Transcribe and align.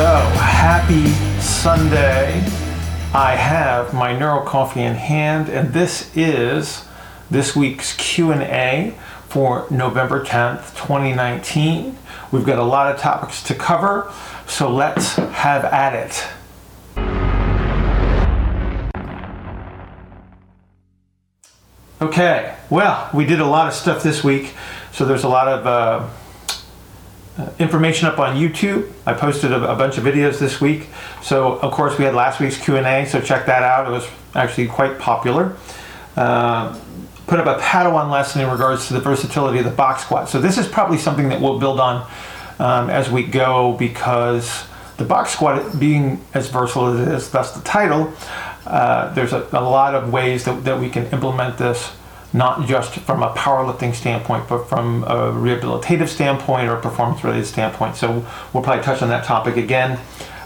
So, 0.00 0.06
happy 0.06 1.08
Sunday. 1.42 2.42
I 3.12 3.36
have 3.36 3.92
my 3.92 4.18
Neuro 4.18 4.46
Coffee 4.46 4.80
in 4.80 4.94
hand 4.94 5.50
and 5.50 5.74
this 5.74 6.10
is 6.16 6.86
this 7.30 7.54
week's 7.54 7.94
Q&A 7.96 8.94
for 9.28 9.66
November 9.70 10.24
10th, 10.24 10.74
2019. 10.74 11.98
We've 12.32 12.46
got 12.46 12.58
a 12.58 12.62
lot 12.62 12.90
of 12.90 12.98
topics 12.98 13.42
to 13.42 13.54
cover, 13.54 14.10
so 14.46 14.72
let's 14.72 15.16
have 15.16 15.66
at 15.66 15.94
it. 15.94 16.26
Okay, 22.00 22.56
well, 22.70 23.10
we 23.12 23.26
did 23.26 23.40
a 23.40 23.46
lot 23.46 23.68
of 23.68 23.74
stuff 23.74 24.02
this 24.02 24.24
week, 24.24 24.54
so 24.92 25.04
there's 25.04 25.24
a 25.24 25.28
lot 25.28 25.46
of 25.46 25.66
uh, 25.66 26.08
information 27.58 28.06
up 28.06 28.18
on 28.18 28.36
YouTube. 28.36 28.90
I 29.06 29.12
posted 29.12 29.52
a, 29.52 29.72
a, 29.72 29.76
bunch 29.76 29.98
of 29.98 30.04
videos 30.04 30.38
this 30.38 30.60
week. 30.60 30.88
So 31.22 31.58
of 31.60 31.72
course 31.72 31.98
we 31.98 32.04
had 32.04 32.14
last 32.14 32.40
week's 32.40 32.56
Q&A, 32.62 33.06
so 33.06 33.20
check 33.20 33.46
that 33.46 33.62
out. 33.62 33.86
It 33.86 33.90
was 33.90 34.08
actually 34.34 34.68
quite 34.68 34.98
popular. 34.98 35.56
Uh, 36.16 36.78
put 37.26 37.38
up 37.38 37.46
a 37.46 37.60
Padawan 37.62 38.10
lesson 38.10 38.42
in 38.42 38.50
regards 38.50 38.88
to 38.88 38.94
the 38.94 39.00
versatility 39.00 39.58
of 39.58 39.64
the 39.64 39.70
box 39.70 40.02
squat. 40.02 40.28
So 40.28 40.40
this 40.40 40.58
is 40.58 40.66
probably 40.66 40.98
something 40.98 41.28
that 41.28 41.40
we'll 41.40 41.58
build 41.58 41.78
on 41.78 42.08
um, 42.58 42.90
as 42.90 43.10
we 43.10 43.22
go 43.22 43.76
because 43.78 44.66
the 44.98 45.04
box 45.04 45.30
squat 45.30 45.78
being 45.78 46.22
as 46.34 46.48
versatile 46.50 46.98
as 46.98 47.30
that's 47.30 47.52
the 47.52 47.62
title, 47.62 48.12
uh, 48.66 49.12
there's 49.14 49.32
a, 49.32 49.48
a, 49.52 49.62
lot 49.62 49.94
of 49.94 50.12
ways 50.12 50.44
that, 50.44 50.64
that 50.64 50.78
we 50.78 50.90
can 50.90 51.06
implement 51.06 51.56
this, 51.56 51.92
not 52.32 52.66
just 52.66 52.94
from 53.00 53.22
a 53.22 53.32
powerlifting 53.34 53.94
standpoint, 53.94 54.48
but 54.48 54.68
from 54.68 55.04
a 55.04 55.32
rehabilitative 55.32 56.08
standpoint 56.08 56.68
or 56.68 56.76
a 56.76 56.80
performance 56.80 57.24
related 57.24 57.46
standpoint. 57.46 57.96
So 57.96 58.24
we'll 58.52 58.62
probably 58.62 58.84
touch 58.84 59.02
on 59.02 59.08
that 59.08 59.24
topic 59.24 59.56
again. 59.56 59.98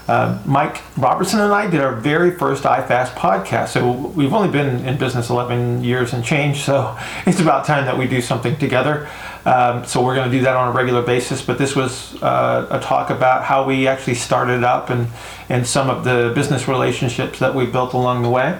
Uh, 0.07 0.39
Mike 0.45 0.83
Robertson 0.97 1.39
and 1.39 1.51
I 1.51 1.67
did 1.67 1.81
our 1.81 1.95
very 1.95 2.29
first 2.29 2.63
iFast 2.63 3.13
podcast. 3.13 3.69
So 3.69 3.91
we've 3.91 4.33
only 4.33 4.49
been 4.49 4.85
in 4.85 4.97
business 4.97 5.31
11 5.31 5.83
years 5.83 6.13
and 6.13 6.23
change, 6.23 6.61
so 6.61 6.95
it's 7.25 7.39
about 7.39 7.65
time 7.65 7.85
that 7.85 7.97
we 7.97 8.07
do 8.07 8.21
something 8.21 8.55
together. 8.57 9.09
Um, 9.45 9.85
so 9.85 10.03
we're 10.03 10.15
going 10.15 10.29
to 10.29 10.35
do 10.35 10.43
that 10.43 10.55
on 10.55 10.69
a 10.69 10.71
regular 10.71 11.01
basis. 11.01 11.41
But 11.41 11.57
this 11.57 11.75
was 11.75 12.21
uh, 12.21 12.67
a 12.69 12.79
talk 12.79 13.09
about 13.09 13.43
how 13.43 13.65
we 13.65 13.87
actually 13.87 14.15
started 14.15 14.63
up 14.63 14.89
and, 14.89 15.07
and 15.49 15.65
some 15.65 15.89
of 15.89 16.03
the 16.03 16.31
business 16.33 16.67
relationships 16.67 17.39
that 17.39 17.53
we 17.53 17.65
built 17.65 17.93
along 17.93 18.23
the 18.23 18.29
way. 18.29 18.59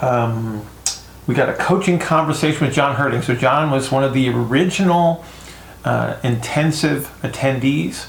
Um, 0.00 0.64
we 1.26 1.34
got 1.34 1.48
a 1.48 1.54
coaching 1.54 1.98
conversation 1.98 2.66
with 2.66 2.74
John 2.74 2.96
Herding. 2.96 3.22
So 3.22 3.34
John 3.34 3.70
was 3.70 3.90
one 3.90 4.04
of 4.04 4.12
the 4.12 4.28
original 4.28 5.24
uh, 5.84 6.18
intensive 6.22 7.08
attendees. 7.22 8.08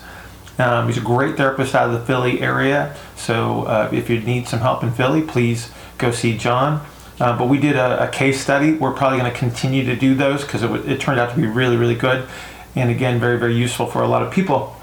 Um, 0.57 0.87
he's 0.87 0.97
a 0.97 1.01
great 1.01 1.37
therapist 1.37 1.75
out 1.75 1.89
of 1.89 1.99
the 1.99 2.05
Philly 2.05 2.41
area. 2.41 2.95
So 3.15 3.63
uh, 3.63 3.89
if 3.91 4.09
you 4.09 4.19
need 4.19 4.47
some 4.47 4.59
help 4.59 4.83
in 4.83 4.91
Philly, 4.91 5.21
please 5.21 5.71
go 5.97 6.11
see 6.11 6.37
John. 6.37 6.85
Uh, 7.19 7.37
but 7.37 7.47
we 7.47 7.57
did 7.57 7.77
a, 7.77 8.07
a, 8.07 8.11
case 8.11 8.41
study. 8.41 8.73
We're 8.73 8.91
probably 8.91 9.19
going 9.19 9.31
to 9.31 9.37
continue 9.37 9.85
to 9.85 9.95
do 9.95 10.15
those 10.15 10.43
because 10.43 10.63
it, 10.63 10.71
it, 10.89 10.99
turned 10.99 11.17
out 11.17 11.29
to 11.29 11.35
be 11.37 11.47
really, 11.47 11.77
really 11.77 11.95
good. 11.95 12.27
And 12.75 12.89
again, 12.89 13.21
very, 13.21 13.39
very 13.39 13.55
useful 13.55 13.85
for 13.85 14.01
a 14.01 14.07
lot 14.07 14.21
of 14.21 14.33
people. 14.33 14.75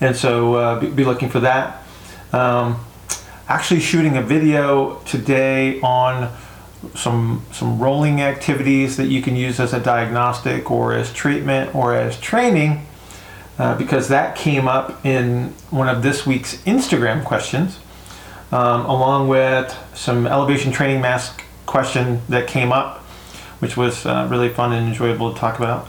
And 0.00 0.16
so 0.16 0.54
uh, 0.54 0.80
be, 0.80 0.88
be, 0.88 1.04
looking 1.04 1.28
for 1.28 1.38
that. 1.40 1.84
Um, 2.32 2.84
actually, 3.48 3.80
shooting 3.80 4.16
a 4.16 4.22
video 4.22 5.00
today 5.06 5.80
on 5.80 6.32
some 6.94 7.42
some 7.52 7.78
rolling 7.78 8.20
activities 8.20 8.96
that 8.96 9.06
you 9.06 9.22
can 9.22 9.36
use 9.36 9.58
as 9.58 9.72
a 9.72 9.80
diagnostic 9.80 10.70
or 10.70 10.92
as 10.92 11.12
treatment 11.12 11.74
or 11.74 11.94
as 11.94 12.20
training 12.20 12.86
uh, 13.58 13.76
because 13.78 14.08
that 14.08 14.36
came 14.36 14.68
up 14.68 15.04
in 15.04 15.48
one 15.70 15.88
of 15.88 16.02
this 16.02 16.26
week's 16.26 16.56
Instagram 16.64 17.24
questions 17.24 17.78
um, 18.52 18.84
along 18.86 19.28
with 19.28 19.76
some 19.94 20.26
elevation 20.26 20.72
training 20.72 21.00
mask 21.00 21.42
question 21.66 22.20
that 22.28 22.46
came 22.46 22.72
up, 22.72 22.98
which 23.58 23.76
was 23.76 24.06
uh, 24.06 24.28
really 24.30 24.48
fun 24.48 24.72
and 24.72 24.88
enjoyable 24.88 25.32
to 25.32 25.38
talk 25.38 25.58
about. 25.58 25.88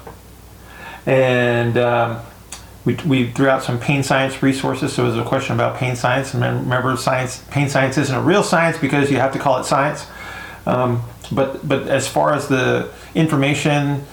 And 1.06 1.78
um, 1.78 2.22
we, 2.86 2.94
we 3.06 3.32
threw 3.32 3.50
out 3.50 3.64
some 3.64 3.80
pain 3.80 4.04
science 4.04 4.42
resources. 4.44 4.94
So 4.94 5.04
it 5.04 5.08
was 5.08 5.18
a 5.18 5.24
question 5.24 5.56
about 5.56 5.78
pain 5.78 5.96
science. 5.96 6.34
And 6.34 6.44
remember, 6.44 6.96
science 6.96 7.44
pain 7.50 7.68
science 7.68 7.98
isn't 7.98 8.16
a 8.16 8.22
real 8.22 8.44
science 8.44 8.78
because 8.78 9.12
you 9.12 9.18
have 9.18 9.34
to 9.34 9.40
call 9.40 9.60
it 9.60 9.66
science. 9.66 10.08
Um, 10.66 11.02
but 11.32 11.68
but 11.68 11.88
as 11.88 12.08
far 12.08 12.34
as 12.34 12.48
the 12.48 12.92
information 13.16 14.06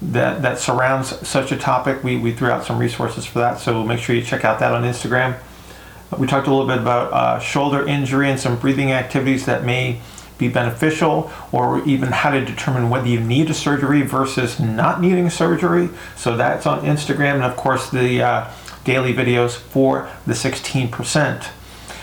that 0.00 0.42
that 0.42 0.58
surrounds 0.58 1.26
such 1.26 1.52
a 1.52 1.56
topic, 1.56 2.02
we, 2.04 2.16
we 2.16 2.32
threw 2.32 2.50
out 2.50 2.64
some 2.64 2.78
resources 2.78 3.26
for 3.26 3.40
that. 3.40 3.58
So 3.58 3.82
make 3.84 3.98
sure 3.98 4.14
you 4.14 4.22
check 4.22 4.44
out 4.44 4.60
that 4.60 4.72
on 4.72 4.84
Instagram. 4.84 5.38
We 6.18 6.26
talked 6.26 6.46
a 6.46 6.50
little 6.50 6.66
bit 6.66 6.78
about 6.78 7.12
uh, 7.12 7.38
shoulder 7.40 7.86
injury 7.86 8.30
and 8.30 8.38
some 8.38 8.58
breathing 8.58 8.92
activities 8.92 9.46
that 9.46 9.64
may 9.64 10.00
be 10.42 10.48
beneficial, 10.52 11.30
or 11.52 11.82
even 11.84 12.08
how 12.08 12.30
to 12.30 12.44
determine 12.44 12.90
whether 12.90 13.08
you 13.08 13.20
need 13.20 13.48
a 13.50 13.54
surgery 13.54 14.02
versus 14.02 14.60
not 14.60 15.00
needing 15.00 15.30
surgery. 15.30 15.88
So 16.16 16.36
that's 16.36 16.66
on 16.66 16.84
Instagram, 16.84 17.34
and 17.36 17.44
of 17.44 17.56
course, 17.56 17.90
the 17.90 18.22
uh, 18.22 18.50
daily 18.84 19.14
videos 19.14 19.56
for 19.56 20.10
the 20.26 20.34
16%. 20.34 21.48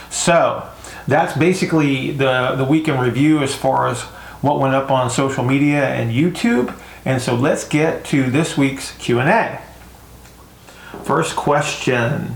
So 0.10 0.68
that's 1.08 1.38
basically 1.38 2.12
the, 2.12 2.56
the 2.56 2.66
week 2.66 2.88
in 2.88 3.00
review 3.00 3.44
as 3.44 3.54
far 3.56 3.88
as 3.88 4.02
what 4.42 4.60
went 4.60 4.74
up 4.74 4.90
on 4.90 5.10
social 5.10 5.44
media 5.44 5.86
and 5.90 6.12
YouTube. 6.12 6.76
And 7.06 7.22
so 7.22 7.36
let's 7.36 7.68
get 7.68 8.06
to 8.06 8.30
this 8.30 8.58
week's 8.58 8.96
Q&A. 8.98 9.60
First 11.04 11.36
question. 11.36 12.36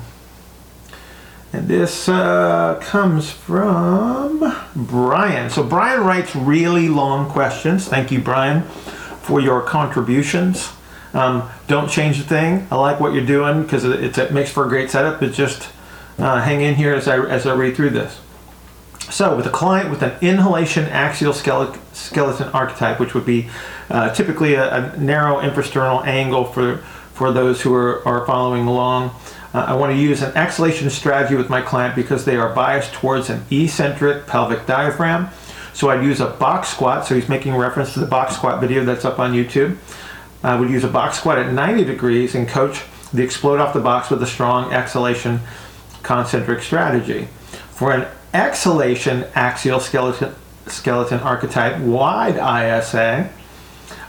And 1.53 1.67
this 1.67 2.09
uh, 2.09 2.79
comes 2.81 3.29
from 3.29 4.55
Brian. 4.75 5.51
So 5.51 5.63
Brian 5.63 6.01
writes 6.03 6.35
really 6.35 6.89
long 6.89 7.29
questions. 7.29 7.87
Thank 7.87 8.11
you, 8.11 8.19
Brian, 8.19 8.63
for 8.63 9.39
your 9.39 9.61
contributions. 9.61 10.71
Um, 11.13 11.47
don't 11.67 11.91
change 11.91 12.19
a 12.19 12.23
thing. 12.23 12.67
I 12.71 12.75
like 12.75 12.99
what 12.99 13.13
you're 13.13 13.25
doing 13.25 13.61
because 13.61 13.83
it, 13.85 14.17
it, 14.17 14.33
makes 14.33 14.49
for 14.49 14.65
a 14.65 14.67
great 14.67 14.89
setup. 14.89 15.19
But 15.19 15.33
just 15.33 15.69
uh, 16.17 16.41
hang 16.41 16.61
in 16.61 16.73
here 16.73 16.95
as 16.95 17.07
I 17.07 17.23
as 17.23 17.45
I 17.45 17.53
read 17.53 17.75
through 17.75 17.91
this. 17.91 18.19
So, 19.11 19.35
with 19.35 19.45
a 19.45 19.51
client 19.51 19.91
with 19.91 20.01
an 20.01 20.13
inhalation 20.21 20.85
axial 20.85 21.33
skeleton 21.33 22.49
archetype, 22.49 22.99
which 22.99 23.13
would 23.13 23.27
be 23.27 23.47
uh, 23.91 24.11
typically 24.11 24.55
a, 24.55 24.73
a 24.73 24.97
narrow 24.97 25.39
infrasternal 25.39 26.03
angle 26.07 26.45
for 26.45 26.77
for 27.13 27.31
those 27.31 27.61
who 27.61 27.75
are, 27.75 28.05
are 28.07 28.25
following 28.25 28.65
along. 28.65 29.11
Uh, 29.53 29.65
I 29.67 29.75
want 29.75 29.91
to 29.91 29.97
use 29.97 30.21
an 30.21 30.35
exhalation 30.35 30.89
strategy 30.89 31.35
with 31.35 31.49
my 31.49 31.61
client 31.61 31.95
because 31.95 32.25
they 32.25 32.35
are 32.37 32.53
biased 32.53 32.93
towards 32.93 33.29
an 33.29 33.43
eccentric 33.51 34.25
pelvic 34.25 34.65
diaphragm. 34.65 35.29
So 35.73 35.89
I'd 35.89 36.03
use 36.03 36.19
a 36.21 36.27
box 36.27 36.69
squat. 36.69 37.05
So 37.05 37.15
he's 37.15 37.29
making 37.29 37.55
reference 37.55 37.93
to 37.93 37.99
the 37.99 38.05
box 38.05 38.35
squat 38.35 38.61
video 38.61 38.83
that's 38.83 39.05
up 39.05 39.19
on 39.19 39.33
YouTube. 39.33 39.77
I 40.43 40.59
would 40.59 40.69
use 40.69 40.83
a 40.83 40.89
box 40.89 41.19
squat 41.19 41.37
at 41.37 41.53
90 41.53 41.85
degrees 41.85 42.35
and 42.35 42.47
coach 42.47 42.83
the 43.13 43.23
explode 43.23 43.59
off 43.59 43.73
the 43.73 43.79
box 43.79 44.09
with 44.09 44.21
a 44.23 44.27
strong 44.27 44.73
exhalation 44.73 45.39
concentric 46.01 46.61
strategy. 46.61 47.27
For 47.71 47.91
an 47.91 48.07
exhalation 48.33 49.25
axial 49.35 49.79
skeleton, 49.79 50.33
skeleton 50.67 51.19
archetype 51.19 51.79
wide 51.79 52.35
ISA, 52.35 53.29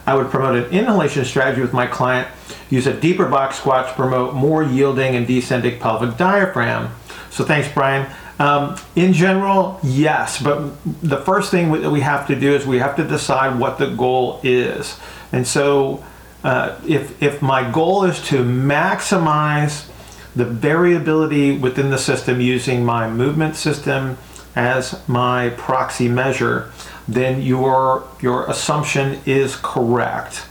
I 0.06 0.14
would 0.14 0.30
promote 0.30 0.56
an 0.56 0.70
inhalation 0.72 1.24
strategy 1.24 1.60
with 1.60 1.72
my 1.72 1.86
client, 1.86 2.28
use 2.70 2.86
a 2.86 2.92
deeper 2.92 3.26
box 3.26 3.56
squat 3.58 3.88
to 3.88 3.94
promote 3.94 4.34
more 4.34 4.62
yielding 4.62 5.14
and 5.14 5.26
descending 5.26 5.78
pelvic 5.78 6.16
diaphragm. 6.16 6.94
So 7.30 7.44
thanks, 7.44 7.68
Brian. 7.72 8.10
Um, 8.38 8.76
in 8.96 9.12
general, 9.12 9.78
yes, 9.82 10.42
but 10.42 10.72
the 11.02 11.18
first 11.18 11.50
thing 11.50 11.70
that 11.72 11.90
we 11.90 12.00
have 12.00 12.26
to 12.26 12.34
do 12.34 12.54
is 12.54 12.66
we 12.66 12.78
have 12.78 12.96
to 12.96 13.04
decide 13.04 13.58
what 13.58 13.78
the 13.78 13.86
goal 13.86 14.40
is. 14.42 14.98
And 15.30 15.46
so 15.46 16.04
uh, 16.42 16.78
if, 16.86 17.22
if 17.22 17.40
my 17.40 17.70
goal 17.70 18.04
is 18.04 18.20
to 18.28 18.44
maximize 18.44 19.88
the 20.34 20.44
variability 20.44 21.56
within 21.56 21.90
the 21.90 21.98
system 21.98 22.40
using 22.40 22.84
my 22.84 23.08
movement 23.08 23.54
system 23.54 24.18
as 24.56 25.06
my 25.08 25.50
proxy 25.50 26.08
measure, 26.08 26.72
then 27.06 27.42
your 27.42 28.06
your 28.20 28.48
assumption 28.50 29.20
is 29.26 29.56
correct 29.56 30.46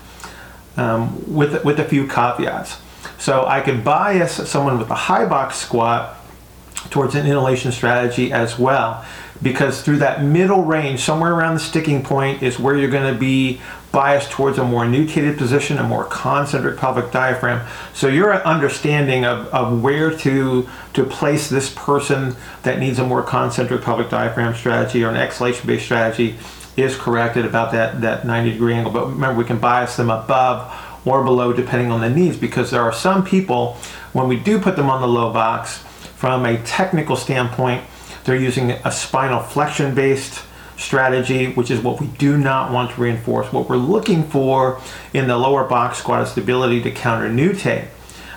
um, 0.77 1.33
with 1.33 1.63
with 1.63 1.79
a 1.79 1.85
few 1.85 2.07
caveats. 2.07 2.79
So 3.17 3.45
I 3.45 3.61
could 3.61 3.83
bias 3.83 4.49
someone 4.49 4.77
with 4.79 4.89
a 4.89 4.95
high 4.95 5.25
box 5.25 5.57
squat 5.57 6.17
towards 6.89 7.15
an 7.15 7.25
inhalation 7.25 7.71
strategy 7.71 8.31
as 8.31 8.59
well 8.59 9.05
because 9.41 9.81
through 9.81 9.97
that 9.97 10.23
middle 10.23 10.63
range 10.63 11.01
somewhere 11.01 11.33
around 11.33 11.55
the 11.55 11.59
sticking 11.59 12.03
point 12.03 12.41
is 12.41 12.59
where 12.59 12.77
you're 12.77 12.89
going 12.89 13.11
to 13.11 13.19
be 13.19 13.61
biased 13.93 14.31
towards 14.31 14.57
a 14.57 14.63
more 14.63 14.85
nutated 14.85 15.37
position, 15.37 15.77
a 15.77 15.83
more 15.83 16.03
concentric 16.05 16.77
pelvic 16.77 17.11
diaphragm. 17.11 17.65
So 17.93 18.07
your 18.07 18.33
understanding 18.43 19.23
of, 19.23 19.47
of 19.47 19.81
where 19.81 20.11
to 20.17 20.67
to 20.93 21.03
place 21.05 21.47
this 21.49 21.69
person 21.69 22.35
that 22.63 22.79
needs 22.79 22.99
a 22.99 23.05
more 23.05 23.23
concentric 23.23 23.83
pelvic 23.83 24.09
diaphragm 24.09 24.55
strategy 24.55 25.03
or 25.03 25.09
an 25.09 25.15
exhalation 25.15 25.67
based 25.67 25.85
strategy 25.85 26.35
is 26.75 26.97
correct 26.97 27.37
at 27.37 27.45
about 27.45 27.71
that, 27.71 28.01
that 28.01 28.25
90 28.25 28.51
degree 28.53 28.73
angle. 28.73 28.91
But 28.91 29.07
remember, 29.07 29.37
we 29.37 29.45
can 29.45 29.59
bias 29.59 29.95
them 29.95 30.09
above 30.09 30.73
or 31.05 31.23
below 31.23 31.53
depending 31.53 31.91
on 31.91 32.01
the 32.01 32.09
needs 32.09 32.35
because 32.35 32.71
there 32.71 32.81
are 32.81 32.93
some 32.93 33.23
people 33.23 33.77
when 34.13 34.27
we 34.27 34.37
do 34.39 34.59
put 34.59 34.75
them 34.75 34.89
on 34.89 35.01
the 35.01 35.07
low 35.07 35.31
box 35.31 35.77
from 36.15 36.45
a 36.45 36.57
technical 36.63 37.15
standpoint 37.15 37.83
they're 38.23 38.37
using 38.37 38.71
a 38.71 38.91
spinal 38.91 39.41
flexion 39.41 39.93
based 39.93 40.43
strategy 40.83 41.53
which 41.53 41.71
is 41.71 41.79
what 41.79 41.99
we 41.99 42.07
do 42.07 42.37
not 42.37 42.71
want 42.71 42.91
to 42.91 43.01
reinforce. 43.01 43.51
What 43.51 43.69
we're 43.69 43.77
looking 43.77 44.23
for 44.23 44.81
in 45.13 45.27
the 45.27 45.37
lower 45.37 45.63
box 45.63 45.97
squat 45.97 46.27
is 46.27 46.33
the 46.33 46.41
ability 46.41 46.81
to 46.83 46.91
counter 46.91 47.29
nutate 47.29 47.87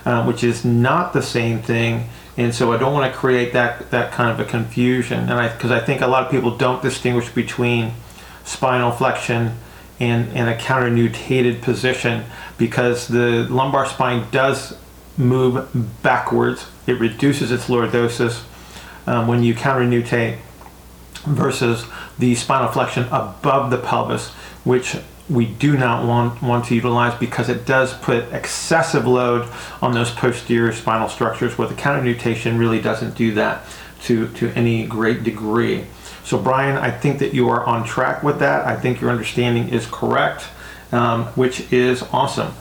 uh, 0.07 0.25
which 0.25 0.45
is 0.45 0.65
not 0.65 1.13
the 1.13 1.21
same 1.21 1.61
thing. 1.61 2.09
And 2.37 2.55
so 2.55 2.73
I 2.73 2.79
don't 2.79 2.93
want 2.93 3.13
to 3.13 3.19
create 3.19 3.53
that 3.55 3.91
that 3.91 4.13
kind 4.13 4.31
of 4.31 4.39
a 4.39 4.49
confusion. 4.49 5.19
And 5.19 5.33
I 5.33 5.49
because 5.53 5.73
I 5.73 5.81
think 5.81 6.01
a 6.01 6.07
lot 6.07 6.25
of 6.25 6.31
people 6.31 6.57
don't 6.57 6.81
distinguish 6.81 7.29
between 7.31 7.93
spinal 8.45 8.93
flexion 8.93 9.57
and, 9.99 10.29
and 10.33 10.49
a 10.49 10.57
counter 10.57 10.89
nutated 10.89 11.61
position 11.63 12.25
because 12.57 13.09
the 13.09 13.47
lumbar 13.51 13.87
spine 13.87 14.31
does 14.31 14.79
move 15.17 16.03
backwards. 16.03 16.67
It 16.87 17.01
reduces 17.01 17.51
its 17.51 17.65
lordosis 17.65 18.45
um, 19.07 19.27
when 19.27 19.43
you 19.43 19.55
counter 19.55 19.85
nutate 19.85 20.39
versus 21.25 21.85
the 22.19 22.35
spinal 22.35 22.69
flexion 22.69 23.05
above 23.05 23.71
the 23.71 23.79
pelvis, 23.79 24.31
which 24.65 24.97
we 25.29 25.45
do 25.45 25.77
not 25.77 26.07
want, 26.07 26.41
want 26.41 26.65
to 26.67 26.75
utilize 26.75 27.19
because 27.19 27.49
it 27.49 27.67
does 27.67 27.93
put 27.95 28.33
excessive 28.33 29.07
load 29.07 29.49
on 29.83 29.93
those 29.93 30.11
posterior 30.11 30.73
spinal 30.73 31.09
structures 31.09 31.59
where 31.59 31.67
the 31.67 31.75
counter 31.75 32.03
nutation 32.03 32.59
really 32.59 32.81
doesn't 32.81 33.17
do 33.17 33.35
that 33.35 33.65
to, 34.03 34.29
to 34.35 34.49
any 34.51 34.87
great 34.87 35.25
degree. 35.25 35.85
So, 36.25 36.39
Brian, 36.39 36.77
I 36.77 36.91
think 36.91 37.19
that 37.21 37.35
you 37.35 37.49
are 37.49 37.65
on 37.65 37.85
track 37.85 38.23
with 38.23 38.39
that. 38.39 38.67
I 38.67 38.77
think 38.77 39.01
your 39.01 39.11
understanding 39.11 39.69
is 39.69 39.87
correct, 39.87 40.45
um, 40.93 41.27
which 41.29 41.73
is 41.73 42.03
awesome. 42.13 42.53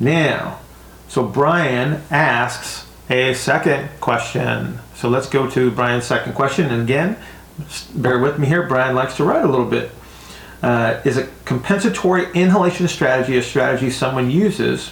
Now, 0.00 0.60
so 1.08 1.24
Brian 1.24 2.02
asks 2.10 2.86
a 3.10 3.34
second 3.34 3.88
question. 4.00 4.78
So 4.94 5.08
let's 5.08 5.28
go 5.28 5.48
to 5.50 5.70
Brian's 5.70 6.04
second 6.04 6.34
question. 6.34 6.66
And 6.70 6.82
again, 6.82 7.16
bear 7.94 8.18
with 8.18 8.38
me 8.38 8.46
here. 8.46 8.66
Brian 8.66 8.94
likes 8.94 9.16
to 9.16 9.24
write 9.24 9.44
a 9.44 9.48
little 9.48 9.66
bit. 9.66 9.90
Uh, 10.62 11.00
is 11.04 11.16
a 11.16 11.28
compensatory 11.44 12.26
inhalation 12.34 12.88
strategy 12.88 13.36
a 13.36 13.42
strategy 13.42 13.90
someone 13.90 14.30
uses 14.30 14.88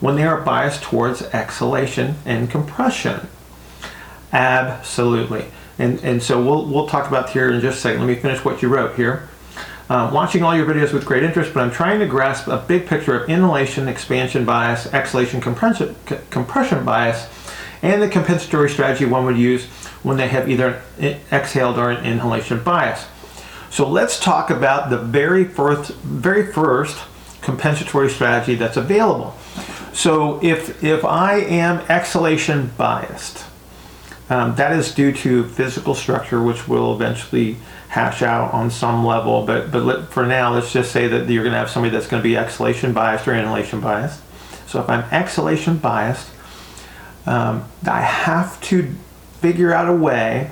when 0.00 0.16
they 0.16 0.24
are 0.24 0.40
biased 0.40 0.82
towards 0.82 1.22
exhalation 1.22 2.16
and 2.24 2.50
compression? 2.50 3.28
Absolutely. 4.32 5.46
And, 5.78 6.02
and 6.04 6.22
so 6.22 6.42
we'll, 6.42 6.66
we'll 6.66 6.88
talk 6.88 7.08
about 7.08 7.30
here 7.30 7.50
in 7.50 7.60
just 7.60 7.78
a 7.78 7.80
second. 7.80 8.00
Let 8.00 8.08
me 8.08 8.16
finish 8.16 8.44
what 8.44 8.62
you 8.62 8.68
wrote 8.68 8.96
here. 8.96 9.28
Uh, 9.88 10.10
watching 10.12 10.42
all 10.42 10.56
your 10.56 10.66
videos 10.66 10.92
with 10.92 11.04
great 11.04 11.22
interest, 11.22 11.52
but 11.52 11.62
I'm 11.62 11.70
trying 11.70 12.00
to 12.00 12.06
grasp 12.06 12.48
a 12.48 12.56
big 12.56 12.86
picture 12.86 13.14
of 13.14 13.28
inhalation, 13.28 13.86
expansion 13.86 14.44
bias, 14.44 14.92
exhalation, 14.92 15.40
compression, 15.40 15.94
compression 16.30 16.84
bias, 16.84 17.28
and 17.82 18.00
the 18.00 18.08
compensatory 18.08 18.70
strategy 18.70 19.04
one 19.04 19.26
would 19.26 19.36
use 19.36 19.68
when 20.04 20.16
they 20.16 20.28
have 20.28 20.48
either 20.48 20.80
an 21.00 21.18
exhaled 21.32 21.78
or 21.78 21.90
an 21.90 22.04
inhalation 22.04 22.62
bias. 22.62 23.06
So 23.70 23.88
let's 23.88 24.20
talk 24.20 24.50
about 24.50 24.90
the 24.90 24.98
very 24.98 25.44
first, 25.44 25.92
very 25.94 26.52
first 26.52 26.96
compensatory 27.40 28.08
strategy 28.08 28.54
that's 28.54 28.76
available. 28.76 29.36
So 29.92 30.38
if 30.44 30.84
if 30.84 31.04
I 31.04 31.38
am 31.38 31.78
exhalation 31.88 32.70
biased, 32.76 33.44
um, 34.30 34.54
that 34.56 34.72
is 34.72 34.94
due 34.94 35.12
to 35.12 35.48
physical 35.48 35.94
structure, 35.94 36.42
which 36.42 36.68
will 36.68 36.94
eventually 36.94 37.56
hash 37.88 38.22
out 38.22 38.52
on 38.52 38.70
some 38.70 39.04
level. 39.04 39.44
But 39.44 39.70
but 39.72 39.82
let, 39.82 40.08
for 40.12 40.26
now, 40.26 40.52
let's 40.54 40.72
just 40.72 40.92
say 40.92 41.08
that 41.08 41.28
you're 41.28 41.42
going 41.42 41.52
to 41.52 41.58
have 41.58 41.70
somebody 41.70 41.92
that's 41.92 42.06
going 42.06 42.22
to 42.22 42.28
be 42.28 42.36
exhalation 42.36 42.92
biased 42.92 43.26
or 43.26 43.34
inhalation 43.34 43.80
biased. 43.80 44.20
So 44.66 44.80
if 44.80 44.88
I'm 44.88 45.04
exhalation 45.12 45.78
biased, 45.78 46.30
um, 47.26 47.64
I 47.86 48.00
have 48.02 48.60
to 48.62 48.94
figure 49.44 49.74
out 49.74 49.90
a 49.90 49.92
way 49.92 50.50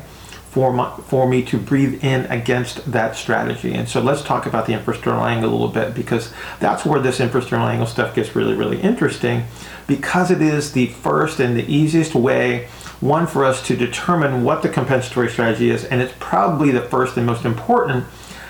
for 0.51 0.71
my, 0.71 0.95
for 1.07 1.27
me 1.27 1.43
to 1.43 1.57
breathe 1.57 2.05
in 2.05 2.27
against 2.27 2.93
that 2.93 3.17
strategy. 3.17 3.73
And 3.73 3.89
so 3.89 4.03
let's 4.03 4.21
talk 4.21 4.45
about 4.45 4.67
the 4.67 4.75
infrasternal 4.75 5.27
angle 5.27 5.49
a 5.49 5.53
little 5.53 5.69
bit 5.69 5.95
because 5.95 6.31
that's 6.61 6.85
where 6.85 7.01
this 7.01 7.21
infrasternal 7.21 7.67
angle 7.73 7.87
stuff 7.87 8.15
gets 8.15 8.37
really 8.37 8.53
really 8.53 8.79
interesting 8.83 9.45
because 9.87 10.31
it 10.31 10.43
is 10.43 10.73
the 10.73 10.89
first 10.89 11.41
and 11.41 11.57
the 11.57 11.65
easiest 11.73 12.15
way 12.15 12.69
one 13.01 13.27
for 13.27 13.47
us 13.47 13.67
to 13.67 13.77
determine 13.77 14.45
what 14.45 14.63
the 14.63 14.69
compensatory 14.69 15.31
strategy 15.31 15.71
is, 15.71 15.85
and 15.87 16.03
it's 16.03 16.15
probably 16.21 16.71
the 16.71 16.83
first 16.83 17.17
and 17.17 17.27
most 17.27 17.47
important 17.47 18.05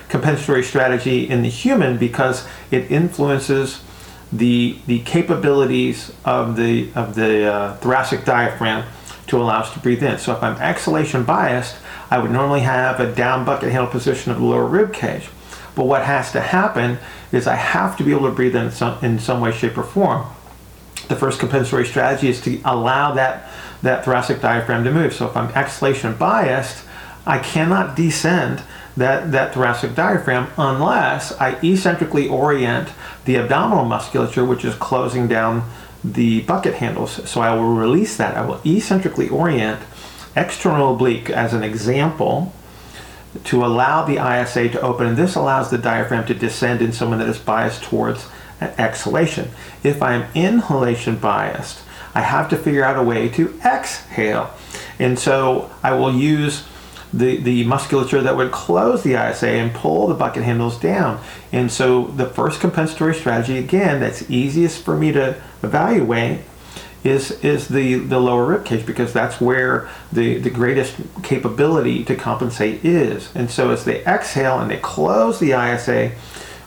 compensatory 0.09 0.63
strategy 0.63 1.27
in 1.27 1.41
the 1.41 1.49
human 1.49 1.97
because 1.97 2.45
it 2.69 2.91
influences 2.91 3.81
the 4.31 4.77
the 4.87 4.99
capabilities 4.99 6.11
of 6.25 6.57
the 6.57 6.89
of 6.95 7.15
the 7.15 7.51
uh, 7.51 7.75
thoracic 7.77 8.25
diaphragm 8.25 8.83
to 9.27 9.37
allow 9.41 9.61
us 9.61 9.73
to 9.73 9.79
breathe 9.79 10.03
in. 10.03 10.17
So 10.17 10.33
if 10.33 10.43
I'm 10.43 10.57
exhalation 10.57 11.23
biased, 11.23 11.75
I 12.11 12.19
would 12.19 12.31
normally 12.31 12.61
have 12.61 12.99
a 12.99 13.13
down 13.13 13.45
bucket 13.45 13.71
handle 13.71 13.89
position 13.89 14.31
of 14.31 14.39
the 14.39 14.45
lower 14.45 14.65
rib 14.65 14.93
cage. 14.93 15.29
But 15.75 15.85
what 15.85 16.05
has 16.05 16.31
to 16.33 16.41
happen 16.41 16.99
is 17.31 17.47
I 17.47 17.55
have 17.55 17.97
to 17.97 18.03
be 18.03 18.11
able 18.11 18.29
to 18.29 18.35
breathe 18.35 18.55
in 18.55 18.71
some 18.71 19.03
in 19.03 19.19
some 19.19 19.41
way, 19.41 19.51
shape, 19.51 19.77
or 19.77 19.83
form. 19.83 20.27
The 21.07 21.15
first 21.15 21.39
compensatory 21.39 21.85
strategy 21.85 22.29
is 22.29 22.41
to 22.41 22.61
allow 22.63 23.13
that 23.13 23.49
that 23.81 24.05
thoracic 24.05 24.41
diaphragm 24.41 24.83
to 24.83 24.91
move. 24.91 25.13
So 25.13 25.27
if 25.27 25.35
I'm 25.35 25.49
exhalation 25.49 26.15
biased, 26.15 26.85
I 27.25 27.39
cannot 27.39 27.95
descend 27.95 28.61
that, 28.95 29.31
that 29.31 29.53
thoracic 29.53 29.95
diaphragm 29.95 30.47
unless 30.57 31.31
I 31.33 31.55
eccentrically 31.63 32.27
orient 32.27 32.89
the 33.25 33.37
abdominal 33.37 33.85
musculature, 33.85 34.45
which 34.45 34.63
is 34.63 34.75
closing 34.75 35.27
down 35.27 35.69
the 36.03 36.41
bucket 36.41 36.75
handles. 36.75 37.29
So 37.29 37.41
I 37.41 37.53
will 37.53 37.73
release 37.73 38.17
that. 38.17 38.35
I 38.35 38.45
will 38.45 38.61
eccentrically 38.65 39.29
orient 39.29 39.81
external 40.35 40.95
oblique 40.95 41.29
as 41.29 41.53
an 41.53 41.63
example 41.63 42.53
to 43.45 43.65
allow 43.65 44.03
the 44.03 44.15
ISA 44.15 44.69
to 44.69 44.81
open. 44.81 45.07
And 45.07 45.17
this 45.17 45.35
allows 45.35 45.69
the 45.69 45.77
diaphragm 45.77 46.25
to 46.27 46.33
descend 46.33 46.81
in 46.81 46.91
someone 46.91 47.19
that 47.19 47.27
is 47.27 47.39
biased 47.39 47.83
towards 47.83 48.27
exhalation. 48.61 49.51
If 49.83 50.01
I'm 50.01 50.25
inhalation 50.33 51.17
biased, 51.17 51.81
I 52.15 52.21
have 52.21 52.49
to 52.49 52.57
figure 52.57 52.83
out 52.83 52.97
a 52.97 53.03
way 53.03 53.27
to 53.29 53.59
exhale. 53.65 54.53
And 54.99 55.17
so 55.17 55.71
I 55.81 55.93
will 55.93 56.13
use 56.13 56.63
the, 57.13 57.37
the 57.37 57.63
musculature 57.63 58.21
that 58.21 58.35
would 58.35 58.51
close 58.51 59.03
the 59.03 59.13
ISA 59.13 59.47
and 59.47 59.73
pull 59.73 60.07
the 60.07 60.13
bucket 60.15 60.43
handles 60.43 60.79
down. 60.79 61.21
And 61.51 61.71
so 61.71 62.05
the 62.05 62.25
first 62.25 62.59
compensatory 62.59 63.15
strategy, 63.15 63.57
again, 63.57 63.99
that's 63.99 64.29
easiest 64.29 64.83
for 64.83 64.97
me 64.97 65.11
to 65.11 65.41
evaluate 65.61 66.41
is 67.03 67.31
is 67.43 67.67
the, 67.67 67.95
the 67.95 68.17
lower 68.17 68.45
rib 68.45 68.63
cage 68.63 68.85
because 68.85 69.11
that's 69.11 69.41
where 69.41 69.89
the, 70.11 70.37
the 70.37 70.49
greatest 70.49 70.95
capability 71.21 72.03
to 72.05 72.15
compensate 72.15 72.83
is. 72.85 73.29
And 73.35 73.51
so 73.51 73.71
as 73.71 73.83
they 73.83 74.03
exhale 74.05 74.59
and 74.59 74.71
they 74.71 74.77
close 74.77 75.39
the 75.39 75.51
ISA, 75.51 76.13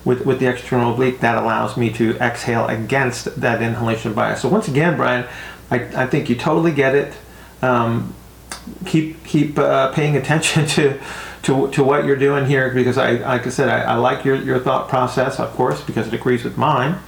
with, 0.06 0.24
with 0.24 0.38
the 0.38 0.46
external 0.46 0.92
oblique, 0.92 1.20
that 1.20 1.36
allows 1.36 1.76
me 1.76 1.90
to 1.90 2.16
exhale 2.18 2.66
against 2.68 3.40
that 3.40 3.60
inhalation 3.60 4.14
bias. 4.14 4.40
So 4.40 4.48
once 4.48 4.68
again, 4.68 4.96
Brian, 4.96 5.26
I, 5.68 6.04
I 6.04 6.06
think 6.06 6.30
you 6.30 6.36
totally 6.36 6.70
get 6.70 6.94
it. 6.94 7.12
Um, 7.60 8.14
keep 8.84 9.24
keep 9.24 9.58
uh, 9.58 9.92
paying 9.92 10.16
attention 10.16 10.66
to, 10.76 11.00
to 11.42 11.70
to 11.70 11.84
what 11.84 12.04
you're 12.04 12.16
doing 12.16 12.46
here 12.46 12.72
because 12.72 12.98
I 12.98 13.12
like 13.12 13.46
I 13.46 13.50
said 13.50 13.68
I, 13.68 13.92
I 13.92 13.94
like 13.94 14.24
your, 14.24 14.36
your 14.36 14.58
thought 14.58 14.88
process 14.88 15.38
of 15.38 15.50
course 15.52 15.82
because 15.82 16.06
it 16.08 16.14
agrees 16.14 16.44
with 16.44 16.56
mine. 16.56 16.98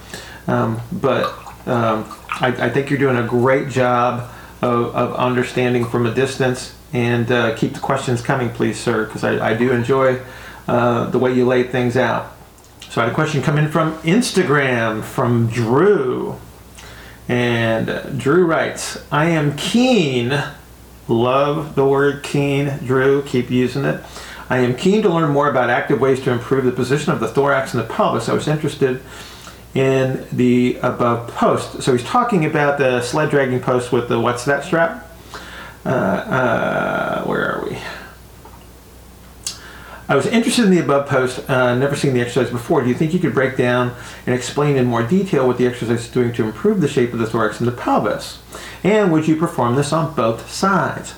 Um, 0.47 0.81
but 0.91 1.25
um, 1.67 2.05
I, 2.29 2.47
I, 2.47 2.69
think 2.69 2.89
you're 2.89 2.97
doing 2.97 3.17
a 3.17 3.27
great 3.27 3.69
job 3.69 4.31
of, 4.63 4.95
of 4.95 5.13
understanding 5.13 5.85
from 5.85 6.07
a 6.07 6.13
distance 6.13 6.75
and 6.91 7.31
uh, 7.31 7.55
keep 7.55 7.73
the 7.73 7.79
questions 7.79 8.21
coming 8.21 8.49
please 8.49 8.79
sir 8.79 9.05
because 9.05 9.23
I, 9.23 9.51
I 9.51 9.53
do 9.53 9.71
enjoy 9.71 10.19
uh, 10.67 11.09
the 11.09 11.19
way 11.19 11.33
you 11.33 11.45
lay 11.45 11.63
things 11.63 11.97
out. 11.97 12.35
So 12.89 13.01
I 13.01 13.03
had 13.03 13.11
a 13.11 13.15
question 13.15 13.43
come 13.43 13.59
in 13.59 13.69
from 13.69 13.97
Instagram 13.99 15.03
from 15.03 15.47
Drew. 15.47 16.39
And 17.27 17.89
uh, 17.89 18.09
Drew 18.09 18.45
writes, 18.45 18.97
I 19.11 19.25
am 19.25 19.55
keen, 19.55 20.29
love 21.09 21.75
the 21.75 21.85
word 21.85 22.23
keen, 22.23 22.77
Drew, 22.85 23.23
keep 23.23 23.49
using 23.49 23.85
it. 23.85 24.01
I 24.49 24.59
am 24.59 24.75
keen 24.75 25.01
to 25.03 25.09
learn 25.09 25.31
more 25.31 25.49
about 25.49 25.69
active 25.69 25.99
ways 25.99 26.21
to 26.21 26.31
improve 26.31 26.65
the 26.65 26.71
position 26.71 27.11
of 27.11 27.19
the 27.19 27.27
thorax 27.27 27.73
and 27.73 27.83
the 27.83 27.87
pelvis. 27.87 28.29
I 28.29 28.33
was 28.33 28.47
interested 28.47 29.01
in 29.75 30.25
the 30.31 30.77
above 30.81 31.27
post. 31.35 31.83
So 31.83 31.91
he's 31.91 32.03
talking 32.03 32.45
about 32.45 32.77
the 32.79 33.01
sled 33.01 33.29
dragging 33.29 33.59
post 33.59 33.91
with 33.91 34.09
the 34.09 34.19
what's 34.19 34.45
that 34.45 34.63
strap? 34.63 35.07
Uh, 35.85 35.89
uh, 35.89 37.23
where 37.25 37.55
are 37.55 37.65
we? 37.65 37.77
I 40.09 40.15
was 40.15 40.25
interested 40.25 40.65
in 40.65 40.71
the 40.71 40.79
above 40.79 41.07
post, 41.07 41.47
uh, 41.47 41.75
never 41.75 41.95
seen 41.95 42.15
the 42.15 42.21
exercise 42.21 42.49
before. 42.49 42.81
Do 42.81 42.89
you 42.89 42.95
think 42.95 43.13
you 43.13 43.19
could 43.19 43.35
break 43.35 43.55
down 43.55 43.93
and 44.25 44.33
explain 44.33 44.75
in 44.75 44.87
more 44.87 45.03
detail 45.03 45.45
what 45.45 45.59
the 45.59 45.67
exercise 45.67 46.05
is 46.05 46.09
doing 46.09 46.33
to 46.33 46.43
improve 46.43 46.81
the 46.81 46.87
shape 46.87 47.13
of 47.13 47.19
the 47.19 47.27
thorax 47.27 47.59
and 47.59 47.67
the 47.67 47.71
pelvis? 47.71 48.41
And 48.83 49.11
would 49.11 49.27
you 49.27 49.35
perform 49.35 49.75
this 49.75 49.93
on 49.93 50.15
both 50.15 50.49
sides? 50.49 51.13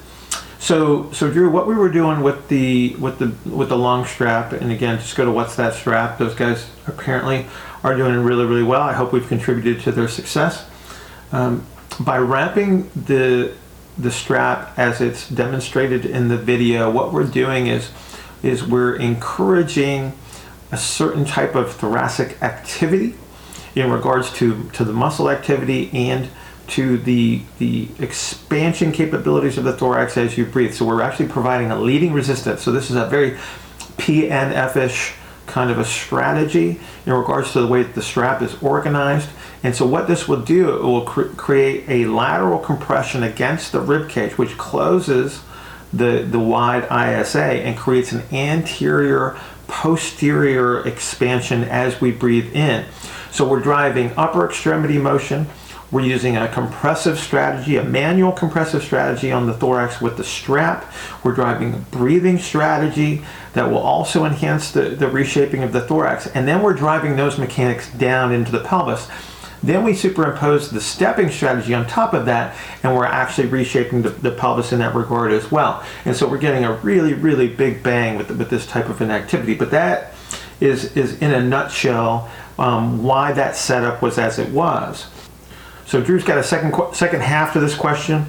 So, 0.60 1.10
so 1.13 1.31
Drew, 1.31 1.50
what 1.50 1.67
we 1.67 1.75
were 1.75 1.89
doing 1.89 2.21
with 2.21 2.50
the 2.50 2.95
with 3.00 3.17
the 3.17 3.33
with 3.50 3.69
the 3.69 3.77
long 3.77 4.05
strap, 4.05 4.51
and 4.51 4.74
again, 4.74 5.00
just 5.00 5.15
go 5.15 5.24
to 5.24 5.31
what's 5.31 5.55
that 5.55 5.74
strap? 5.74 6.17
Those 6.17 6.36
guys 6.36 6.69
apparently 6.86 7.45
are 7.86 7.95
doing 7.95 8.19
really, 8.19 8.45
really 8.45 8.62
well. 8.62 8.81
I 8.81 8.91
hope 8.91 9.13
we've 9.13 9.27
contributed 9.27 9.81
to 9.83 9.93
their 9.93 10.10
success. 10.10 10.69
Um, 11.31 11.65
by 11.98 12.17
wrapping 12.17 12.91
the 12.93 13.53
the 13.98 14.12
strap 14.12 14.77
as 14.77 15.00
it's 15.00 15.29
demonstrated 15.29 16.05
in 16.05 16.27
the 16.27 16.38
video, 16.38 16.91
what 16.91 17.13
we're 17.13 17.24
doing 17.24 17.67
is 17.67 17.89
is 18.43 18.63
we're 18.63 18.95
encouraging 18.95 20.13
a 20.71 20.77
certain 20.77 21.25
type 21.25 21.55
of 21.55 21.74
thoracic 21.74 22.41
activity 22.41 23.15
in 23.75 23.91
regards 23.91 24.31
to, 24.33 24.69
to 24.71 24.83
the 24.83 24.93
muscle 24.93 25.29
activity 25.29 25.89
and 25.93 26.29
to 26.67 26.98
the, 26.98 27.41
the 27.60 27.89
expansion 28.00 28.91
capabilities 28.91 29.57
of 29.57 29.63
the 29.65 29.74
thorax 29.74 30.17
as 30.17 30.38
you 30.38 30.45
breathe. 30.45 30.74
So 30.74 30.86
we're 30.86 31.01
actually 31.01 31.27
providing 31.27 31.69
a 31.71 31.79
leading 31.79 32.13
resistance. 32.13 32.62
So 32.62 32.71
this 32.71 32.89
is 32.89 32.95
a 32.95 33.05
very 33.07 33.31
PNF-ish 33.98 35.13
kind 35.48 35.69
of 35.69 35.79
a 35.79 35.86
strategy 35.86 36.79
in 37.05 37.12
regards 37.12 37.51
to 37.51 37.62
the 37.62 37.67
way 37.67 37.83
that 37.83 37.93
the 37.93 38.01
strap 38.01 38.41
is 38.41 38.55
organized. 38.62 39.29
And 39.63 39.75
so 39.75 39.86
what 39.86 40.07
this 40.07 40.27
will 40.27 40.41
do, 40.41 40.75
it 40.77 40.81
will 40.81 41.01
cr- 41.01 41.24
create 41.24 41.83
a 41.89 42.05
lateral 42.05 42.60
compression 42.60 43.21
against 43.24 43.74
the 43.74 43.81
rib 43.81 44.10
cage, 44.10 44.38
which 44.38 44.57
closes 44.57 45.41
the, 45.93 46.25
the 46.29 46.39
wide 46.39 46.83
ISA 46.86 47.41
and 47.41 47.77
creates 47.77 48.12
an 48.12 48.24
anterior 48.31 49.38
posterior 49.67 50.86
expansion 50.86 51.63
as 51.63 52.01
we 52.01 52.12
breathe 52.12 52.53
in. 52.55 52.86
So 53.31 53.48
we're 53.48 53.62
driving 53.62 54.12
upper 54.17 54.45
extremity 54.45 54.98
motion. 54.98 55.48
We're 55.91 56.01
using 56.01 56.38
a 56.38 56.48
compressive 56.48 57.19
strategy, 57.19 57.75
a 57.75 57.83
manual 57.83 58.31
compressive 58.31 58.81
strategy 58.81 59.31
on 59.31 59.45
the 59.45 59.53
thorax 59.53 60.00
with 60.01 60.15
the 60.15 60.24
strap. 60.24 60.91
We're 61.24 61.33
driving 61.33 61.74
a 61.74 61.77
breathing 61.77 62.38
strategy 62.38 63.24
that 63.53 63.69
will 63.69 63.79
also 63.79 64.24
enhance 64.24 64.71
the, 64.71 64.89
the 64.89 65.10
reshaping 65.10 65.63
of 65.63 65.74
the 65.74 65.81
thorax. 65.81 66.27
And 66.27 66.48
then 66.48 66.62
we're 66.62 66.74
driving 66.74 67.17
those 67.17 67.38
mechanics 67.38 67.91
down 67.91 68.31
into 68.31 68.51
the 68.51 68.62
pelvis. 68.62 69.10
Then 69.63 69.84
we 69.84 69.94
superimpose 69.94 70.72
the 70.72 70.82
stepping 70.82 71.30
strategy 71.30 71.74
on 71.74 71.86
top 71.86 72.13
of 72.13 72.25
that, 72.25 72.56
and 72.82 72.96
we're 72.96 73.06
actually 73.06 73.48
reshaping 73.48 74.01
the, 74.01 74.10
the 74.10 74.32
pelvis 74.32 74.72
in 74.72 74.80
that 74.80 74.96
regard 74.96 75.32
as 75.32 75.51
well. 75.51 75.84
And 76.06 76.15
so 76.15 76.27
we're 76.27 76.39
getting 76.39 76.63
a 76.63 76.74
really, 76.74 77.13
really 77.13 77.48
big 77.48 77.84
bang 77.84 78.18
with, 78.18 78.30
with 78.32 78.50
this 78.50 78.65
type 78.65 78.89
of 78.89 79.01
an 79.01 79.12
activity. 79.12 79.53
But 79.53 79.70
that 79.72 80.13
is, 80.60 80.96
is 80.98 81.22
in 81.22 81.32
a 81.32 81.44
nutshell 81.44 82.30
um, 82.58 83.03
why 83.03 83.34
that 83.34 83.56
setup 83.56 84.01
was 84.01 84.18
as 84.18 84.39
it 84.39 84.50
was. 84.50 85.08
So 85.86 86.01
Drew's 86.01 86.24
got 86.24 86.38
a 86.38 86.44
second 86.44 86.74
second 86.94 87.22
half 87.22 87.53
to 87.53 87.60
this 87.60 87.75
question. 87.75 88.25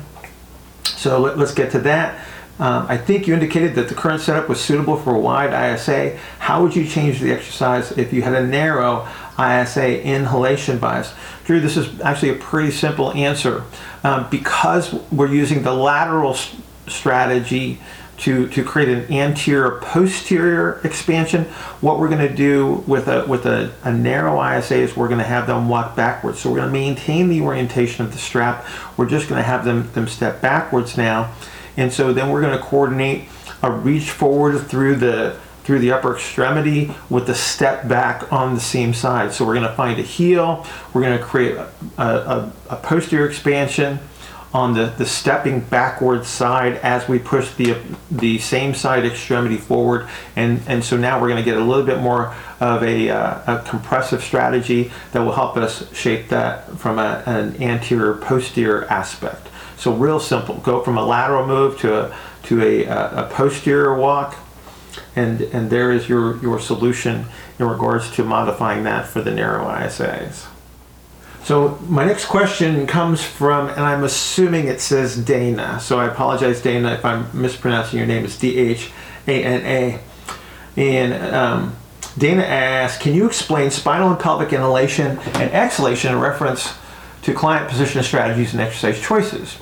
So 0.84 1.20
let, 1.20 1.38
us 1.38 1.54
get 1.54 1.70
to 1.72 1.78
that. 1.80 2.21
Um, 2.58 2.86
I 2.88 2.96
think 2.96 3.26
you 3.26 3.34
indicated 3.34 3.74
that 3.74 3.88
the 3.88 3.94
current 3.94 4.20
setup 4.20 4.48
was 4.48 4.60
suitable 4.60 4.96
for 4.96 5.14
a 5.14 5.18
wide 5.18 5.74
ISA. 5.74 6.16
How 6.38 6.62
would 6.62 6.76
you 6.76 6.86
change 6.86 7.20
the 7.20 7.32
exercise 7.32 7.92
if 7.92 8.12
you 8.12 8.22
had 8.22 8.34
a 8.34 8.46
narrow 8.46 9.08
ISA 9.38 10.02
inhalation 10.02 10.78
bias? 10.78 11.14
Drew, 11.44 11.60
this 11.60 11.76
is 11.76 12.00
actually 12.02 12.30
a 12.30 12.36
pretty 12.36 12.70
simple 12.70 13.12
answer. 13.12 13.64
Um, 14.04 14.28
because 14.30 14.92
we're 15.10 15.32
using 15.32 15.62
the 15.62 15.72
lateral 15.72 16.36
strategy 16.88 17.80
to, 18.18 18.48
to 18.50 18.62
create 18.62 18.88
an 18.88 19.12
anterior 19.12 19.80
posterior 19.80 20.80
expansion. 20.84 21.44
What 21.80 21.98
we're 21.98 22.08
going 22.08 22.28
to 22.28 22.34
do 22.34 22.84
with 22.86 23.08
a 23.08 23.26
with 23.26 23.46
a, 23.46 23.72
a 23.82 23.92
narrow 23.92 24.40
ISA 24.40 24.76
is 24.76 24.96
we're 24.96 25.08
going 25.08 25.18
to 25.18 25.24
have 25.24 25.48
them 25.48 25.68
walk 25.68 25.96
backwards. 25.96 26.38
So 26.38 26.50
we're 26.50 26.58
going 26.58 26.68
to 26.68 26.72
maintain 26.72 27.28
the 27.28 27.40
orientation 27.40 28.04
of 28.04 28.12
the 28.12 28.18
strap. 28.18 28.64
We're 28.96 29.08
just 29.08 29.28
going 29.28 29.40
to 29.40 29.46
have 29.46 29.64
them 29.64 29.90
them 29.92 30.06
step 30.06 30.40
backwards 30.40 30.96
now, 30.96 31.34
and 31.76 31.92
so 31.92 32.12
then 32.12 32.30
we're 32.30 32.40
going 32.40 32.56
to 32.56 32.62
coordinate 32.62 33.28
a 33.62 33.70
reach 33.70 34.10
forward 34.10 34.58
through 34.58 34.96
the 34.96 35.36
through 35.64 35.78
the 35.78 35.92
upper 35.92 36.14
extremity 36.14 36.92
with 37.08 37.26
the 37.26 37.34
step 37.34 37.86
back 37.86 38.32
on 38.32 38.54
the 38.54 38.60
same 38.60 38.92
side. 38.92 39.32
So 39.32 39.46
we're 39.46 39.54
going 39.54 39.68
to 39.68 39.74
find 39.74 39.98
a 40.00 40.02
heel. 40.02 40.66
We're 40.92 41.02
going 41.02 41.16
to 41.16 41.24
create 41.24 41.56
a, 41.56 41.68
a, 41.98 42.52
a 42.70 42.76
posterior 42.76 43.28
expansion 43.28 44.00
on 44.54 44.74
the, 44.74 44.86
the 44.98 45.06
stepping 45.06 45.60
backward 45.60 46.26
side 46.26 46.74
as 46.78 47.08
we 47.08 47.18
push 47.18 47.54
the 47.54 47.76
the 48.10 48.38
same 48.38 48.74
side 48.74 49.04
extremity 49.06 49.56
forward 49.56 50.06
and 50.36 50.60
and 50.66 50.84
so 50.84 50.96
now 50.96 51.18
we're 51.18 51.28
going 51.28 51.42
to 51.42 51.50
get 51.50 51.56
a 51.56 51.64
little 51.64 51.86
bit 51.86 51.98
more 52.00 52.34
of 52.60 52.82
a, 52.82 53.08
uh, 53.08 53.58
a 53.58 53.62
compressive 53.64 54.22
strategy 54.22 54.92
that 55.12 55.20
will 55.20 55.32
help 55.32 55.56
us 55.56 55.90
shape 55.94 56.28
that 56.28 56.66
from 56.78 56.98
a, 56.98 57.22
an 57.26 57.60
anterior 57.62 58.14
posterior 58.14 58.84
aspect 58.84 59.48
so 59.82 59.92
real 59.92 60.20
simple 60.20 60.56
go 60.56 60.82
from 60.82 60.96
a 60.96 61.04
lateral 61.04 61.46
move 61.46 61.78
to 61.78 61.98
a 61.98 62.16
to 62.42 62.62
a, 62.62 62.84
a 62.84 63.28
posterior 63.32 63.94
walk 63.94 64.36
and 65.16 65.40
and 65.40 65.70
there 65.70 65.90
is 65.90 66.08
your 66.08 66.40
your 66.42 66.60
solution 66.60 67.26
in 67.58 67.66
regards 67.66 68.10
to 68.10 68.22
modifying 68.22 68.84
that 68.84 69.06
for 69.06 69.20
the 69.20 69.30
narrow 69.30 69.64
ISAs 69.64 70.46
so 71.44 71.76
my 71.88 72.04
next 72.04 72.26
question 72.26 72.86
comes 72.86 73.22
from, 73.22 73.68
and 73.68 73.80
I'm 73.80 74.04
assuming 74.04 74.68
it 74.68 74.80
says 74.80 75.16
Dana. 75.16 75.80
So 75.80 75.98
I 75.98 76.06
apologize, 76.06 76.62
Dana, 76.62 76.92
if 76.92 77.04
I'm 77.04 77.28
mispronouncing 77.32 77.98
your 77.98 78.06
name. 78.06 78.24
It's 78.24 78.38
D 78.38 78.56
H 78.58 78.92
A 79.26 79.42
N 79.42 79.66
A. 79.66 80.00
And 80.80 81.34
um, 81.34 81.76
Dana 82.16 82.42
asks, 82.42 83.02
can 83.02 83.14
you 83.14 83.26
explain 83.26 83.70
spinal 83.70 84.10
and 84.10 84.20
pelvic 84.20 84.52
inhalation 84.52 85.18
and 85.18 85.50
exhalation 85.52 86.12
in 86.12 86.20
reference 86.20 86.74
to 87.22 87.34
client 87.34 87.68
position 87.68 88.02
strategies 88.02 88.52
and 88.52 88.60
exercise 88.60 89.00
choices? 89.00 89.58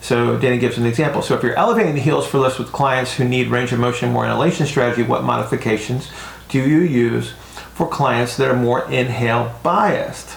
So 0.00 0.38
Danny 0.38 0.58
gives 0.58 0.78
an 0.78 0.86
example. 0.86 1.20
So 1.20 1.34
if 1.34 1.42
you're 1.42 1.56
elevating 1.56 1.94
the 1.94 2.00
heels 2.00 2.26
for 2.26 2.38
lifts 2.38 2.58
with 2.58 2.70
clients 2.70 3.14
who 3.14 3.24
need 3.24 3.48
range 3.48 3.72
of 3.72 3.80
motion 3.80 4.12
more 4.12 4.24
inhalation 4.24 4.66
strategy, 4.66 5.02
what 5.02 5.24
modifications 5.24 6.10
do 6.48 6.60
you 6.60 6.80
use 6.80 7.32
for 7.74 7.88
clients 7.88 8.36
that 8.36 8.48
are 8.48 8.56
more 8.56 8.88
inhale 8.90 9.58
biased? 9.62 10.36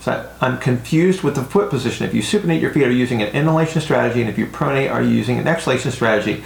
So 0.00 0.30
I'm 0.40 0.58
confused 0.58 1.22
with 1.22 1.34
the 1.34 1.42
foot 1.42 1.68
position. 1.68 2.06
If 2.06 2.14
you 2.14 2.22
supinate 2.22 2.60
your 2.60 2.72
feet, 2.72 2.84
are 2.84 2.90
you 2.90 2.96
using 2.96 3.20
an 3.20 3.34
inhalation 3.34 3.80
strategy? 3.80 4.20
And 4.20 4.30
if 4.30 4.38
you 4.38 4.46
pronate, 4.46 4.90
are 4.90 5.02
you 5.02 5.10
using 5.10 5.38
an 5.38 5.48
exhalation 5.48 5.90
strategy? 5.90 6.44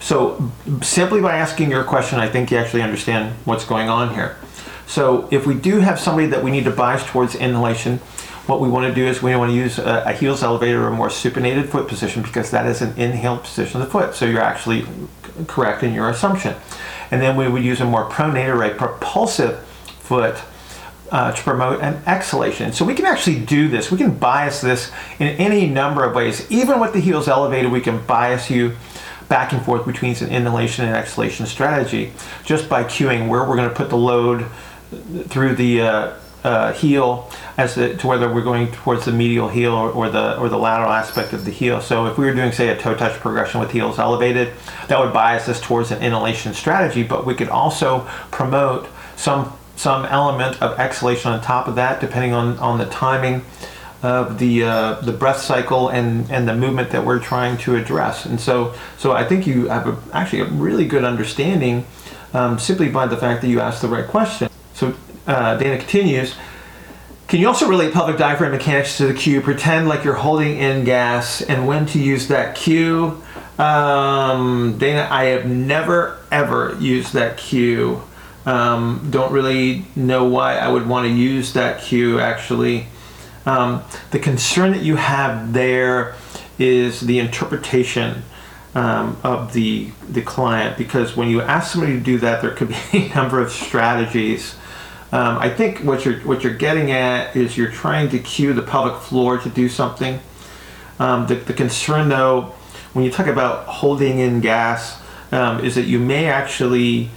So 0.00 0.52
simply 0.82 1.20
by 1.20 1.36
asking 1.36 1.70
your 1.70 1.82
question, 1.82 2.18
I 2.20 2.28
think 2.28 2.50
you 2.50 2.58
actually 2.58 2.82
understand 2.82 3.34
what's 3.44 3.64
going 3.64 3.88
on 3.88 4.14
here. 4.14 4.36
So 4.86 5.28
if 5.30 5.46
we 5.46 5.54
do 5.54 5.80
have 5.80 5.98
somebody 5.98 6.28
that 6.28 6.44
we 6.44 6.50
need 6.50 6.64
to 6.64 6.70
bias 6.70 7.04
towards 7.04 7.34
inhalation, 7.34 8.00
what 8.46 8.60
we 8.60 8.68
want 8.68 8.86
to 8.86 8.94
do 8.94 9.06
is 9.06 9.22
we 9.22 9.34
want 9.36 9.50
to 9.50 9.56
use 9.56 9.78
a, 9.78 10.04
a 10.06 10.12
heels 10.12 10.42
elevator 10.42 10.84
or 10.84 10.88
a 10.88 10.94
more 10.94 11.08
supinated 11.08 11.68
foot 11.68 11.88
position 11.88 12.22
because 12.22 12.50
that 12.50 12.66
is 12.66 12.82
an 12.82 12.96
inhaled 12.98 13.42
position 13.42 13.80
of 13.80 13.86
the 13.86 13.90
foot. 13.90 14.14
So 14.14 14.26
you're 14.26 14.42
actually 14.42 14.86
correct 15.46 15.82
in 15.82 15.94
your 15.94 16.10
assumption. 16.10 16.54
And 17.10 17.22
then 17.22 17.36
we 17.36 17.48
would 17.48 17.64
use 17.64 17.80
a 17.80 17.84
more 17.84 18.08
pronated 18.08 18.54
or 18.54 18.62
a 18.62 18.74
propulsive 18.74 19.60
foot 20.00 20.36
uh, 21.10 21.32
to 21.32 21.42
promote 21.42 21.80
an 21.80 22.02
exhalation. 22.06 22.72
So 22.72 22.84
we 22.84 22.94
can 22.94 23.06
actually 23.06 23.40
do 23.40 23.68
this. 23.68 23.90
We 23.90 23.98
can 23.98 24.14
bias 24.18 24.60
this 24.60 24.90
in 25.18 25.28
any 25.28 25.66
number 25.66 26.04
of 26.04 26.14
ways. 26.14 26.50
Even 26.50 26.80
with 26.80 26.92
the 26.92 27.00
heels 27.00 27.28
elevated, 27.28 27.70
we 27.70 27.80
can 27.80 28.04
bias 28.04 28.50
you 28.50 28.76
back 29.28 29.52
and 29.52 29.64
forth 29.64 29.86
between 29.86 30.14
an 30.16 30.28
inhalation 30.28 30.84
and 30.84 30.94
exhalation 30.94 31.46
strategy 31.46 32.12
just 32.44 32.68
by 32.68 32.84
cueing 32.84 33.28
where 33.28 33.40
we're 33.48 33.56
going 33.56 33.68
to 33.68 33.74
put 33.74 33.88
the 33.88 33.96
load 33.96 34.46
through 35.28 35.54
the 35.54 35.80
uh, 35.80 36.14
uh, 36.44 36.72
heel 36.74 37.28
as 37.56 37.74
to, 37.74 37.96
to 37.96 38.06
whether 38.06 38.32
we're 38.32 38.42
going 38.42 38.70
towards 38.70 39.06
the 39.06 39.12
medial 39.12 39.48
heel 39.48 39.72
or, 39.72 39.90
or, 39.90 40.08
the 40.10 40.38
or 40.38 40.48
the 40.48 40.58
lateral 40.58 40.92
aspect 40.92 41.32
of 41.32 41.44
the 41.44 41.50
heel. 41.50 41.80
So 41.80 42.06
if 42.06 42.18
we 42.18 42.26
were 42.26 42.34
doing 42.34 42.52
say 42.52 42.68
a 42.68 42.76
toe 42.76 42.94
touch 42.94 43.18
progression 43.20 43.60
with 43.60 43.70
heels 43.70 43.98
elevated, 43.98 44.52
that 44.88 45.00
would 45.00 45.12
bias 45.12 45.48
us 45.48 45.60
towards 45.60 45.90
an 45.90 46.02
inhalation 46.02 46.52
strategy. 46.52 47.02
But 47.02 47.24
we 47.24 47.34
could 47.34 47.48
also 47.48 48.06
promote 48.30 48.88
some 49.16 49.52
some 49.76 50.04
element 50.04 50.62
of 50.62 50.78
exhalation 50.78 51.32
on 51.32 51.40
top 51.40 51.66
of 51.66 51.74
that, 51.74 52.00
depending 52.00 52.32
on, 52.32 52.56
on 52.58 52.78
the 52.78 52.86
timing 52.86 53.44
of 54.02 54.38
the 54.38 54.62
uh, 54.62 55.00
the 55.00 55.12
breath 55.12 55.40
cycle 55.40 55.88
and, 55.88 56.30
and 56.30 56.46
the 56.46 56.54
movement 56.54 56.90
that 56.90 57.04
we're 57.06 57.18
trying 57.18 57.56
to 57.56 57.74
address. 57.74 58.26
And 58.26 58.38
so 58.38 58.74
so 58.98 59.12
I 59.12 59.24
think 59.24 59.46
you 59.46 59.68
have 59.68 59.88
a, 59.88 59.96
actually 60.12 60.40
a 60.40 60.44
really 60.44 60.86
good 60.86 61.04
understanding 61.04 61.86
um, 62.34 62.58
simply 62.58 62.90
by 62.90 63.06
the 63.06 63.16
fact 63.16 63.40
that 63.40 63.48
you 63.48 63.60
asked 63.60 63.80
the 63.80 63.88
right 63.88 64.06
question. 64.06 64.50
So 64.74 64.94
uh, 65.26 65.56
Dana 65.56 65.78
continues. 65.78 66.34
Can 67.26 67.40
you 67.40 67.48
also 67.48 67.68
relate 67.68 67.92
pelvic 67.92 68.18
diaphragm 68.18 68.52
mechanics 68.52 68.98
to 68.98 69.06
the 69.06 69.14
cue? 69.14 69.40
Pretend 69.40 69.88
like 69.88 70.04
you're 70.04 70.14
holding 70.14 70.58
in 70.58 70.84
gas 70.84 71.40
and 71.40 71.66
when 71.66 71.86
to 71.86 71.98
use 71.98 72.28
that 72.28 72.54
cue. 72.54 73.22
Um, 73.58 74.76
Dana, 74.78 75.08
I 75.10 75.24
have 75.26 75.46
never 75.46 76.18
ever 76.30 76.76
used 76.80 77.14
that 77.14 77.38
cue 77.38 78.02
um, 78.46 79.08
don't 79.10 79.32
really 79.32 79.84
know 79.96 80.24
why 80.24 80.56
I 80.56 80.68
would 80.68 80.86
want 80.86 81.06
to 81.06 81.12
use 81.12 81.52
that 81.54 81.82
cue 81.82 82.20
actually. 82.20 82.86
Um, 83.46 83.82
the 84.10 84.18
concern 84.18 84.72
that 84.72 84.82
you 84.82 84.96
have 84.96 85.52
there 85.52 86.14
is 86.58 87.00
the 87.00 87.18
interpretation 87.18 88.22
um, 88.74 89.18
of 89.22 89.52
the 89.52 89.90
the 90.08 90.22
client 90.22 90.76
because 90.76 91.16
when 91.16 91.28
you 91.28 91.40
ask 91.40 91.72
somebody 91.72 91.94
to 91.94 92.00
do 92.00 92.18
that, 92.18 92.42
there 92.42 92.50
could 92.50 92.68
be 92.68 92.76
a 92.92 93.14
number 93.14 93.40
of 93.40 93.50
strategies. 93.50 94.56
Um, 95.14 95.38
I 95.38 95.48
think 95.48 95.78
what 95.84 96.04
you're 96.04 96.18
what 96.22 96.42
you're 96.42 96.56
getting 96.56 96.90
at 96.90 97.36
is 97.36 97.56
you're 97.56 97.70
trying 97.70 98.08
to 98.08 98.18
cue 98.18 98.52
the 98.52 98.62
pelvic 98.62 99.00
floor 99.00 99.38
to 99.38 99.48
do 99.48 99.68
something. 99.68 100.18
Um, 100.98 101.28
the, 101.28 101.36
the 101.36 101.52
concern 101.52 102.08
though, 102.08 102.52
when 102.94 103.04
you 103.04 103.12
talk 103.12 103.28
about 103.28 103.66
holding 103.66 104.18
in 104.18 104.40
gas, 104.40 105.00
um, 105.30 105.64
is 105.64 105.76
that 105.76 105.84
you 105.84 106.00
may 106.00 106.26
actually 106.26 107.10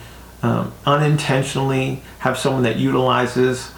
um, 0.43 0.73
unintentionally 0.85 2.03
have 2.19 2.37
someone 2.37 2.61
that 2.63 2.75
utilizes 2.75 3.71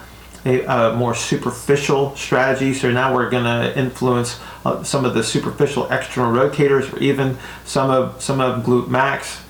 a, 0.44 0.64
a 0.64 0.92
more 0.94 1.14
superficial 1.14 2.14
strategy. 2.14 2.74
So 2.74 2.90
now 2.90 3.14
we're 3.14 3.30
going 3.30 3.44
to 3.44 3.78
influence 3.78 4.38
uh, 4.66 4.82
some 4.82 5.06
of 5.06 5.14
the 5.14 5.22
superficial 5.22 5.90
external 5.90 6.30
rotators, 6.30 6.92
or 6.92 6.98
even 6.98 7.38
some 7.64 7.88
of 7.88 8.20
some 8.20 8.38
of 8.38 8.64
glute 8.66 8.88
max, 8.88 9.40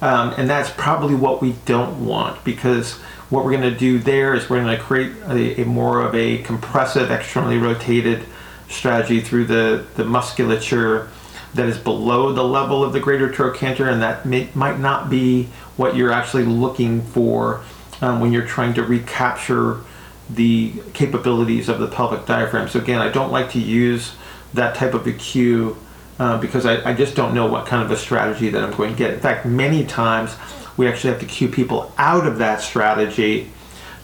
um, 0.00 0.34
and 0.36 0.48
that's 0.48 0.70
probably 0.70 1.14
what 1.14 1.42
we 1.42 1.54
don't 1.64 2.04
want 2.04 2.42
because 2.44 2.94
what 3.30 3.44
we're 3.44 3.50
going 3.50 3.72
to 3.72 3.78
do 3.78 3.98
there 3.98 4.34
is 4.34 4.48
we're 4.48 4.62
going 4.62 4.76
to 4.76 4.82
create 4.82 5.12
a, 5.26 5.62
a, 5.62 5.64
more 5.64 6.02
of 6.02 6.14
a 6.14 6.38
compressive, 6.38 7.10
externally 7.10 7.58
rotated 7.58 8.24
strategy 8.68 9.20
through 9.20 9.46
the 9.46 9.84
the 9.96 10.04
musculature 10.04 11.08
that 11.54 11.66
is 11.66 11.78
below 11.78 12.32
the 12.32 12.44
level 12.44 12.84
of 12.84 12.92
the 12.92 13.00
greater 13.00 13.30
trochanter, 13.30 13.88
and 13.88 14.02
that 14.02 14.26
may, 14.26 14.48
might 14.54 14.78
not 14.78 15.08
be 15.08 15.44
what 15.76 15.96
you're 15.96 16.12
actually 16.12 16.44
looking 16.44 17.02
for 17.02 17.62
um, 18.00 18.20
when 18.20 18.32
you're 18.32 18.46
trying 18.46 18.74
to 18.74 18.82
recapture 18.82 19.80
the 20.28 20.74
capabilities 20.92 21.68
of 21.68 21.80
the 21.80 21.86
pelvic 21.86 22.26
diaphragm. 22.26 22.68
So 22.68 22.78
again, 22.78 23.00
I 23.00 23.08
don't 23.08 23.32
like 23.32 23.50
to 23.52 23.58
use 23.58 24.14
that 24.52 24.74
type 24.74 24.94
of 24.94 25.06
a 25.06 25.12
cue 25.12 25.76
uh, 26.18 26.38
because 26.38 26.66
I, 26.66 26.90
I, 26.90 26.94
just 26.94 27.14
don't 27.14 27.34
know 27.34 27.46
what 27.46 27.66
kind 27.66 27.82
of 27.82 27.90
a 27.90 27.96
strategy 27.96 28.48
that 28.50 28.62
I'm 28.62 28.72
going 28.72 28.90
to 28.90 28.96
get. 28.96 29.14
In 29.14 29.20
fact, 29.20 29.46
many 29.46 29.84
times 29.84 30.34
we 30.76 30.88
actually 30.88 31.10
have 31.10 31.20
to 31.20 31.26
cue 31.26 31.48
people 31.48 31.92
out 31.96 32.26
of 32.26 32.38
that 32.38 32.60
strategy 32.60 33.50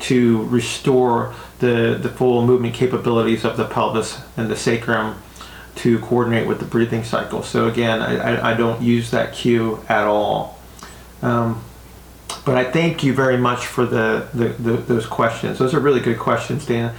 to 0.00 0.44
restore 0.46 1.34
the, 1.60 1.98
the 2.00 2.08
full 2.08 2.46
movement 2.46 2.74
capabilities 2.74 3.44
of 3.44 3.56
the 3.56 3.64
pelvis 3.64 4.20
and 4.36 4.48
the 4.48 4.56
sacrum 4.56 5.20
to 5.76 5.98
coordinate 6.00 6.46
with 6.46 6.60
the 6.60 6.64
breathing 6.64 7.02
cycle. 7.02 7.42
So 7.42 7.66
again, 7.66 8.00
I, 8.00 8.16
I, 8.16 8.52
I 8.52 8.54
don't 8.54 8.82
use 8.82 9.10
that 9.10 9.32
cue 9.32 9.84
at 9.88 10.06
all. 10.06 10.58
Um, 11.22 11.64
but 12.44 12.56
I 12.56 12.70
thank 12.70 13.02
you 13.02 13.14
very 13.14 13.38
much 13.38 13.66
for 13.66 13.86
the, 13.86 14.28
the, 14.34 14.48
the, 14.48 14.72
those 14.72 15.06
questions. 15.06 15.58
Those 15.58 15.74
are 15.74 15.80
really 15.80 16.00
good 16.00 16.18
questions, 16.18 16.66
Dana. 16.66 16.94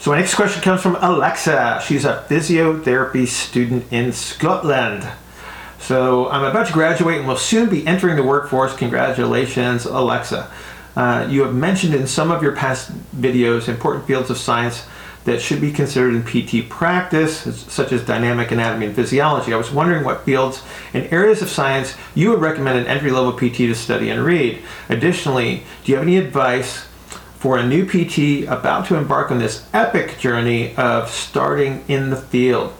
So 0.00 0.12
my 0.12 0.18
next 0.18 0.34
question 0.34 0.62
comes 0.62 0.80
from 0.80 0.96
Alexa. 0.98 1.82
She's 1.86 2.06
a 2.06 2.24
physiotherapy 2.26 3.28
student 3.28 3.84
in 3.92 4.12
Scotland. 4.12 5.06
So 5.78 6.30
I'm 6.30 6.42
about 6.42 6.68
to 6.68 6.72
graduate 6.72 7.18
and 7.18 7.28
will 7.28 7.36
soon 7.36 7.68
be 7.68 7.86
entering 7.86 8.16
the 8.16 8.22
workforce. 8.22 8.74
Congratulations, 8.74 9.84
Alexa. 9.84 10.50
Uh, 10.96 11.26
you 11.28 11.42
have 11.42 11.54
mentioned 11.54 11.94
in 11.94 12.06
some 12.06 12.30
of 12.30 12.42
your 12.42 12.56
past 12.56 12.90
videos 13.14 13.68
important 13.68 14.06
fields 14.06 14.30
of 14.30 14.38
science 14.38 14.86
that 15.24 15.42
should 15.42 15.60
be 15.60 15.70
considered 15.70 16.14
in 16.14 16.22
PT 16.22 16.66
practice, 16.70 17.38
such 17.70 17.92
as 17.92 18.02
dynamic 18.02 18.52
anatomy 18.52 18.86
and 18.86 18.96
physiology. 18.96 19.52
I 19.52 19.58
was 19.58 19.70
wondering 19.70 20.02
what 20.02 20.24
fields 20.24 20.62
and 20.94 21.12
areas 21.12 21.42
of 21.42 21.50
science 21.50 21.94
you 22.14 22.30
would 22.30 22.40
recommend 22.40 22.78
an 22.78 22.86
entry 22.86 23.10
level 23.10 23.34
PT 23.34 23.56
to 23.68 23.74
study 23.74 24.08
and 24.08 24.24
read. 24.24 24.62
Additionally, 24.88 25.64
do 25.84 25.92
you 25.92 25.98
have 25.98 26.06
any 26.06 26.16
advice 26.16 26.86
for 27.40 27.58
a 27.58 27.66
new 27.66 27.84
PT 27.84 28.46
about 28.46 28.86
to 28.86 28.94
embark 28.94 29.32
on 29.32 29.38
this 29.38 29.66
epic 29.72 30.18
journey 30.18 30.76
of 30.76 31.10
starting 31.10 31.84
in 31.88 32.10
the 32.10 32.16
field? 32.16 32.72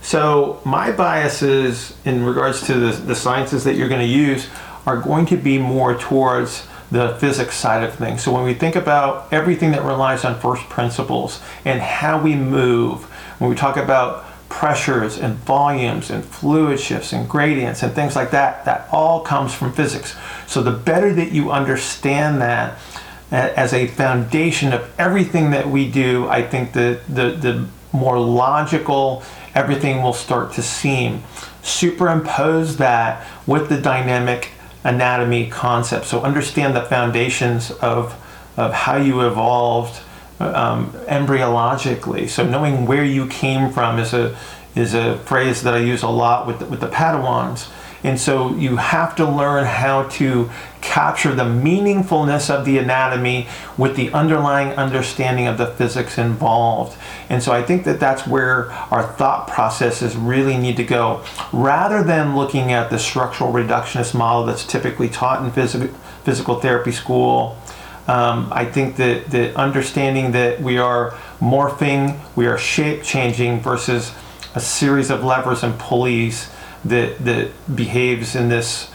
So, 0.00 0.60
my 0.64 0.92
biases 0.92 1.96
in 2.04 2.24
regards 2.24 2.64
to 2.68 2.74
the, 2.74 2.92
the 2.92 3.14
sciences 3.14 3.64
that 3.64 3.74
you're 3.74 3.88
going 3.88 4.06
to 4.06 4.06
use 4.06 4.48
are 4.86 4.96
going 4.96 5.26
to 5.26 5.36
be 5.36 5.58
more 5.58 5.98
towards 5.98 6.66
the 6.90 7.16
physics 7.18 7.56
side 7.56 7.82
of 7.82 7.94
things. 7.94 8.22
So 8.22 8.32
when 8.32 8.44
we 8.44 8.54
think 8.54 8.76
about 8.76 9.32
everything 9.32 9.72
that 9.72 9.82
relies 9.82 10.24
on 10.24 10.38
first 10.38 10.62
principles 10.68 11.42
and 11.64 11.80
how 11.80 12.22
we 12.22 12.36
move, 12.36 13.04
when 13.40 13.50
we 13.50 13.56
talk 13.56 13.76
about 13.76 14.24
pressures 14.48 15.18
and 15.18 15.34
volumes 15.34 16.10
and 16.10 16.24
fluid 16.24 16.78
shifts 16.78 17.12
and 17.12 17.28
gradients 17.28 17.82
and 17.82 17.92
things 17.92 18.14
like 18.14 18.30
that, 18.30 18.64
that 18.64 18.88
all 18.92 19.20
comes 19.20 19.52
from 19.52 19.72
physics. 19.72 20.16
So 20.46 20.62
the 20.62 20.70
better 20.70 21.12
that 21.14 21.32
you 21.32 21.50
understand 21.50 22.40
that 22.40 22.78
as 23.30 23.72
a 23.72 23.86
foundation 23.86 24.72
of 24.72 24.88
everything 24.98 25.50
that 25.50 25.68
we 25.68 25.90
do, 25.90 26.28
I 26.28 26.42
think 26.42 26.72
the, 26.72 27.00
the, 27.08 27.30
the 27.30 27.66
more 27.92 28.18
logical 28.18 29.22
everything 29.54 30.02
will 30.02 30.12
start 30.12 30.52
to 30.52 30.62
seem. 30.62 31.22
Superimpose 31.62 32.76
that 32.76 33.26
with 33.46 33.68
the 33.68 33.80
dynamic 33.80 34.50
anatomy 34.84 35.48
concept. 35.48 36.06
So 36.06 36.20
understand 36.20 36.76
the 36.76 36.82
foundations 36.82 37.70
of, 37.72 38.14
of 38.56 38.72
how 38.72 38.96
you 38.96 39.26
evolved 39.26 40.00
um, 40.38 40.90
embryologically. 41.08 42.28
So 42.28 42.46
knowing 42.46 42.86
where 42.86 43.04
you 43.04 43.26
came 43.26 43.72
from 43.72 43.98
is 43.98 44.12
a 44.12 44.36
is 44.74 44.92
a 44.92 45.16
phrase 45.20 45.62
that 45.62 45.72
I 45.72 45.78
use 45.78 46.02
a 46.02 46.08
lot 46.08 46.46
with 46.46 46.62
with 46.68 46.80
the 46.80 46.88
Padawans. 46.88 47.70
And 48.06 48.20
so 48.20 48.54
you 48.54 48.76
have 48.76 49.16
to 49.16 49.28
learn 49.28 49.64
how 49.64 50.04
to 50.10 50.48
capture 50.80 51.34
the 51.34 51.42
meaningfulness 51.42 52.48
of 52.48 52.64
the 52.64 52.78
anatomy 52.78 53.48
with 53.76 53.96
the 53.96 54.12
underlying 54.12 54.68
understanding 54.78 55.48
of 55.48 55.58
the 55.58 55.66
physics 55.66 56.16
involved. 56.16 56.96
And 57.28 57.42
so 57.42 57.50
I 57.50 57.64
think 57.64 57.82
that 57.82 57.98
that's 57.98 58.24
where 58.24 58.70
our 58.92 59.02
thought 59.02 59.48
processes 59.48 60.14
really 60.14 60.56
need 60.56 60.76
to 60.76 60.84
go. 60.84 61.24
Rather 61.52 62.04
than 62.04 62.36
looking 62.36 62.70
at 62.70 62.90
the 62.90 62.98
structural 63.00 63.52
reductionist 63.52 64.14
model 64.14 64.46
that's 64.46 64.64
typically 64.64 65.08
taught 65.08 65.42
in 65.42 65.50
phys- 65.50 65.92
physical 66.22 66.60
therapy 66.60 66.92
school, 66.92 67.58
um, 68.06 68.48
I 68.52 68.66
think 68.66 68.94
that 68.98 69.32
the 69.32 69.52
understanding 69.58 70.30
that 70.30 70.62
we 70.62 70.78
are 70.78 71.10
morphing, 71.40 72.20
we 72.36 72.46
are 72.46 72.56
shape 72.56 73.02
changing 73.02 73.58
versus 73.58 74.12
a 74.54 74.60
series 74.60 75.10
of 75.10 75.24
levers 75.24 75.64
and 75.64 75.76
pulleys 75.76 76.50
that 76.88 77.24
that 77.24 77.50
behaves 77.74 78.34
in 78.34 78.48
this 78.48 78.90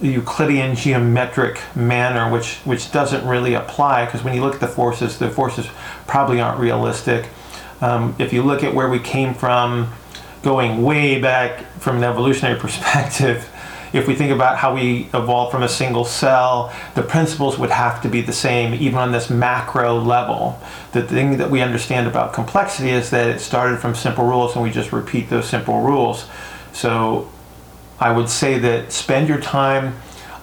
Euclidean 0.00 0.74
geometric 0.74 1.60
manner, 1.74 2.30
which 2.30 2.56
which 2.64 2.90
doesn't 2.92 3.26
really 3.26 3.54
apply 3.54 4.04
because 4.04 4.22
when 4.22 4.34
you 4.34 4.42
look 4.42 4.54
at 4.54 4.60
the 4.60 4.68
forces, 4.68 5.18
the 5.18 5.30
forces 5.30 5.66
probably 6.06 6.40
aren't 6.40 6.58
realistic. 6.58 7.28
Um, 7.80 8.14
if 8.18 8.32
you 8.32 8.42
look 8.42 8.62
at 8.62 8.74
where 8.74 8.88
we 8.88 8.98
came 8.98 9.34
from, 9.34 9.92
going 10.42 10.82
way 10.82 11.20
back 11.20 11.64
from 11.78 11.98
an 11.98 12.04
evolutionary 12.04 12.58
perspective, 12.66 13.48
if 13.94 14.08
we 14.08 14.16
think 14.16 14.32
about 14.32 14.58
how 14.58 14.74
we 14.74 15.08
evolved 15.14 15.52
from 15.52 15.62
a 15.62 15.68
single 15.68 16.04
cell, 16.04 16.74
the 16.96 17.02
principles 17.02 17.58
would 17.58 17.70
have 17.70 18.02
to 18.02 18.08
be 18.08 18.20
the 18.20 18.32
same, 18.32 18.74
even 18.74 18.98
on 18.98 19.12
this 19.12 19.30
macro 19.30 19.96
level. 20.00 20.60
The 20.90 21.02
thing 21.02 21.38
that 21.38 21.48
we 21.48 21.62
understand 21.62 22.08
about 22.08 22.32
complexity 22.32 22.90
is 22.90 23.10
that 23.10 23.28
it 23.28 23.38
started 23.38 23.78
from 23.78 23.94
simple 23.94 24.24
rules 24.24 24.54
and 24.54 24.64
we 24.64 24.72
just 24.72 24.90
repeat 24.90 25.30
those 25.30 25.48
simple 25.48 25.80
rules. 25.80 26.26
So 26.72 27.30
I 28.04 28.12
would 28.12 28.28
say 28.28 28.58
that 28.58 28.92
spend 28.92 29.30
your 29.30 29.40
time 29.40 29.94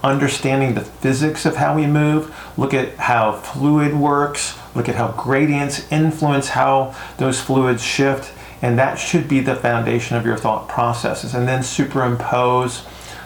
understanding 0.03 0.73
the 0.73 0.81
physics 0.81 1.45
of 1.45 1.57
how 1.57 1.75
we 1.75 1.85
move, 1.85 2.35
look 2.57 2.73
at 2.73 2.95
how 2.95 3.33
fluid 3.33 3.93
works, 3.93 4.57
look 4.73 4.89
at 4.89 4.95
how 4.95 5.09
gradients 5.11 5.85
influence 5.91 6.49
how 6.49 6.95
those 7.17 7.39
fluids 7.39 7.83
shift, 7.83 8.33
and 8.63 8.79
that 8.79 8.95
should 8.95 9.27
be 9.27 9.41
the 9.41 9.53
foundation 9.53 10.17
of 10.17 10.25
your 10.25 10.37
thought 10.37 10.67
processes. 10.67 11.35
And 11.35 11.47
then 11.47 11.61
superimpose 11.61 12.83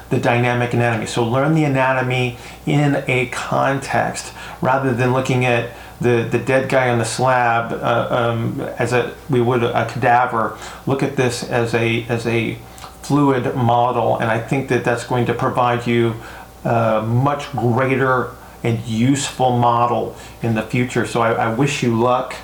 the 0.10 0.20
dynamic 0.20 0.74
anatomy. 0.74 1.06
So 1.06 1.24
learn 1.24 1.56
the 1.56 1.64
anatomy 1.64 2.38
in 2.66 3.06
a 3.08 3.28
context 3.28 4.34
rather 4.62 4.94
than 4.94 5.14
looking 5.14 5.46
at 5.46 5.70
the, 6.02 6.28
the 6.30 6.40
dead 6.40 6.68
guy 6.68 6.90
on 6.90 6.98
the 6.98 7.06
slab 7.06 7.72
uh, 7.72 8.08
um, 8.12 8.60
as 8.78 8.92
a 8.92 9.16
we 9.30 9.40
would 9.40 9.64
a 9.64 9.88
cadaver. 9.90 10.58
Look 10.86 11.04
at 11.04 11.16
this 11.16 11.42
as 11.50 11.74
a 11.74 12.04
as 12.10 12.28
a 12.28 12.58
fluid 13.08 13.56
model, 13.56 14.18
and 14.18 14.30
I 14.30 14.40
think 14.40 14.70
that 14.70 14.84
that's 14.84 15.06
going 15.06 15.26
to 15.28 15.34
provide 15.34 15.86
you 15.88 16.16
a 16.64 17.02
much 17.02 17.52
greater 17.52 18.32
and 18.64 18.80
useful 18.86 19.58
model 19.58 20.16
in 20.42 20.56
the 20.56 20.64
future. 20.64 21.06
So 21.06 21.22
I, 21.22 21.34
I 21.34 21.54
wish 21.54 21.84
you 21.84 22.00
luck. 22.00 22.36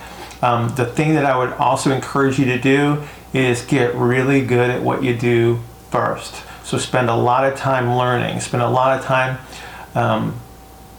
Um, 0.41 0.74
the 0.76 0.86
thing 0.86 1.15
that 1.15 1.26
I 1.26 1.38
would 1.38 1.54
also 1.54 1.91
encourage 1.91 2.38
you 2.39 2.45
to 2.45 2.60
do 2.60 3.04
is 3.34 3.63
get 3.65 3.95
really 3.95 4.45
good 4.45 4.69
at 4.69 4.82
what 4.82 5.04
you 5.04 5.15
do 5.15 5.60
first. 5.89 6.43
So 6.63 6.78
spend 6.78 7.10
a 7.10 7.15
lot 7.15 7.43
of 7.52 7.58
time 7.58 7.97
learning, 7.97 8.39
spend 8.41 8.63
a 8.63 8.69
lot 8.69 9.00
of 9.00 9.06
time 9.06 9.39
um, 9.95 10.39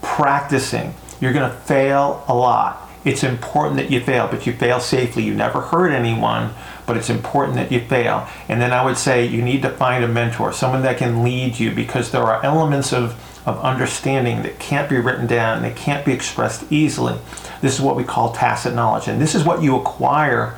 practicing. 0.01 0.94
You're 1.20 1.33
going 1.33 1.48
to 1.51 1.57
fail 1.57 2.25
a 2.27 2.35
lot. 2.35 2.88
It's 3.05 3.25
important 3.25 3.77
that 3.77 3.90
you 3.90 4.01
fail, 4.01 4.29
but 4.29 4.46
you 4.46 4.53
fail 4.53 4.81
safely. 4.81 5.22
You 5.22 5.35
never 5.35 5.61
hurt 5.61 5.90
anyone, 5.90 6.55
but 6.93 6.99
it's 6.99 7.09
important 7.09 7.57
that 7.57 7.73
you 7.73 7.81
fail. 7.81 8.29
And 8.51 8.61
then 8.61 8.71
I 8.71 8.85
would 8.85 8.99
say 8.99 9.25
you 9.25 9.41
need 9.41 9.63
to 9.63 9.71
find 9.71 10.05
a 10.05 10.09
mentor, 10.09 10.53
someone 10.53 10.83
that 10.83 10.99
can 10.99 11.23
lead 11.23 11.59
you, 11.59 11.71
because 11.71 12.11
there 12.11 12.23
are 12.23 12.45
elements 12.45 12.93
of, 12.93 13.19
of 13.49 13.59
understanding 13.61 14.43
that 14.43 14.59
can't 14.59 14.91
be 14.91 14.99
written 14.99 15.27
down, 15.27 15.63
they 15.63 15.73
can't 15.73 16.05
be 16.05 16.13
expressed 16.13 16.71
easily. 16.71 17.17
This 17.63 17.73
is 17.73 17.81
what 17.81 17.97
we 17.97 18.05
call 18.05 18.35
tacit 18.35 18.75
knowledge. 18.75 19.09
And 19.09 19.23
this 19.23 19.35
is 19.35 19.43
what 19.43 19.63
you 19.63 19.75
acquire 19.75 20.51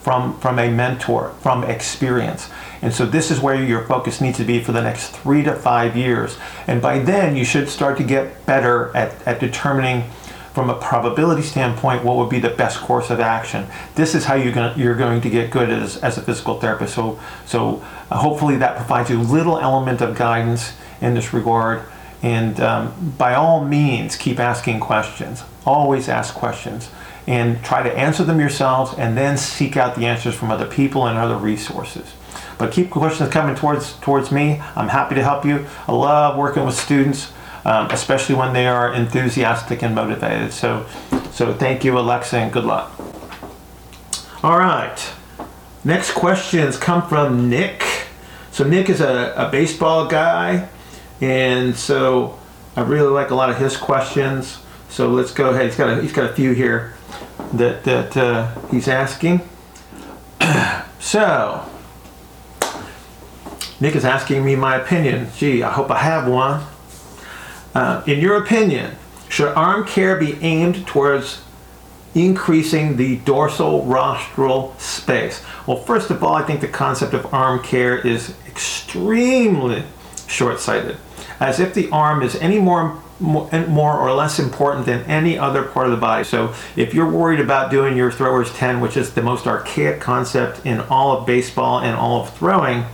from, 0.00 0.38
from 0.38 0.60
a 0.60 0.70
mentor, 0.70 1.30
from 1.40 1.64
experience. 1.64 2.48
And 2.82 2.94
so 2.94 3.04
this 3.04 3.32
is 3.32 3.40
where 3.40 3.60
your 3.60 3.82
focus 3.82 4.20
needs 4.20 4.38
to 4.38 4.44
be 4.44 4.62
for 4.62 4.70
the 4.70 4.82
next 4.82 5.08
three 5.08 5.42
to 5.42 5.56
five 5.56 5.96
years. 5.96 6.38
And 6.68 6.80
by 6.80 7.00
then, 7.00 7.34
you 7.34 7.44
should 7.44 7.68
start 7.68 7.98
to 7.98 8.04
get 8.04 8.46
better 8.46 8.96
at, 8.96 9.26
at 9.26 9.40
determining 9.40 10.04
from 10.54 10.68
a 10.68 10.74
probability 10.74 11.42
standpoint, 11.42 12.04
what 12.04 12.16
would 12.16 12.28
be 12.28 12.40
the 12.40 12.50
best 12.50 12.78
course 12.80 13.10
of 13.10 13.20
action? 13.20 13.66
This 13.94 14.14
is 14.14 14.24
how 14.24 14.34
you're 14.34 14.52
going 14.52 14.74
to, 14.74 14.80
you're 14.80 14.96
going 14.96 15.20
to 15.20 15.30
get 15.30 15.50
good 15.50 15.70
as, 15.70 15.96
as 15.98 16.18
a 16.18 16.22
physical 16.22 16.58
therapist. 16.58 16.94
So, 16.94 17.20
so 17.46 17.84
uh, 18.10 18.18
hopefully 18.18 18.56
that 18.56 18.76
provides 18.76 19.10
you 19.10 19.20
a 19.20 19.22
little 19.22 19.58
element 19.58 20.00
of 20.00 20.16
guidance 20.16 20.72
in 21.00 21.14
this 21.14 21.32
regard. 21.32 21.82
And 22.22 22.60
um, 22.60 23.14
by 23.16 23.34
all 23.34 23.64
means, 23.64 24.16
keep 24.16 24.38
asking 24.40 24.80
questions. 24.80 25.42
Always 25.64 26.08
ask 26.08 26.34
questions. 26.34 26.90
and 27.26 27.62
try 27.62 27.82
to 27.82 27.92
answer 27.96 28.24
them 28.24 28.40
yourselves 28.40 28.94
and 28.98 29.16
then 29.16 29.36
seek 29.36 29.76
out 29.76 29.94
the 29.94 30.04
answers 30.06 30.34
from 30.34 30.50
other 30.50 30.66
people 30.66 31.06
and 31.06 31.16
other 31.16 31.36
resources. 31.36 32.12
But 32.58 32.72
keep 32.72 32.90
questions 32.90 33.30
coming 33.30 33.54
towards 33.54 33.94
towards 34.00 34.30
me. 34.30 34.60
I'm 34.76 34.88
happy 34.88 35.14
to 35.14 35.22
help 35.22 35.44
you. 35.44 35.66
I 35.86 35.92
love 35.92 36.36
working 36.36 36.64
with 36.64 36.74
students, 36.74 37.32
um, 37.64 37.90
especially 37.90 38.34
when 38.34 38.52
they 38.52 38.66
are 38.66 38.92
enthusiastic 38.92 39.82
and 39.82 39.94
motivated. 39.94 40.52
So, 40.52 40.86
so 41.32 41.52
thank 41.54 41.84
you, 41.84 41.98
Alexa, 41.98 42.36
and 42.36 42.52
good 42.52 42.64
luck. 42.64 42.92
All 44.42 44.58
right. 44.58 44.98
Next 45.84 46.12
questions 46.12 46.76
come 46.76 47.06
from 47.08 47.48
Nick. 47.48 47.84
So 48.52 48.64
Nick 48.64 48.88
is 48.88 49.00
a, 49.00 49.32
a 49.36 49.50
baseball 49.50 50.06
guy, 50.06 50.68
and 51.20 51.76
so 51.76 52.38
I 52.76 52.82
really 52.82 53.10
like 53.10 53.30
a 53.30 53.34
lot 53.34 53.50
of 53.50 53.58
his 53.58 53.76
questions. 53.76 54.58
So 54.88 55.08
let's 55.08 55.32
go 55.32 55.50
ahead. 55.50 55.66
He's 55.66 55.76
got 55.76 55.98
a, 55.98 56.02
he's 56.02 56.12
got 56.12 56.30
a 56.30 56.34
few 56.34 56.52
here 56.52 56.94
that 57.52 57.84
that 57.84 58.16
uh, 58.16 58.54
he's 58.70 58.88
asking. 58.88 59.48
so 60.98 61.64
Nick 63.80 63.96
is 63.96 64.04
asking 64.04 64.44
me 64.44 64.56
my 64.56 64.76
opinion. 64.76 65.28
Gee, 65.36 65.62
I 65.62 65.70
hope 65.70 65.90
I 65.90 65.98
have 65.98 66.28
one. 66.28 66.62
Uh, 67.74 68.02
in 68.06 68.18
your 68.18 68.36
opinion, 68.36 68.96
should 69.28 69.48
arm 69.54 69.86
care 69.86 70.16
be 70.16 70.34
aimed 70.42 70.86
towards 70.86 71.42
increasing 72.14 72.96
the 72.96 73.16
dorsal 73.18 73.84
rostral 73.84 74.74
space? 74.78 75.42
Well, 75.66 75.76
first 75.76 76.10
of 76.10 76.22
all, 76.24 76.34
I 76.34 76.42
think 76.42 76.60
the 76.60 76.68
concept 76.68 77.14
of 77.14 77.32
arm 77.32 77.62
care 77.62 77.96
is 77.96 78.34
extremely 78.46 79.84
short 80.26 80.58
sighted, 80.60 80.96
as 81.38 81.60
if 81.60 81.74
the 81.74 81.88
arm 81.90 82.22
is 82.22 82.34
any 82.36 82.58
more 82.58 83.00
more 83.20 83.98
or 83.98 84.12
less 84.14 84.38
important 84.38 84.86
than 84.86 85.02
any 85.02 85.38
other 85.38 85.62
part 85.62 85.84
of 85.86 85.92
the 85.92 85.98
body. 85.98 86.24
So 86.24 86.54
if 86.74 86.94
you're 86.94 87.10
worried 87.10 87.40
about 87.40 87.70
doing 87.70 87.94
your 87.94 88.10
thrower's 88.10 88.50
10, 88.54 88.80
which 88.80 88.96
is 88.96 89.12
the 89.12 89.20
most 89.20 89.46
archaic 89.46 90.00
concept 90.00 90.64
in 90.64 90.80
all 90.80 91.18
of 91.18 91.26
baseball 91.26 91.80
and 91.80 91.94
all 91.94 92.22
of 92.22 92.34
throwing, 92.34 92.86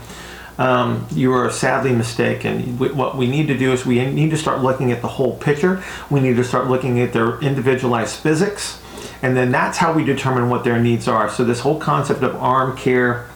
um, 0.57 1.07
you 1.11 1.33
are 1.33 1.51
sadly 1.51 1.93
mistaken. 1.93 2.77
What 2.77 3.15
we 3.15 3.27
need 3.27 3.47
to 3.47 3.57
do 3.57 3.71
is 3.73 3.85
we 3.85 4.03
need 4.05 4.31
to 4.31 4.37
start 4.37 4.61
looking 4.61 4.91
at 4.91 5.01
the 5.01 5.07
whole 5.07 5.37
picture. 5.37 5.83
We 6.09 6.19
need 6.19 6.35
to 6.37 6.43
start 6.43 6.67
looking 6.67 6.99
at 6.99 7.13
their 7.13 7.39
individualized 7.39 8.15
physics, 8.15 8.81
and 9.21 9.37
then 9.37 9.51
that's 9.51 9.77
how 9.77 9.93
we 9.93 10.03
determine 10.03 10.49
what 10.49 10.63
their 10.63 10.79
needs 10.79 11.07
are. 11.07 11.29
So 11.29 11.43
this 11.43 11.59
whole 11.59 11.79
concept 11.79 12.23
of 12.23 12.35
arm 12.35 12.75
care. 12.77 13.27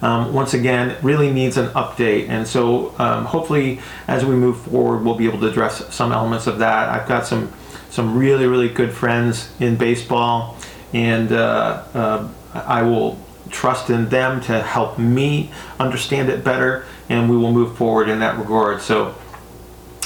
Um, 0.00 0.32
once 0.32 0.54
again, 0.54 0.96
really 1.02 1.32
needs 1.32 1.56
an 1.56 1.70
update. 1.70 2.28
And 2.28 2.46
so, 2.46 2.94
um, 3.00 3.24
hopefully, 3.24 3.80
as 4.06 4.24
we 4.24 4.36
move 4.36 4.60
forward, 4.60 4.98
we'll 5.04 5.16
be 5.16 5.26
able 5.26 5.40
to 5.40 5.48
address 5.48 5.92
some 5.92 6.12
elements 6.12 6.46
of 6.46 6.60
that. 6.60 6.88
I've 6.88 7.08
got 7.08 7.26
some 7.26 7.52
some 7.90 8.16
really, 8.16 8.46
really 8.46 8.68
good 8.68 8.92
friends 8.92 9.52
in 9.58 9.74
baseball, 9.74 10.56
and 10.92 11.32
uh, 11.32 11.82
uh, 11.94 12.28
I 12.54 12.82
will 12.82 13.18
trust 13.50 13.90
in 13.90 14.08
them 14.08 14.40
to 14.42 14.62
help 14.62 14.98
me 14.98 15.50
understand 15.78 16.28
it 16.28 16.44
better, 16.44 16.84
and 17.08 17.30
we 17.30 17.36
will 17.36 17.52
move 17.52 17.76
forward 17.76 18.08
in 18.08 18.20
that 18.20 18.38
regard. 18.38 18.80
So, 18.80 19.14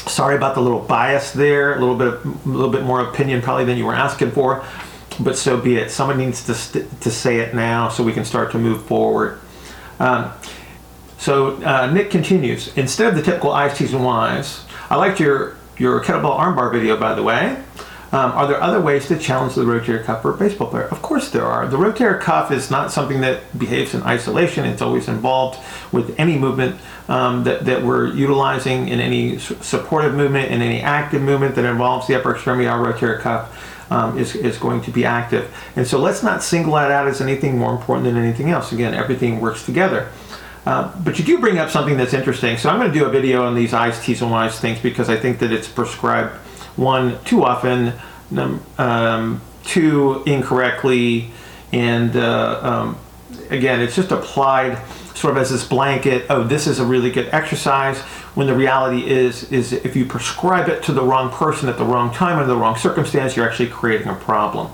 sorry 0.06 0.36
about 0.36 0.54
the 0.54 0.60
little 0.60 0.80
bias 0.80 1.32
there, 1.32 1.76
a 1.76 1.80
little 1.80 1.96
bit, 1.96 2.24
a 2.24 2.48
little 2.48 2.70
bit 2.70 2.82
more 2.82 3.00
opinion 3.00 3.42
probably 3.42 3.64
than 3.64 3.78
you 3.78 3.86
were 3.86 3.94
asking 3.94 4.32
for, 4.32 4.64
but 5.20 5.36
so 5.36 5.56
be 5.58 5.76
it. 5.76 5.90
Someone 5.90 6.18
needs 6.18 6.44
to 6.46 6.54
st- 6.54 7.00
to 7.00 7.10
say 7.10 7.40
it 7.40 7.54
now 7.54 7.88
so 7.88 8.02
we 8.02 8.12
can 8.12 8.24
start 8.24 8.52
to 8.52 8.58
move 8.58 8.84
forward. 8.84 9.40
Um, 9.98 10.32
so 11.18 11.62
uh, 11.62 11.90
Nick 11.92 12.10
continues. 12.10 12.76
Instead 12.76 13.08
of 13.08 13.14
the 13.14 13.22
typical 13.22 13.52
I's, 13.52 13.76
T's, 13.76 13.92
and 13.92 14.04
Y's, 14.04 14.64
I 14.90 14.96
liked 14.96 15.20
your 15.20 15.56
your 15.76 16.02
kettlebell 16.02 16.38
armbar 16.38 16.72
video, 16.72 16.96
by 16.96 17.14
the 17.14 17.22
way. 17.22 17.62
Um, 18.12 18.32
are 18.32 18.46
there 18.46 18.62
other 18.62 18.78
ways 18.80 19.08
to 19.08 19.18
challenge 19.18 19.54
the 19.54 19.62
rotator 19.62 20.04
cuff 20.04 20.20
for 20.20 20.34
a 20.34 20.36
baseball 20.36 20.68
player? 20.68 20.84
Of 20.84 21.00
course 21.00 21.30
there 21.30 21.46
are. 21.46 21.66
The 21.66 21.78
rotator 21.78 22.20
cuff 22.20 22.52
is 22.52 22.70
not 22.70 22.92
something 22.92 23.22
that 23.22 23.58
behaves 23.58 23.94
in 23.94 24.02
isolation. 24.02 24.66
It's 24.66 24.82
always 24.82 25.08
involved 25.08 25.58
with 25.92 26.14
any 26.20 26.38
movement 26.38 26.78
um, 27.08 27.44
that, 27.44 27.64
that 27.64 27.82
we're 27.82 28.08
utilizing 28.08 28.88
in 28.88 29.00
any 29.00 29.38
supportive 29.38 30.14
movement, 30.14 30.50
in 30.50 30.60
any 30.60 30.82
active 30.82 31.22
movement 31.22 31.54
that 31.54 31.64
involves 31.64 32.06
the 32.06 32.14
upper 32.14 32.34
extremity, 32.34 32.68
our 32.68 32.84
rotator 32.84 33.18
cuff. 33.18 33.68
Um, 33.90 34.16
is, 34.16 34.34
is 34.34 34.56
going 34.56 34.80
to 34.82 34.90
be 34.90 35.04
active. 35.04 35.54
And 35.76 35.86
so 35.86 35.98
let's 35.98 36.22
not 36.22 36.42
single 36.42 36.72
that 36.76 36.90
out 36.90 37.08
as 37.08 37.20
anything 37.20 37.58
more 37.58 37.74
important 37.74 38.06
than 38.06 38.16
anything 38.16 38.48
else. 38.48 38.72
Again, 38.72 38.94
everything 38.94 39.38
works 39.38 39.66
together. 39.66 40.08
Uh, 40.64 40.90
but 41.04 41.18
you 41.18 41.24
do 41.26 41.38
bring 41.38 41.58
up 41.58 41.68
something 41.68 41.98
that's 41.98 42.14
interesting. 42.14 42.56
So 42.56 42.70
I'm 42.70 42.78
going 42.78 42.90
to 42.90 42.98
do 42.98 43.04
a 43.04 43.10
video 43.10 43.44
on 43.44 43.54
these 43.54 43.74
I's, 43.74 44.02
T's, 44.02 44.22
and 44.22 44.30
Y's 44.30 44.58
things 44.58 44.80
because 44.80 45.10
I 45.10 45.16
think 45.16 45.40
that 45.40 45.52
it's 45.52 45.68
prescribed 45.68 46.32
one 46.76 47.22
too 47.24 47.44
often, 47.44 47.92
um, 48.78 49.40
two 49.64 50.22
incorrectly, 50.26 51.30
and 51.72 52.16
uh, 52.16 52.60
um, 52.62 52.98
again, 53.50 53.80
it's 53.80 53.96
just 53.96 54.10
applied 54.10 54.78
sort 55.14 55.36
of 55.36 55.42
as 55.42 55.50
this 55.50 55.66
blanket. 55.66 56.26
Oh, 56.28 56.42
this 56.42 56.66
is 56.66 56.78
a 56.78 56.84
really 56.84 57.10
good 57.10 57.28
exercise. 57.32 57.98
When 58.34 58.46
the 58.46 58.54
reality 58.54 59.08
is, 59.08 59.50
is 59.52 59.72
if 59.72 59.94
you 59.94 60.06
prescribe 60.06 60.68
it 60.68 60.82
to 60.84 60.92
the 60.92 61.02
wrong 61.02 61.30
person 61.30 61.68
at 61.68 61.76
the 61.76 61.84
wrong 61.84 62.12
time 62.12 62.38
under 62.38 62.48
the 62.48 62.56
wrong 62.56 62.76
circumstance, 62.76 63.36
you're 63.36 63.48
actually 63.48 63.68
creating 63.68 64.08
a 64.08 64.14
problem. 64.14 64.72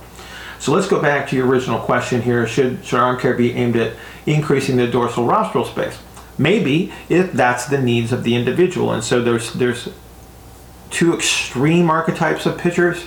So 0.61 0.73
let's 0.73 0.89
go 0.89 1.01
back 1.01 1.29
to 1.29 1.37
your 1.37 1.47
original 1.47 1.79
question 1.79 2.23
here. 2.23 2.47
Should, 2.47 2.85
should 2.85 2.99
arm 2.99 3.19
care 3.19 3.35
be 3.35 3.53
aimed 3.53 3.77
at 3.77 3.95
increasing 4.27 4.77
the 4.77 4.87
dorsal 4.87 5.25
rostral 5.25 5.65
space? 5.65 5.99
Maybe 6.37 6.93
if 7.09 7.33
that's 7.33 7.67
the 7.67 7.81
needs 7.81 8.13
of 8.13 8.23
the 8.25 8.35
individual. 8.35 8.93
And 8.93 9.03
so 9.03 9.23
there's 9.23 9.53
there's 9.55 9.89
two 10.91 11.15
extreme 11.15 11.91
archetypes 11.91 12.47
of 12.47 12.59
pitchers, 12.59 13.05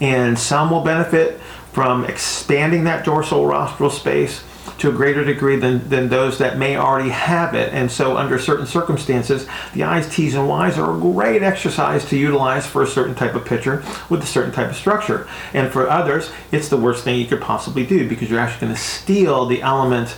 and 0.00 0.38
some 0.38 0.70
will 0.70 0.82
benefit 0.82 1.40
from 1.72 2.04
expanding 2.04 2.84
that 2.84 3.04
dorsal 3.04 3.46
rostral 3.46 3.90
space 3.90 4.42
to 4.78 4.88
a 4.88 4.92
greater 4.92 5.24
degree 5.24 5.56
than, 5.56 5.88
than 5.88 6.08
those 6.08 6.38
that 6.38 6.56
may 6.56 6.76
already 6.76 7.10
have 7.10 7.54
it. 7.54 7.72
And 7.72 7.90
so, 7.90 8.16
under 8.16 8.38
certain 8.38 8.66
circumstances, 8.66 9.46
the 9.74 9.82
I's, 9.82 10.08
T's, 10.14 10.34
and 10.34 10.48
Y's 10.48 10.78
are 10.78 10.96
a 10.96 10.98
great 10.98 11.42
exercise 11.42 12.04
to 12.06 12.16
utilize 12.16 12.66
for 12.66 12.82
a 12.82 12.86
certain 12.86 13.14
type 13.14 13.34
of 13.34 13.44
pitcher 13.44 13.84
with 14.08 14.22
a 14.22 14.26
certain 14.26 14.52
type 14.52 14.70
of 14.70 14.76
structure. 14.76 15.28
And 15.52 15.72
for 15.72 15.88
others, 15.88 16.30
it's 16.52 16.68
the 16.68 16.76
worst 16.76 17.04
thing 17.04 17.18
you 17.18 17.26
could 17.26 17.40
possibly 17.40 17.84
do 17.84 18.08
because 18.08 18.30
you're 18.30 18.40
actually 18.40 18.68
going 18.68 18.76
to 18.76 18.80
steal 18.80 19.46
the 19.46 19.62
element 19.62 20.16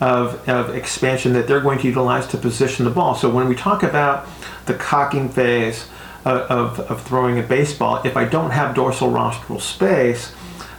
of, 0.00 0.48
of 0.48 0.74
expansion 0.74 1.34
that 1.34 1.46
they're 1.46 1.60
going 1.60 1.78
to 1.80 1.86
utilize 1.86 2.26
to 2.28 2.38
position 2.38 2.86
the 2.86 2.90
ball. 2.90 3.14
So, 3.14 3.28
when 3.28 3.48
we 3.48 3.54
talk 3.54 3.82
about 3.82 4.26
the 4.66 4.74
cocking 4.74 5.28
phase, 5.28 5.88
of, 6.24 6.80
of 6.80 7.02
throwing 7.02 7.38
a 7.38 7.42
baseball, 7.42 8.00
if 8.04 8.16
I 8.16 8.24
don't 8.24 8.50
have 8.50 8.74
dorsal 8.74 9.10
rostral 9.10 9.60
space, 9.60 10.32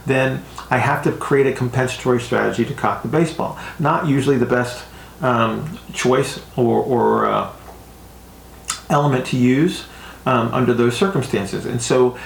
then 0.06 0.42
I 0.70 0.78
have 0.78 1.02
to 1.04 1.12
create 1.12 1.46
a 1.46 1.52
compensatory 1.52 2.20
strategy 2.20 2.64
to 2.64 2.74
cock 2.74 3.02
the 3.02 3.08
baseball. 3.08 3.58
Not 3.78 4.06
usually 4.06 4.38
the 4.38 4.46
best 4.46 4.84
um, 5.20 5.78
choice 5.92 6.40
or, 6.56 6.82
or 6.82 7.26
uh, 7.26 7.52
element 8.90 9.26
to 9.26 9.36
use 9.36 9.86
um, 10.26 10.52
under 10.52 10.74
those 10.74 10.96
circumstances. 10.96 11.66
And 11.66 11.80
so, 11.80 12.18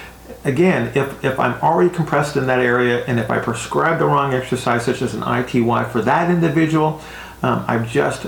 again, 0.44 0.92
if, 0.94 1.24
if 1.24 1.38
I'm 1.38 1.60
already 1.62 1.94
compressed 1.94 2.36
in 2.36 2.46
that 2.46 2.60
area 2.60 3.04
and 3.06 3.18
if 3.18 3.30
I 3.30 3.38
prescribe 3.38 3.98
the 3.98 4.06
wrong 4.06 4.34
exercise, 4.34 4.84
such 4.84 5.02
as 5.02 5.14
an 5.14 5.22
ITY 5.22 5.84
for 5.84 6.02
that 6.02 6.30
individual, 6.30 7.00
um, 7.42 7.64
I've 7.68 7.88
just 7.88 8.26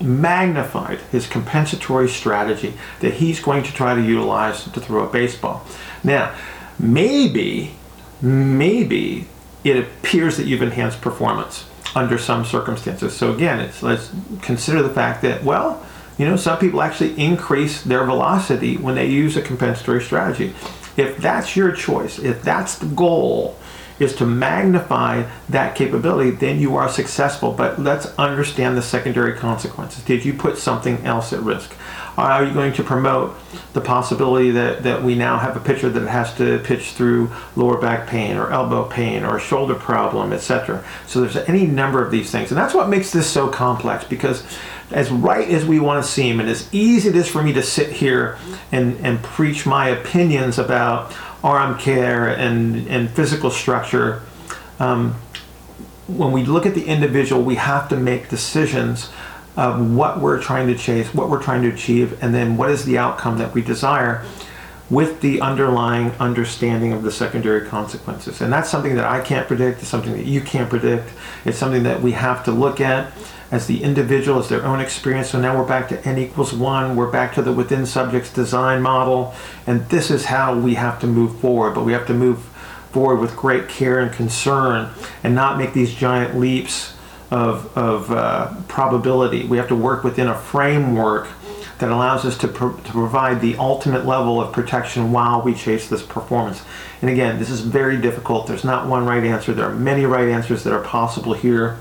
magnified 0.00 1.00
his 1.12 1.26
compensatory 1.26 2.08
strategy 2.08 2.74
that 3.00 3.14
he's 3.14 3.40
going 3.40 3.62
to 3.62 3.72
try 3.72 3.94
to 3.94 4.02
utilize 4.02 4.64
to 4.64 4.80
throw 4.80 5.08
a 5.08 5.12
baseball. 5.12 5.64
Now, 6.02 6.34
maybe, 6.78 7.74
maybe 8.20 9.26
it 9.62 9.78
appears 9.78 10.36
that 10.36 10.46
you've 10.46 10.62
enhanced 10.62 11.00
performance 11.00 11.64
under 11.94 12.18
some 12.18 12.44
circumstances. 12.44 13.16
So 13.16 13.32
again, 13.32 13.70
let's 13.82 14.12
consider 14.42 14.82
the 14.82 14.90
fact 14.90 15.22
that, 15.22 15.44
well, 15.44 15.84
you 16.18 16.26
know, 16.26 16.36
some 16.36 16.58
people 16.58 16.82
actually 16.82 17.18
increase 17.20 17.82
their 17.82 18.04
velocity 18.04 18.76
when 18.76 18.94
they 18.94 19.06
use 19.06 19.36
a 19.36 19.42
compensatory 19.42 20.02
strategy. 20.02 20.54
If 20.96 21.18
that's 21.18 21.56
your 21.56 21.72
choice, 21.72 22.18
if 22.18 22.42
that's 22.42 22.78
the 22.78 22.86
goal, 22.86 23.56
is 23.98 24.14
to 24.16 24.26
magnify 24.26 25.24
that 25.48 25.76
capability, 25.76 26.30
then 26.30 26.58
you 26.58 26.76
are 26.76 26.88
successful. 26.88 27.52
But 27.52 27.80
let's 27.80 28.06
understand 28.18 28.76
the 28.76 28.82
secondary 28.82 29.34
consequences. 29.34 30.04
Did 30.04 30.24
you 30.24 30.34
put 30.34 30.58
something 30.58 31.04
else 31.04 31.32
at 31.32 31.40
risk? 31.40 31.72
Are 32.16 32.44
you 32.44 32.54
going 32.54 32.72
to 32.74 32.84
promote 32.84 33.36
the 33.72 33.80
possibility 33.80 34.52
that, 34.52 34.84
that 34.84 35.02
we 35.02 35.16
now 35.16 35.38
have 35.38 35.56
a 35.56 35.60
pitcher 35.60 35.88
that 35.90 36.08
has 36.08 36.32
to 36.36 36.60
pitch 36.60 36.92
through 36.92 37.32
lower 37.56 37.76
back 37.76 38.06
pain 38.08 38.36
or 38.36 38.52
elbow 38.52 38.84
pain 38.88 39.24
or 39.24 39.40
shoulder 39.40 39.74
problem, 39.74 40.32
etc.? 40.32 40.84
So 41.08 41.20
there's 41.20 41.36
any 41.48 41.66
number 41.66 42.04
of 42.04 42.12
these 42.12 42.30
things. 42.30 42.52
And 42.52 42.58
that's 42.58 42.74
what 42.74 42.88
makes 42.88 43.10
this 43.10 43.28
so 43.28 43.48
complex 43.48 44.04
because 44.04 44.44
as 44.92 45.10
right 45.10 45.48
as 45.48 45.64
we 45.64 45.80
want 45.80 46.04
to 46.04 46.08
seem 46.08 46.38
and 46.38 46.48
as 46.48 46.72
easy 46.72 47.08
it 47.08 47.16
is 47.16 47.28
for 47.28 47.42
me 47.42 47.52
to 47.52 47.62
sit 47.62 47.90
here 47.90 48.38
and, 48.70 48.96
and 49.04 49.22
preach 49.22 49.66
my 49.66 49.88
opinions 49.88 50.58
about 50.58 51.12
arm 51.44 51.78
care 51.78 52.28
and, 52.28 52.88
and 52.88 53.08
physical 53.10 53.50
structure, 53.50 54.22
um, 54.80 55.14
when 56.08 56.32
we 56.32 56.42
look 56.44 56.66
at 56.66 56.74
the 56.74 56.86
individual, 56.86 57.42
we 57.42 57.54
have 57.54 57.88
to 57.90 57.96
make 57.96 58.28
decisions 58.28 59.10
of 59.56 59.94
what 59.94 60.20
we're 60.20 60.42
trying 60.42 60.66
to 60.66 60.74
chase, 60.76 61.14
what 61.14 61.28
we're 61.30 61.42
trying 61.42 61.62
to 61.62 61.68
achieve, 61.68 62.20
and 62.20 62.34
then 62.34 62.56
what 62.56 62.70
is 62.70 62.84
the 62.84 62.98
outcome 62.98 63.38
that 63.38 63.54
we 63.54 63.62
desire. 63.62 64.24
with 64.90 65.22
the 65.22 65.40
underlying 65.40 66.10
understanding 66.20 66.92
of 66.92 67.02
the 67.02 67.10
secondary 67.10 67.66
consequences. 67.66 68.40
And 68.42 68.52
that's 68.52 68.68
something 68.68 68.96
that 68.96 69.06
I 69.06 69.20
can't 69.20 69.46
predict, 69.48 69.80
it's 69.80 69.88
something 69.88 70.12
that 70.12 70.26
you 70.26 70.40
can't 70.42 70.68
predict, 70.68 71.10
it's 71.44 71.56
something 71.58 71.84
that 71.84 72.02
we 72.02 72.12
have 72.12 72.44
to 72.44 72.52
look 72.52 72.80
at 72.80 73.10
as 73.54 73.68
the 73.68 73.84
individual, 73.84 74.40
as 74.40 74.48
their 74.48 74.64
own 74.64 74.80
experience. 74.80 75.30
So 75.30 75.40
now 75.40 75.56
we're 75.56 75.68
back 75.68 75.88
to 75.90 76.08
n 76.08 76.18
equals 76.18 76.52
one, 76.52 76.96
we're 76.96 77.10
back 77.10 77.32
to 77.34 77.42
the 77.42 77.52
within 77.52 77.86
subjects 77.86 78.32
design 78.32 78.82
model, 78.82 79.32
and 79.64 79.88
this 79.90 80.10
is 80.10 80.24
how 80.24 80.58
we 80.58 80.74
have 80.74 80.98
to 81.02 81.06
move 81.06 81.38
forward. 81.38 81.72
But 81.74 81.84
we 81.84 81.92
have 81.92 82.04
to 82.08 82.14
move 82.14 82.40
forward 82.90 83.20
with 83.20 83.36
great 83.36 83.68
care 83.68 84.00
and 84.00 84.12
concern 84.12 84.90
and 85.22 85.36
not 85.36 85.56
make 85.56 85.72
these 85.72 85.94
giant 85.94 86.36
leaps 86.36 86.94
of, 87.30 87.76
of 87.78 88.10
uh, 88.10 88.54
probability. 88.66 89.46
We 89.46 89.56
have 89.58 89.68
to 89.68 89.76
work 89.76 90.02
within 90.02 90.26
a 90.26 90.36
framework 90.36 91.28
that 91.78 91.90
allows 91.90 92.24
us 92.24 92.36
to, 92.38 92.48
pro- 92.48 92.76
to 92.76 92.92
provide 92.92 93.40
the 93.40 93.56
ultimate 93.56 94.04
level 94.04 94.40
of 94.40 94.52
protection 94.52 95.12
while 95.12 95.42
we 95.42 95.54
chase 95.54 95.88
this 95.88 96.02
performance. 96.02 96.64
And 97.02 97.10
again, 97.10 97.38
this 97.38 97.50
is 97.50 97.60
very 97.60 98.00
difficult. 98.00 98.48
There's 98.48 98.64
not 98.64 98.88
one 98.88 99.06
right 99.06 99.22
answer. 99.22 99.52
There 99.52 99.66
are 99.66 99.74
many 99.74 100.06
right 100.06 100.28
answers 100.28 100.64
that 100.64 100.72
are 100.72 100.82
possible 100.82 101.34
here. 101.34 101.78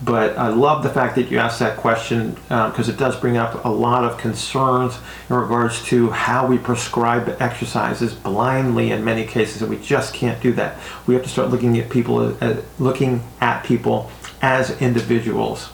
But 0.00 0.38
I 0.38 0.48
love 0.48 0.84
the 0.84 0.90
fact 0.90 1.16
that 1.16 1.28
you 1.28 1.38
asked 1.38 1.58
that 1.58 1.76
question 1.76 2.34
because 2.44 2.88
uh, 2.88 2.92
it 2.92 2.98
does 2.98 3.18
bring 3.18 3.36
up 3.36 3.64
a 3.64 3.68
lot 3.68 4.04
of 4.04 4.16
concerns 4.16 4.96
in 5.28 5.34
regards 5.34 5.84
to 5.86 6.10
how 6.10 6.46
we 6.46 6.56
prescribe 6.56 7.36
exercises 7.40 8.14
blindly 8.14 8.92
in 8.92 9.04
many 9.04 9.26
cases, 9.26 9.60
and 9.60 9.70
we 9.70 9.78
just 9.78 10.14
can't 10.14 10.40
do 10.40 10.52
that. 10.52 10.78
We 11.06 11.14
have 11.14 11.24
to 11.24 11.28
start 11.28 11.50
looking 11.50 11.76
at 11.78 11.90
people, 11.90 12.36
uh, 12.40 12.58
looking 12.78 13.24
at 13.40 13.64
people 13.64 14.10
as 14.40 14.80
individuals. 14.80 15.70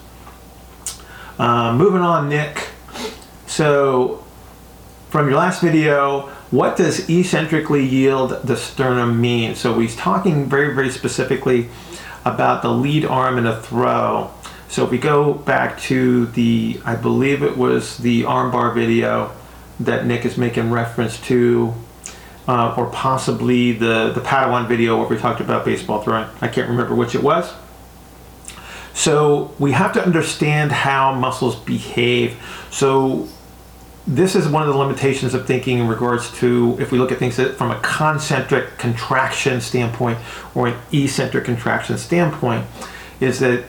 Uh, 1.38 1.74
moving 1.76 2.00
on, 2.00 2.30
Nick. 2.30 2.68
So, 3.46 4.24
from 5.10 5.28
your 5.28 5.36
last 5.36 5.60
video, 5.60 6.30
what 6.50 6.76
does 6.76 7.10
eccentrically 7.10 7.84
yield 7.84 8.42
the 8.42 8.56
sternum 8.56 9.20
mean? 9.20 9.54
So, 9.54 9.78
he's 9.80 9.96
talking 9.96 10.46
very, 10.46 10.74
very 10.74 10.90
specifically 10.90 11.68
about 12.24 12.62
the 12.62 12.70
lead 12.70 13.04
arm 13.04 13.38
in 13.38 13.46
a 13.46 13.60
throw. 13.60 14.30
So, 14.68 14.84
if 14.84 14.90
we 14.90 14.98
go 14.98 15.34
back 15.34 15.78
to 15.82 16.26
the, 16.26 16.80
I 16.84 16.96
believe 16.96 17.42
it 17.42 17.56
was 17.56 17.98
the 17.98 18.22
armbar 18.22 18.74
video 18.74 19.32
that 19.80 20.06
Nick 20.06 20.24
is 20.24 20.36
making 20.36 20.70
reference 20.70 21.20
to, 21.22 21.74
uh, 22.46 22.74
or 22.76 22.86
possibly 22.86 23.72
the, 23.72 24.12
the 24.12 24.20
Padawan 24.20 24.68
video 24.68 24.98
where 24.98 25.08
we 25.08 25.18
talked 25.18 25.40
about 25.40 25.64
baseball 25.64 26.02
throwing. 26.02 26.28
I 26.40 26.48
can't 26.48 26.68
remember 26.68 26.94
which 26.94 27.14
it 27.14 27.22
was. 27.22 27.52
So 28.94 29.52
we 29.58 29.72
have 29.72 29.92
to 29.94 30.04
understand 30.04 30.70
how 30.70 31.14
muscles 31.14 31.56
behave. 31.56 32.40
So 32.70 33.28
this 34.06 34.34
is 34.34 34.46
one 34.46 34.62
of 34.62 34.68
the 34.68 34.76
limitations 34.76 35.32
of 35.32 35.46
thinking 35.46 35.78
in 35.78 35.88
regards 35.88 36.30
to 36.38 36.76
if 36.78 36.92
we 36.92 36.98
look 36.98 37.10
at 37.10 37.18
things 37.18 37.36
from 37.36 37.70
a 37.70 37.80
concentric 37.80 38.76
contraction 38.76 39.60
standpoint 39.60 40.18
or 40.54 40.68
an 40.68 40.76
eccentric 40.92 41.44
contraction 41.44 41.96
standpoint, 41.96 42.66
is 43.20 43.38
that 43.40 43.64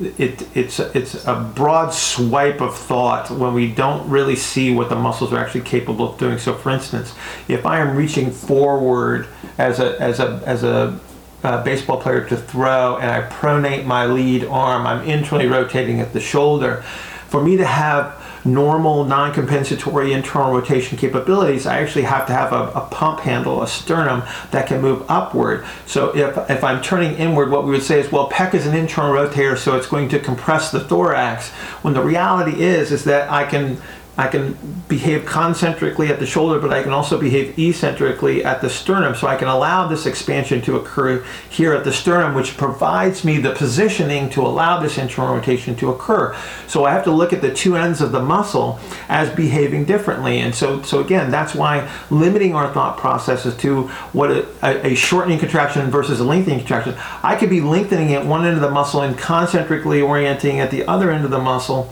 it, 0.00 0.48
it's 0.56 0.78
it's 0.78 1.26
a 1.26 1.52
broad 1.54 1.92
swipe 1.92 2.60
of 2.60 2.76
thought 2.76 3.30
when 3.30 3.52
we 3.52 3.70
don't 3.70 4.08
really 4.08 4.36
see 4.36 4.72
what 4.72 4.88
the 4.88 4.96
muscles 4.96 5.32
are 5.32 5.38
actually 5.38 5.62
capable 5.62 6.12
of 6.12 6.18
doing. 6.18 6.38
So, 6.38 6.54
for 6.54 6.70
instance, 6.70 7.14
if 7.48 7.66
I 7.66 7.80
am 7.80 7.96
reaching 7.96 8.30
forward 8.30 9.26
as 9.58 9.80
a 9.80 10.00
as 10.00 10.20
a 10.20 10.42
as 10.46 10.62
a 10.62 10.98
uh, 11.42 11.64
baseball 11.64 12.00
player 12.00 12.26
to 12.28 12.36
throw 12.36 12.96
and 12.98 13.10
I 13.10 13.28
pronate 13.28 13.84
my 13.84 14.06
lead 14.06 14.44
arm, 14.44 14.86
I'm 14.86 15.06
internally 15.06 15.48
rotating 15.48 16.00
at 16.00 16.12
the 16.12 16.20
shoulder. 16.20 16.82
For 17.28 17.42
me 17.42 17.56
to 17.56 17.66
have 17.66 18.19
normal 18.44 19.04
non-compensatory 19.04 20.12
internal 20.12 20.52
rotation 20.52 20.96
capabilities, 20.96 21.66
I 21.66 21.80
actually 21.80 22.04
have 22.04 22.26
to 22.26 22.32
have 22.32 22.52
a, 22.52 22.68
a, 22.72 22.88
pump 22.90 23.20
handle, 23.20 23.62
a 23.62 23.68
sternum 23.68 24.22
that 24.50 24.66
can 24.66 24.80
move 24.80 25.04
upward. 25.08 25.64
So 25.86 26.16
if, 26.16 26.50
if 26.50 26.64
I'm 26.64 26.82
turning 26.82 27.14
inward, 27.14 27.50
what 27.50 27.64
we 27.64 27.70
would 27.70 27.82
say 27.82 28.00
is, 28.00 28.10
well, 28.10 28.28
pec 28.30 28.54
is 28.54 28.66
an 28.66 28.76
internal 28.76 29.12
rotator, 29.12 29.56
so 29.56 29.76
it's 29.76 29.86
going 29.86 30.08
to 30.10 30.18
compress 30.18 30.70
the 30.70 30.80
thorax. 30.80 31.50
When 31.82 31.94
the 31.94 32.02
reality 32.02 32.62
is, 32.62 32.92
is 32.92 33.04
that 33.04 33.30
I 33.30 33.44
can 33.44 33.80
I 34.20 34.28
can 34.28 34.52
behave 34.86 35.24
concentrically 35.24 36.08
at 36.08 36.18
the 36.18 36.26
shoulder, 36.26 36.60
but 36.60 36.74
I 36.74 36.82
can 36.82 36.92
also 36.92 37.18
behave 37.18 37.58
eccentrically 37.58 38.44
at 38.44 38.60
the 38.60 38.68
sternum. 38.68 39.14
So 39.14 39.26
I 39.26 39.36
can 39.36 39.48
allow 39.48 39.88
this 39.88 40.04
expansion 40.04 40.60
to 40.62 40.76
occur 40.76 41.24
here 41.48 41.72
at 41.72 41.84
the 41.84 41.92
sternum, 41.92 42.34
which 42.34 42.58
provides 42.58 43.24
me 43.24 43.38
the 43.38 43.54
positioning 43.54 44.28
to 44.30 44.42
allow 44.42 44.78
this 44.78 44.98
internal 44.98 45.34
rotation 45.34 45.74
to 45.76 45.88
occur. 45.88 46.36
So 46.66 46.84
I 46.84 46.92
have 46.92 47.04
to 47.04 47.10
look 47.10 47.32
at 47.32 47.40
the 47.40 47.54
two 47.54 47.76
ends 47.78 48.02
of 48.02 48.12
the 48.12 48.20
muscle 48.20 48.78
as 49.08 49.34
behaving 49.34 49.86
differently. 49.86 50.40
And 50.40 50.54
so, 50.54 50.82
so 50.82 51.00
again, 51.00 51.30
that's 51.30 51.54
why 51.54 51.90
limiting 52.10 52.54
our 52.54 52.70
thought 52.74 52.98
processes 52.98 53.56
to 53.58 53.88
what 54.12 54.30
a, 54.30 54.86
a 54.86 54.94
shortening 54.94 55.38
contraction 55.38 55.90
versus 55.90 56.20
a 56.20 56.24
lengthening 56.24 56.58
contraction. 56.58 56.94
I 57.22 57.36
could 57.36 57.48
be 57.48 57.62
lengthening 57.62 58.12
at 58.12 58.26
one 58.26 58.44
end 58.44 58.56
of 58.56 58.60
the 58.60 58.70
muscle 58.70 59.00
and 59.00 59.16
concentrically 59.16 60.02
orienting 60.02 60.60
at 60.60 60.70
the 60.70 60.86
other 60.86 61.10
end 61.10 61.24
of 61.24 61.30
the 61.30 61.38
muscle 61.38 61.90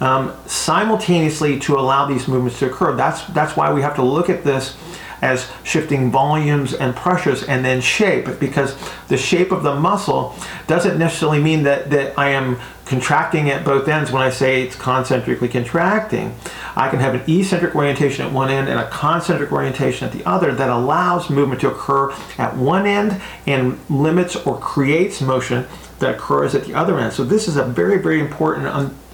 um, 0.00 0.36
simultaneously 0.46 1.58
to 1.60 1.76
allow 1.76 2.06
these 2.06 2.28
movements 2.28 2.58
to 2.60 2.70
occur. 2.70 2.94
That's, 2.96 3.24
that's 3.28 3.56
why 3.56 3.72
we 3.72 3.82
have 3.82 3.94
to 3.96 4.02
look 4.02 4.28
at 4.28 4.44
this 4.44 4.76
as 5.22 5.50
shifting 5.64 6.10
volumes 6.10 6.74
and 6.74 6.94
pressures 6.94 7.42
and 7.42 7.64
then 7.64 7.80
shape 7.80 8.28
because 8.38 8.76
the 9.08 9.16
shape 9.16 9.50
of 9.50 9.62
the 9.62 9.74
muscle 9.74 10.34
doesn't 10.66 10.98
necessarily 10.98 11.42
mean 11.42 11.62
that, 11.62 11.90
that 11.90 12.18
I 12.18 12.30
am 12.30 12.58
contracting 12.84 13.50
at 13.50 13.64
both 13.64 13.88
ends 13.88 14.12
when 14.12 14.22
I 14.22 14.30
say 14.30 14.62
it's 14.62 14.76
concentrically 14.76 15.48
contracting. 15.48 16.34
I 16.76 16.88
can 16.88 17.00
have 17.00 17.14
an 17.14 17.22
eccentric 17.26 17.74
orientation 17.74 18.26
at 18.26 18.32
one 18.32 18.50
end 18.50 18.68
and 18.68 18.78
a 18.78 18.88
concentric 18.90 19.50
orientation 19.50 20.06
at 20.06 20.12
the 20.12 20.24
other 20.24 20.54
that 20.54 20.68
allows 20.68 21.30
movement 21.30 21.62
to 21.62 21.70
occur 21.70 22.12
at 22.38 22.56
one 22.56 22.86
end 22.86 23.20
and 23.46 23.78
limits 23.88 24.36
or 24.36 24.58
creates 24.58 25.20
motion 25.20 25.66
that 25.98 26.14
occurs 26.14 26.54
at 26.54 26.64
the 26.66 26.74
other 26.74 26.98
end. 26.98 27.12
So 27.12 27.24
this 27.24 27.48
is 27.48 27.56
a 27.56 27.64
very, 27.64 27.98
very 27.98 28.20
important 28.20 28.66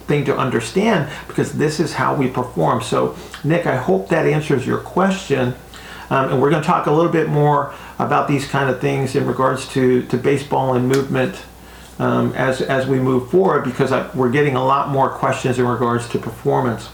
thing 0.07 0.25
to 0.25 0.37
understand 0.37 1.09
because 1.27 1.53
this 1.53 1.79
is 1.79 1.93
how 1.93 2.15
we 2.15 2.27
perform. 2.27 2.81
So, 2.81 3.15
Nick, 3.43 3.65
I 3.65 3.75
hope 3.75 4.09
that 4.09 4.25
answers 4.25 4.65
your 4.65 4.79
question. 4.79 5.55
Um, 6.09 6.33
and 6.33 6.41
we're 6.41 6.49
going 6.49 6.61
to 6.61 6.67
talk 6.67 6.85
a 6.87 6.91
little 6.91 7.11
bit 7.11 7.29
more 7.29 7.73
about 7.99 8.27
these 8.27 8.47
kind 8.47 8.69
of 8.69 8.79
things 8.79 9.15
in 9.15 9.25
regards 9.25 9.67
to, 9.69 10.03
to 10.07 10.17
baseball 10.17 10.75
and 10.75 10.87
movement 10.87 11.43
um, 11.99 12.33
as, 12.33 12.61
as 12.61 12.87
we 12.87 12.99
move 12.99 13.29
forward 13.29 13.63
because 13.63 13.91
I, 13.91 14.09
we're 14.15 14.31
getting 14.31 14.55
a 14.55 14.63
lot 14.63 14.89
more 14.89 15.09
questions 15.09 15.59
in 15.59 15.65
regards 15.65 16.07
to 16.09 16.19
performance. 16.19 16.89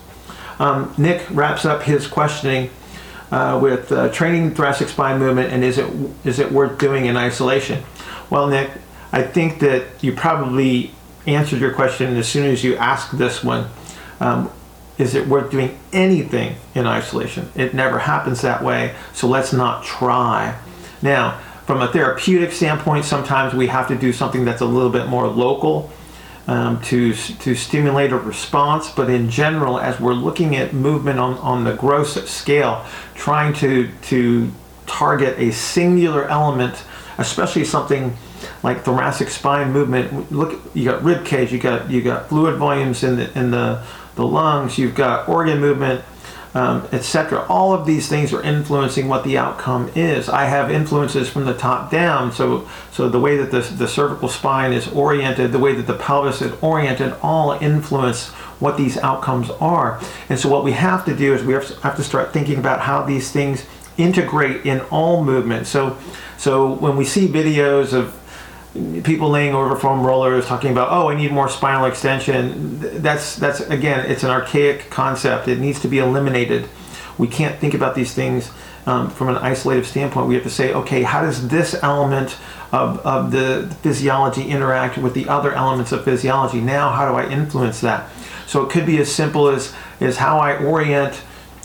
Um, 0.59 0.93
Nick 0.97 1.25
wraps 1.31 1.65
up 1.65 1.83
his 1.83 2.05
questioning 2.05 2.69
uh, 3.31 3.59
with 3.61 3.91
uh, 3.91 4.09
training 4.09 4.55
thoracic 4.55 4.89
spine 4.89 5.19
movement 5.19 5.53
and 5.53 5.63
is 5.63 5.77
it, 5.77 5.89
is 6.25 6.39
it 6.39 6.51
worth 6.51 6.77
doing 6.77 7.05
in 7.05 7.15
isolation? 7.15 7.83
Well, 8.29 8.47
Nick, 8.47 8.69
I 9.11 9.23
think 9.23 9.59
that 9.59 9.85
you 10.01 10.13
probably 10.13 10.93
answered 11.35 11.59
your 11.59 11.73
question 11.73 12.15
as 12.17 12.27
soon 12.27 12.49
as 12.49 12.63
you 12.63 12.75
asked 12.77 13.17
this 13.17 13.43
one. 13.43 13.69
Um, 14.19 14.51
is 14.97 15.15
it 15.15 15.27
worth 15.27 15.49
doing 15.49 15.79
anything 15.93 16.57
in 16.75 16.85
isolation? 16.85 17.49
It 17.55 17.73
never 17.73 17.99
happens 17.99 18.41
that 18.41 18.61
way, 18.61 18.95
so 19.13 19.27
let's 19.27 19.53
not 19.53 19.83
try. 19.83 20.59
Now, 21.01 21.39
from 21.65 21.81
a 21.81 21.87
therapeutic 21.87 22.51
standpoint, 22.51 23.05
sometimes 23.05 23.53
we 23.53 23.67
have 23.67 23.87
to 23.87 23.95
do 23.95 24.11
something 24.11 24.43
that's 24.43 24.61
a 24.61 24.65
little 24.65 24.89
bit 24.89 25.07
more 25.07 25.27
local 25.27 25.89
um, 26.47 26.81
to, 26.81 27.13
to 27.13 27.53
stimulate 27.53 28.11
a 28.11 28.17
response, 28.17 28.89
but 28.91 29.09
in 29.09 29.29
general, 29.29 29.79
as 29.79 29.99
we're 29.99 30.13
looking 30.13 30.55
at 30.55 30.73
movement 30.73 31.19
on, 31.19 31.35
on 31.37 31.63
the 31.63 31.73
gross 31.73 32.27
scale, 32.29 32.85
trying 33.13 33.53
to, 33.53 33.89
to 34.01 34.51
target 34.87 35.37
a 35.37 35.51
singular 35.51 36.25
element, 36.27 36.83
especially 37.19 37.63
something 37.63 38.17
like 38.63 38.83
thoracic 38.83 39.29
spine 39.29 39.71
movement. 39.71 40.31
Look, 40.31 40.59
you 40.73 40.85
got 40.85 41.03
rib 41.03 41.25
cage, 41.25 41.51
you 41.51 41.59
got 41.59 41.89
you 41.89 42.01
got 42.01 42.29
fluid 42.29 42.55
volumes 42.57 43.03
in 43.03 43.17
the 43.17 43.37
in 43.37 43.51
the 43.51 43.83
the 44.15 44.25
lungs, 44.25 44.77
you've 44.77 44.95
got 44.95 45.29
organ 45.29 45.59
movement, 45.59 46.03
um, 46.53 46.87
etc. 46.91 47.45
All 47.47 47.73
of 47.73 47.85
these 47.85 48.09
things 48.09 48.33
are 48.33 48.41
influencing 48.41 49.07
what 49.07 49.23
the 49.23 49.37
outcome 49.37 49.89
is. 49.95 50.27
I 50.27 50.45
have 50.45 50.69
influences 50.71 51.29
from 51.29 51.45
the 51.45 51.53
top 51.53 51.89
down, 51.89 52.31
so 52.31 52.67
so 52.91 53.07
the 53.07 53.19
way 53.19 53.37
that 53.37 53.51
the 53.51 53.61
the 53.61 53.87
cervical 53.87 54.27
spine 54.27 54.73
is 54.73 54.87
oriented, 54.89 55.51
the 55.51 55.59
way 55.59 55.73
that 55.73 55.87
the 55.87 55.93
pelvis 55.93 56.41
is 56.41 56.51
oriented, 56.61 57.15
all 57.21 57.51
influence 57.51 58.29
what 58.59 58.75
these 58.75 58.97
outcomes 58.97 59.49
are. 59.61 60.01
And 60.27 60.37
so 60.37 60.49
what 60.49 60.65
we 60.65 60.73
have 60.73 61.05
to 61.05 61.15
do 61.15 61.33
is 61.33 61.43
we 61.43 61.53
have 61.53 61.67
to, 61.67 61.79
have 61.81 61.95
to 61.95 62.03
start 62.03 62.33
thinking 62.33 62.57
about 62.57 62.81
how 62.81 63.03
these 63.03 63.31
things 63.31 63.65
integrate 63.97 64.65
in 64.65 64.81
all 64.91 65.23
movement. 65.23 65.67
So 65.67 65.97
so 66.37 66.73
when 66.73 66.97
we 66.97 67.05
see 67.05 67.27
videos 67.27 67.93
of 67.93 68.18
people 69.03 69.29
laying 69.29 69.55
over 69.55 69.75
foam 69.75 70.05
rollers 70.05 70.45
talking 70.45 70.71
about 70.71 70.89
oh 70.91 71.09
i 71.09 71.15
need 71.15 71.31
more 71.31 71.49
spinal 71.49 71.85
extension. 71.85 72.79
That's 73.01 73.35
that's 73.35 73.61
again 73.61 74.09
it's 74.09 74.23
an 74.23 74.29
archaic 74.29 74.89
concept. 74.89 75.47
It 75.47 75.59
needs 75.59 75.79
to 75.81 75.87
be 75.87 75.97
eliminated. 75.99 76.69
We 77.17 77.27
can't 77.27 77.59
think 77.59 77.73
about 77.73 77.95
these 77.95 78.13
things 78.13 78.51
um, 78.85 79.09
from 79.09 79.29
an 79.29 79.37
isolated 79.37 79.85
standpoint. 79.85 80.27
We 80.27 80.35
have 80.35 80.43
to 80.43 80.49
say 80.49 80.73
okay 80.73 81.01
how 81.01 81.21
does 81.21 81.47
this 81.47 81.75
element 81.81 82.37
of, 82.71 82.99
of 82.99 83.31
the 83.31 83.75
physiology 83.81 84.43
interact 84.43 84.99
with 84.99 85.15
the 85.15 85.27
other 85.27 85.51
elements 85.51 85.91
of 85.91 86.03
physiology? 86.03 86.61
Now 86.61 86.91
how 86.91 87.09
do 87.09 87.15
i 87.17 87.27
influence 87.27 87.81
that? 87.81 88.09
So 88.45 88.63
it 88.63 88.69
could 88.69 88.85
be 88.85 88.99
as 88.99 89.11
simple 89.11 89.47
as 89.47 89.73
as 89.99 90.17
how 90.17 90.37
i 90.37 90.63
orient 90.63 91.21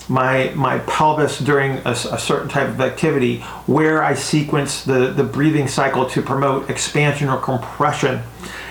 my 0.07 0.51
my 0.55 0.79
pelvis 0.79 1.39
during 1.39 1.77
a, 1.85 1.91
a, 1.91 2.19
certain 2.19 2.47
type 2.47 2.67
of 2.67 2.79
activity 2.79 3.39
where 3.65 4.03
I 4.03 4.13
sequence 4.13 4.83
the, 4.83 5.11
the 5.11 5.23
breathing 5.23 5.67
cycle 5.67 6.05
to 6.09 6.21
promote 6.21 6.69
expansion 6.69 7.29
or 7.29 7.39
compression. 7.39 8.21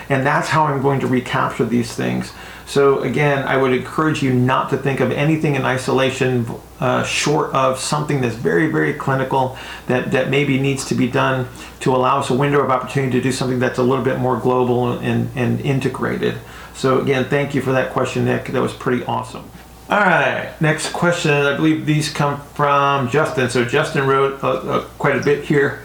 And 0.07 0.25
that's 0.25 0.49
how 0.49 0.65
I'm 0.65 0.81
going 0.81 0.99
to 0.99 1.07
recapture 1.07 1.65
these 1.65 1.93
things. 1.93 2.31
So 2.67 2.99
again, 2.99 3.43
I 3.43 3.57
would 3.57 3.73
encourage 3.73 4.23
you 4.23 4.33
not 4.33 4.69
to 4.71 4.77
think 4.77 4.99
of 4.99 5.11
anything 5.11 5.55
in 5.55 5.65
isolation 5.65 6.47
uh, 6.79 7.03
short 7.03 7.53
of 7.53 7.79
something 7.79 8.21
that's 8.21 8.35
very, 8.35 8.71
very 8.71 8.93
clinical 8.93 9.57
that, 9.87 10.11
that 10.11 10.29
maybe 10.29 10.59
needs 10.59 10.85
to 10.85 10.95
be 10.95 11.07
done 11.07 11.47
to 11.81 11.95
allow 11.95 12.19
us 12.19 12.29
a 12.29 12.33
window 12.33 12.61
of 12.61 12.71
opportunity 12.71 13.11
to 13.13 13.21
do 13.21 13.31
something 13.31 13.59
that's 13.59 13.77
a 13.77 13.83
little 13.83 14.03
bit 14.03 14.19
more 14.19 14.37
global 14.37 14.93
and, 14.93 15.29
and 15.35 15.61
integrated. 15.61 16.35
So 16.73 17.01
again, 17.01 17.25
thank 17.25 17.53
you 17.53 17.61
for 17.61 17.71
that 17.71 17.91
question, 17.91 18.25
Nick. 18.25 18.47
That 18.47 18.61
was 18.61 18.73
pretty 18.73 19.05
awesome. 19.05 19.49
All 19.87 19.99
right, 19.99 20.51
next 20.59 20.93
question. 20.93 21.31
I 21.31 21.55
believe 21.55 21.85
these 21.85 22.09
come 22.09 22.41
from 22.55 23.07
Justin. 23.07 23.51
So 23.51 23.63
Justin 23.63 24.07
wrote 24.07 24.43
uh, 24.43 24.47
uh, 24.47 24.83
quite 24.97 25.15
a 25.15 25.23
bit 25.23 25.45
here. 25.45 25.83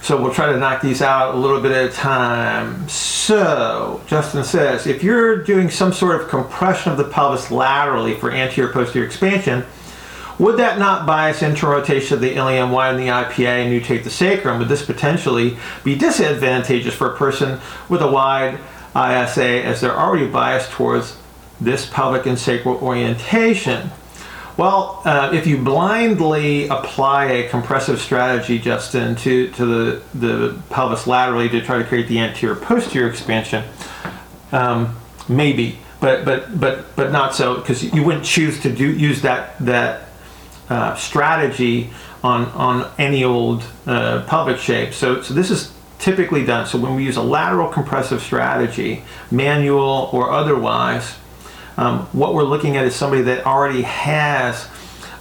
So 0.00 0.20
we'll 0.20 0.32
try 0.32 0.50
to 0.50 0.58
knock 0.58 0.80
these 0.80 1.02
out 1.02 1.34
a 1.34 1.38
little 1.38 1.60
bit 1.60 1.70
at 1.70 1.90
a 1.90 1.92
time. 1.92 2.88
So 2.88 4.00
Justin 4.06 4.42
says, 4.42 4.86
if 4.86 5.02
you're 5.02 5.44
doing 5.44 5.68
some 5.68 5.92
sort 5.92 6.18
of 6.18 6.28
compression 6.28 6.92
of 6.92 6.98
the 6.98 7.04
pelvis 7.04 7.50
laterally 7.50 8.14
for 8.14 8.30
anterior 8.30 8.72
posterior 8.72 9.06
expansion, 9.06 9.66
would 10.38 10.56
that 10.56 10.78
not 10.78 11.06
bias 11.06 11.42
internal 11.42 11.76
rotation 11.76 12.14
of 12.14 12.22
the 12.22 12.34
ilium, 12.34 12.72
widen 12.72 12.98
the 12.98 13.08
IPA, 13.08 13.46
and 13.46 13.70
nutate 13.70 14.02
the 14.02 14.10
sacrum? 14.10 14.60
Would 14.60 14.68
this 14.68 14.84
potentially 14.84 15.58
be 15.84 15.94
disadvantageous 15.94 16.94
for 16.94 17.12
a 17.12 17.16
person 17.18 17.60
with 17.90 18.00
a 18.00 18.10
wide 18.10 18.54
ISA 18.96 19.62
as 19.62 19.82
they're 19.82 19.96
already 19.96 20.26
biased 20.26 20.70
towards 20.70 21.18
this 21.64 21.86
pelvic 21.86 22.26
and 22.26 22.38
sacral 22.38 22.76
orientation? 22.76 23.90
Well, 24.56 25.00
uh, 25.04 25.30
if 25.32 25.46
you 25.46 25.56
blindly 25.56 26.68
apply 26.68 27.24
a 27.24 27.48
compressive 27.48 28.00
strategy, 28.00 28.58
Justin, 28.58 29.16
to, 29.16 29.50
to 29.52 29.64
the, 29.64 30.02
the 30.14 30.62
pelvis 30.68 31.06
laterally 31.06 31.48
to 31.48 31.62
try 31.62 31.78
to 31.78 31.84
create 31.84 32.06
the 32.08 32.18
anterior 32.18 32.54
posterior 32.54 33.08
expansion, 33.08 33.64
um, 34.52 34.94
maybe, 35.28 35.78
but 36.00 36.24
but 36.24 36.60
but 36.60 36.94
but 36.96 37.12
not 37.12 37.34
so 37.34 37.56
because 37.56 37.82
you 37.82 38.02
wouldn't 38.02 38.24
choose 38.24 38.60
to 38.60 38.72
do 38.72 38.92
use 38.92 39.22
that 39.22 39.58
that 39.60 40.08
uh, 40.68 40.94
strategy 40.96 41.90
on 42.22 42.46
on 42.46 42.90
any 42.98 43.24
old 43.24 43.64
uh, 43.86 44.22
pelvic 44.26 44.58
shape. 44.58 44.92
So 44.92 45.22
so 45.22 45.32
this 45.32 45.50
is 45.50 45.72
typically 45.98 46.44
done. 46.44 46.66
So 46.66 46.78
when 46.78 46.94
we 46.96 47.04
use 47.04 47.16
a 47.16 47.22
lateral 47.22 47.68
compressive 47.68 48.20
strategy, 48.20 49.04
manual 49.30 50.10
or 50.12 50.30
otherwise 50.30 51.16
um, 51.76 52.00
what 52.12 52.34
we're 52.34 52.44
looking 52.44 52.76
at 52.76 52.84
is 52.84 52.94
somebody 52.94 53.22
that 53.22 53.46
already 53.46 53.82
has 53.82 54.68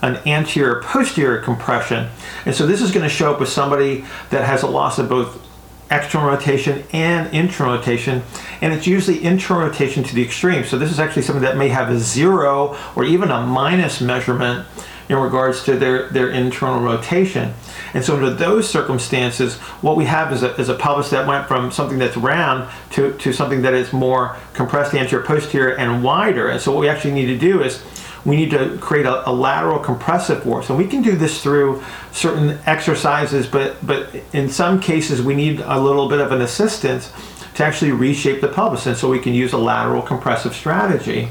an 0.02 0.16
anterior 0.28 0.82
posterior 0.82 1.40
compression. 1.42 2.10
And 2.46 2.56
so 2.56 2.66
this 2.66 2.82
is 2.82 2.92
going 2.92 3.04
to 3.04 3.10
show 3.10 3.32
up 3.32 3.40
with 3.40 3.50
somebody 3.50 4.04
that 4.32 4.46
has 4.46 4.64
a 4.64 4.68
loss 4.68 4.98
of 5.00 5.08
both 5.08 5.48
external 5.92 6.30
rotation 6.30 6.84
and 6.94 7.32
internal 7.34 7.76
rotation, 7.76 8.24
and 8.62 8.74
it's 8.74 8.88
usually 8.88 9.22
internal 9.24 9.68
rotation 9.68 10.04
to 10.04 10.16
the 10.16 10.24
extreme. 10.24 10.64
So 10.64 10.80
this 10.80 10.90
is 10.90 11.00
actually 11.00 11.24
something 11.24 11.44
that 11.44 11.58
may 11.58 11.68
have 11.68 11.90
a 11.90 12.00
zero 12.00 12.78
or 12.96 13.04
even 13.04 13.30
a 13.30 13.46
minus 13.46 14.00
measurement 14.00 14.66
in 15.12 15.18
regards 15.18 15.66
to 15.66 15.76
their, 15.76 16.08
their 16.08 16.30
internal 16.30 16.80
rotation. 16.80 17.54
And 17.94 18.02
so 18.02 18.16
under 18.16 18.30
those 18.30 18.70
circumstances, 18.70 19.58
what 19.82 19.98
we 19.98 20.06
have 20.06 20.32
is 20.32 20.42
a, 20.42 20.56
is 20.56 20.70
a 20.70 20.74
pelvis 20.74 21.10
that 21.10 21.28
went 21.28 21.50
from 21.50 21.70
something 21.70 21.98
that's 21.98 22.16
round 22.16 22.72
to, 22.92 23.12
to 23.18 23.34
something 23.34 23.62
that 23.64 23.74
is 23.74 23.92
more 23.92 24.38
compressed 24.54 24.94
anterior 24.96 25.26
posterior 25.26 25.76
and 25.76 26.02
wider. 26.02 26.48
And 26.48 26.62
so 26.62 26.72
what 26.72 26.80
we 26.80 26.88
actually 26.88 27.12
need 27.12 27.26
to 27.26 27.38
do 27.38 27.62
is 27.62 27.84
we 28.24 28.38
need 28.38 28.52
to 28.52 28.78
create 28.78 29.06
a, 29.06 29.30
a, 29.30 29.34
lateral 29.34 29.80
compressive 29.80 30.44
force. 30.44 30.70
And 30.70 30.78
we 30.78 30.88
can 30.88 31.02
do 31.02 31.18
this 31.18 31.44
through 31.44 31.84
certain 32.14 32.58
exercises, 32.66 33.48
but, 33.48 33.86
but 33.86 34.16
in 34.32 34.48
some 34.48 34.80
cases 34.80 35.22
we 35.22 35.36
need 35.36 35.60
a 35.60 35.78
little 35.78 36.08
bit 36.08 36.22
of 36.22 36.32
an 36.32 36.40
assistance 36.40 37.12
to 37.56 37.66
actually 37.66 37.92
reshape 37.92 38.40
the 38.40 38.48
pelvis. 38.48 38.86
And 38.86 38.96
so 38.96 39.10
we 39.10 39.20
can 39.20 39.34
use 39.34 39.52
a 39.52 39.58
lateral 39.58 40.04
compressive 40.04 40.56
strategy 40.56 41.28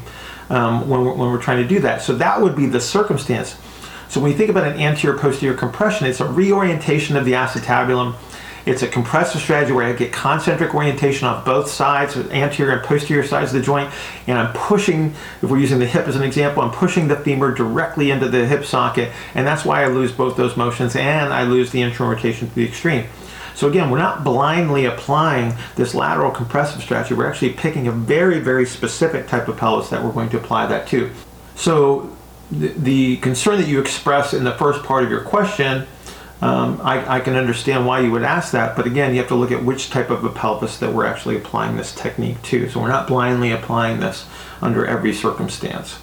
um, 0.51 0.87
when, 0.87 1.03
we're, 1.03 1.15
when 1.15 1.31
we're 1.31 1.41
trying 1.41 1.63
to 1.63 1.69
do 1.69 1.81
that. 1.81 2.03
So 2.03 2.15
that 2.17 2.43
would 2.43 2.55
be 2.55 2.67
the 2.67 2.81
circumstance. 2.81 3.57
So 4.11 4.21
when 4.21 4.33
you 4.33 4.37
think 4.37 4.51
about 4.51 4.67
an 4.67 4.81
anterior 4.81 5.17
posterior 5.17 5.57
compression, 5.57 6.09
it's 6.09 6.19
a 6.19 6.27
reorientation 6.27 7.17
of 7.17 7.25
the 7.25 7.35
acetabulum. 7.35 8.17
It's 8.67 8.83
a 8.83 8.89
compressive 8.89 9.41
strategy 9.41 9.73
where 9.73 9.87
I 9.87 9.93
get 9.93 10.13
concentric 10.13 10.75
orientation 10.75 11.29
on 11.29 11.45
both 11.45 11.71
sides, 11.71 12.17
anterior 12.17 12.73
and 12.73 12.83
posterior 12.83 13.25
sides 13.25 13.55
of 13.55 13.61
the 13.61 13.65
joint, 13.65 13.89
and 14.27 14.37
I'm 14.37 14.53
pushing, 14.53 15.15
if 15.41 15.45
we're 15.45 15.61
using 15.61 15.79
the 15.79 15.87
hip 15.87 16.09
as 16.09 16.17
an 16.17 16.25
example, 16.25 16.61
I'm 16.61 16.73
pushing 16.73 17.07
the 17.07 17.15
femur 17.15 17.55
directly 17.55 18.11
into 18.11 18.29
the 18.29 18.47
hip 18.47 18.65
socket, 18.65 19.13
and 19.35 19.47
that's 19.47 19.65
why 19.65 19.85
I 19.85 19.87
lose 19.87 20.11
both 20.11 20.37
those 20.37 20.57
motions 20.57 20.97
and 20.97 21.33
I 21.33 21.45
lose 21.45 21.71
the 21.71 21.81
internal 21.81 22.13
rotation 22.13 22.49
to 22.49 22.55
the 22.57 22.67
extreme. 22.67 23.07
So 23.55 23.69
again, 23.69 23.91
we're 23.91 23.99
not 23.99 24.25
blindly 24.25 24.87
applying 24.87 25.55
this 25.77 25.95
lateral 25.95 26.33
compressive 26.33 26.83
strategy. 26.83 27.15
We're 27.15 27.29
actually 27.29 27.53
picking 27.53 27.87
a 27.87 27.93
very, 27.93 28.41
very 28.41 28.67
specific 28.67 29.29
type 29.29 29.47
of 29.47 29.57
pelvis 29.57 29.89
that 29.91 30.03
we're 30.03 30.13
going 30.13 30.31
to 30.31 30.37
apply 30.37 30.67
that 30.67 30.89
to. 30.89 31.13
So 31.55 32.17
the, 32.51 33.17
concern 33.19 33.59
that 33.59 33.69
you 33.69 33.81
express 33.81 34.35
in 34.35 34.45
the 34.45 34.53
first 34.53 34.83
part 34.83 35.05
of 35.05 35.11
your 35.11 35.23
question, 35.23 35.87
um, 36.43 36.81
I, 36.83 37.17
I, 37.17 37.21
can 37.21 37.37
understand 37.37 37.87
why 37.87 38.01
you 38.01 38.11
would 38.11 38.23
ask 38.23 38.53
that, 38.53 38.75
but 38.75 38.87
again, 38.87 39.13
you 39.13 39.19
have 39.19 39.29
to 39.29 39.35
look 39.35 39.53
at 39.53 39.63
which 39.63 39.91
type 39.91 40.09
of 40.09 40.25
a 40.25 40.31
pelvis 40.31 40.79
that 40.79 40.93
we're 40.93 41.05
actually 41.05 41.37
applying 41.37 41.77
this 41.77 41.95
technique 41.95 42.41
to. 42.45 42.69
So 42.71 42.81
we're 42.81 42.89
not 42.89 43.07
blindly 43.07 43.53
applying 43.53 44.01
this 44.01 44.27
under 44.63 44.87
every 44.87 45.13
circumstance. 45.13 45.99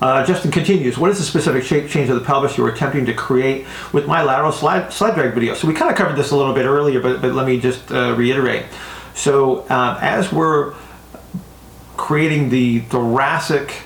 Uh, 0.00 0.24
Justin 0.24 0.50
continues, 0.50 0.98
what 0.98 1.10
is 1.10 1.18
the 1.18 1.24
specific 1.24 1.62
shape 1.62 1.88
change 1.88 2.10
of 2.10 2.18
the 2.18 2.24
pelvis 2.24 2.56
you 2.56 2.64
were 2.64 2.70
attempting 2.70 3.06
to 3.06 3.14
create 3.14 3.66
with 3.92 4.06
my 4.06 4.22
lateral 4.22 4.52
slide, 4.52 4.92
slide 4.92 5.14
drag 5.14 5.34
video? 5.34 5.54
So 5.54 5.68
we 5.68 5.74
kind 5.74 5.90
of 5.90 5.96
covered 5.96 6.16
this 6.16 6.30
a 6.30 6.36
little 6.36 6.54
bit 6.54 6.66
earlier, 6.66 7.00
but, 7.00 7.20
but 7.20 7.32
let 7.32 7.46
me 7.46 7.60
just 7.60 7.92
uh, 7.92 8.14
reiterate. 8.16 8.66
So 9.14 9.60
uh, 9.70 9.98
as 10.00 10.32
we're 10.32 10.74
creating 11.96 12.48
the 12.48 12.80
thoracic 12.80 13.84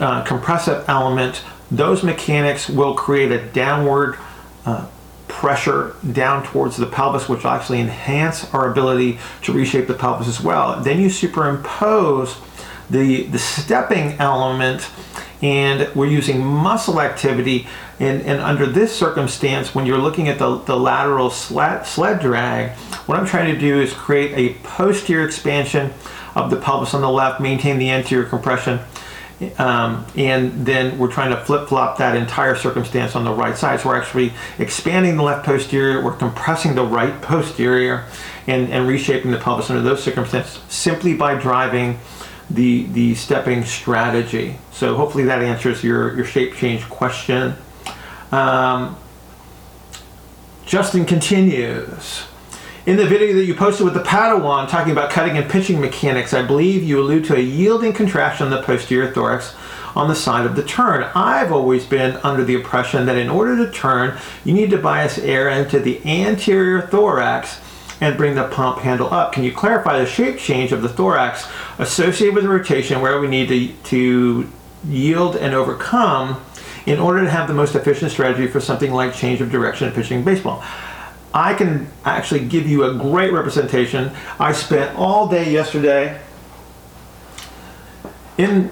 uh, 0.00 0.22
compressive 0.24 0.84
element, 0.88 1.42
those 1.70 2.02
mechanics 2.02 2.68
will 2.68 2.94
create 2.94 3.30
a 3.30 3.44
downward 3.48 4.18
uh, 4.64 4.86
pressure 5.28 5.94
down 6.12 6.44
towards 6.44 6.76
the 6.76 6.86
pelvis, 6.86 7.28
which 7.28 7.44
will 7.44 7.50
actually 7.50 7.80
enhance 7.80 8.52
our 8.54 8.70
ability 8.70 9.18
to 9.42 9.52
reshape 9.52 9.86
the 9.86 9.94
pelvis 9.94 10.26
as 10.26 10.40
well. 10.40 10.80
Then 10.82 11.00
you 11.00 11.10
superimpose 11.10 12.36
the, 12.90 13.24
the 13.24 13.38
stepping 13.38 14.12
element 14.18 14.88
and 15.42 15.94
we're 15.94 16.06
using 16.06 16.44
muscle 16.44 17.00
activity 17.00 17.66
and, 18.00 18.22
and 18.22 18.40
under 18.40 18.66
this 18.66 18.94
circumstance 18.94 19.74
when 19.74 19.86
you're 19.86 19.98
looking 19.98 20.28
at 20.28 20.38
the, 20.38 20.58
the 20.58 20.76
lateral 20.76 21.30
sled, 21.30 21.86
sled 21.86 22.20
drag 22.20 22.70
what 23.06 23.18
i'm 23.18 23.26
trying 23.26 23.52
to 23.52 23.60
do 23.60 23.80
is 23.80 23.92
create 23.92 24.32
a 24.34 24.58
posterior 24.64 25.24
expansion 25.24 25.92
of 26.34 26.50
the 26.50 26.56
pelvis 26.56 26.94
on 26.94 27.00
the 27.00 27.10
left 27.10 27.40
maintain 27.40 27.78
the 27.78 27.90
anterior 27.90 28.24
compression 28.24 28.80
um, 29.58 30.04
and 30.16 30.66
then 30.66 30.98
we're 30.98 31.12
trying 31.12 31.30
to 31.30 31.36
flip 31.44 31.68
flop 31.68 31.98
that 31.98 32.16
entire 32.16 32.56
circumstance 32.56 33.14
on 33.14 33.24
the 33.24 33.32
right 33.32 33.56
side. 33.56 33.80
So 33.80 33.90
we're 33.90 33.96
actually 33.96 34.32
expanding 34.58 35.16
the 35.16 35.22
left 35.22 35.46
posterior, 35.46 36.02
we're 36.02 36.16
compressing 36.16 36.74
the 36.74 36.84
right 36.84 37.20
posterior, 37.22 38.04
and, 38.46 38.68
and 38.70 38.88
reshaping 38.88 39.30
the 39.30 39.38
pelvis 39.38 39.70
under 39.70 39.82
those 39.82 40.02
circumstances 40.02 40.60
simply 40.68 41.14
by 41.14 41.34
driving 41.34 41.98
the, 42.50 42.84
the 42.86 43.14
stepping 43.14 43.64
strategy. 43.64 44.56
So 44.72 44.96
hopefully 44.96 45.24
that 45.24 45.42
answers 45.42 45.84
your, 45.84 46.16
your 46.16 46.24
shape 46.24 46.54
change 46.54 46.88
question. 46.88 47.54
Um, 48.32 48.96
Justin 50.66 51.04
continues. 51.04 52.24
In 52.88 52.96
the 52.96 53.04
video 53.04 53.34
that 53.34 53.44
you 53.44 53.54
posted 53.54 53.84
with 53.84 53.92
the 53.92 54.00
Padawan 54.00 54.66
talking 54.66 54.92
about 54.92 55.10
cutting 55.10 55.36
and 55.36 55.50
pitching 55.50 55.78
mechanics, 55.78 56.32
I 56.32 56.40
believe 56.40 56.82
you 56.82 56.98
allude 56.98 57.26
to 57.26 57.36
a 57.36 57.38
yielding 57.38 57.92
contraction 57.92 58.46
in 58.46 58.50
the 58.50 58.62
posterior 58.62 59.12
thorax 59.12 59.54
on 59.94 60.08
the 60.08 60.14
side 60.14 60.46
of 60.46 60.56
the 60.56 60.62
turn. 60.62 61.02
I've 61.14 61.52
always 61.52 61.84
been 61.84 62.16
under 62.24 62.44
the 62.44 62.54
impression 62.54 63.04
that 63.04 63.18
in 63.18 63.28
order 63.28 63.58
to 63.58 63.70
turn, 63.70 64.18
you 64.42 64.54
need 64.54 64.70
to 64.70 64.78
bias 64.78 65.18
air 65.18 65.50
into 65.50 65.80
the 65.80 66.00
anterior 66.06 66.80
thorax 66.80 67.60
and 68.00 68.16
bring 68.16 68.36
the 68.36 68.48
pump 68.48 68.78
handle 68.78 69.12
up. 69.12 69.34
Can 69.34 69.44
you 69.44 69.52
clarify 69.52 69.98
the 69.98 70.06
shape 70.06 70.38
change 70.38 70.72
of 70.72 70.80
the 70.80 70.88
thorax 70.88 71.46
associated 71.76 72.36
with 72.36 72.44
the 72.44 72.48
rotation 72.48 73.02
where 73.02 73.20
we 73.20 73.28
need 73.28 73.48
to, 73.50 73.68
to 73.90 74.50
yield 74.88 75.36
and 75.36 75.54
overcome 75.54 76.42
in 76.86 76.98
order 76.98 77.20
to 77.20 77.28
have 77.28 77.48
the 77.48 77.54
most 77.54 77.74
efficient 77.74 78.10
strategy 78.10 78.46
for 78.46 78.60
something 78.60 78.92
like 78.92 79.12
change 79.12 79.42
of 79.42 79.50
direction 79.50 79.88
and 79.88 79.94
pitching 79.94 80.24
baseball? 80.24 80.64
I 81.34 81.54
can 81.54 81.88
actually 82.04 82.46
give 82.46 82.66
you 82.66 82.84
a 82.84 82.94
great 82.94 83.32
representation. 83.32 84.12
I 84.38 84.52
spent 84.52 84.96
all 84.96 85.28
day 85.28 85.52
yesterday 85.52 86.20
in 88.38 88.70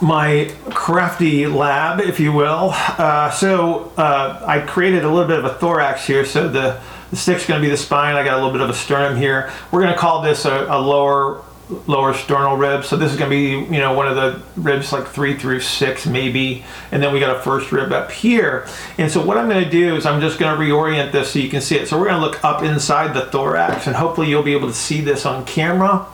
my 0.00 0.52
crafty 0.70 1.46
lab, 1.46 2.00
if 2.00 2.20
you 2.20 2.32
will. 2.32 2.70
Uh, 2.72 3.30
so 3.30 3.92
uh, 3.96 4.42
I 4.46 4.60
created 4.60 5.04
a 5.04 5.08
little 5.08 5.28
bit 5.28 5.38
of 5.38 5.44
a 5.44 5.54
thorax 5.54 6.06
here. 6.06 6.24
So 6.24 6.48
the, 6.48 6.80
the 7.10 7.16
stick's 7.16 7.46
going 7.46 7.60
to 7.60 7.66
be 7.66 7.70
the 7.70 7.76
spine. 7.76 8.14
I 8.14 8.24
got 8.24 8.34
a 8.34 8.36
little 8.36 8.52
bit 8.52 8.62
of 8.62 8.70
a 8.70 8.74
sternum 8.74 9.16
here. 9.16 9.52
We're 9.70 9.82
going 9.82 9.92
to 9.92 9.98
call 9.98 10.22
this 10.22 10.44
a, 10.44 10.66
a 10.68 10.78
lower 10.78 11.42
lower 11.86 12.12
sternal 12.14 12.56
ribs. 12.56 12.88
So 12.88 12.96
this 12.96 13.12
is 13.12 13.18
going 13.18 13.30
to 13.30 13.36
be, 13.36 13.72
you 13.72 13.80
know, 13.80 13.92
one 13.92 14.08
of 14.08 14.16
the 14.16 14.42
ribs 14.60 14.92
like 14.92 15.06
three 15.06 15.36
through 15.36 15.60
six 15.60 16.06
maybe. 16.06 16.64
And 16.90 17.02
then 17.02 17.12
we 17.12 17.20
got 17.20 17.36
a 17.36 17.40
first 17.40 17.70
rib 17.72 17.92
up 17.92 18.10
here. 18.10 18.66
And 18.98 19.10
so 19.10 19.24
what 19.24 19.38
I'm 19.38 19.48
going 19.48 19.64
to 19.64 19.70
do 19.70 19.96
is 19.96 20.06
I'm 20.06 20.20
just 20.20 20.38
going 20.38 20.56
to 20.56 20.60
reorient 20.60 21.12
this 21.12 21.32
so 21.32 21.38
you 21.38 21.48
can 21.48 21.60
see 21.60 21.76
it. 21.76 21.88
So 21.88 21.98
we're 21.98 22.08
going 22.08 22.20
to 22.20 22.26
look 22.26 22.44
up 22.44 22.62
inside 22.62 23.14
the 23.14 23.26
thorax 23.26 23.86
and 23.86 23.94
hopefully 23.94 24.28
you'll 24.28 24.42
be 24.42 24.52
able 24.52 24.68
to 24.68 24.74
see 24.74 25.00
this 25.00 25.24
on 25.24 25.44
camera. 25.44 26.06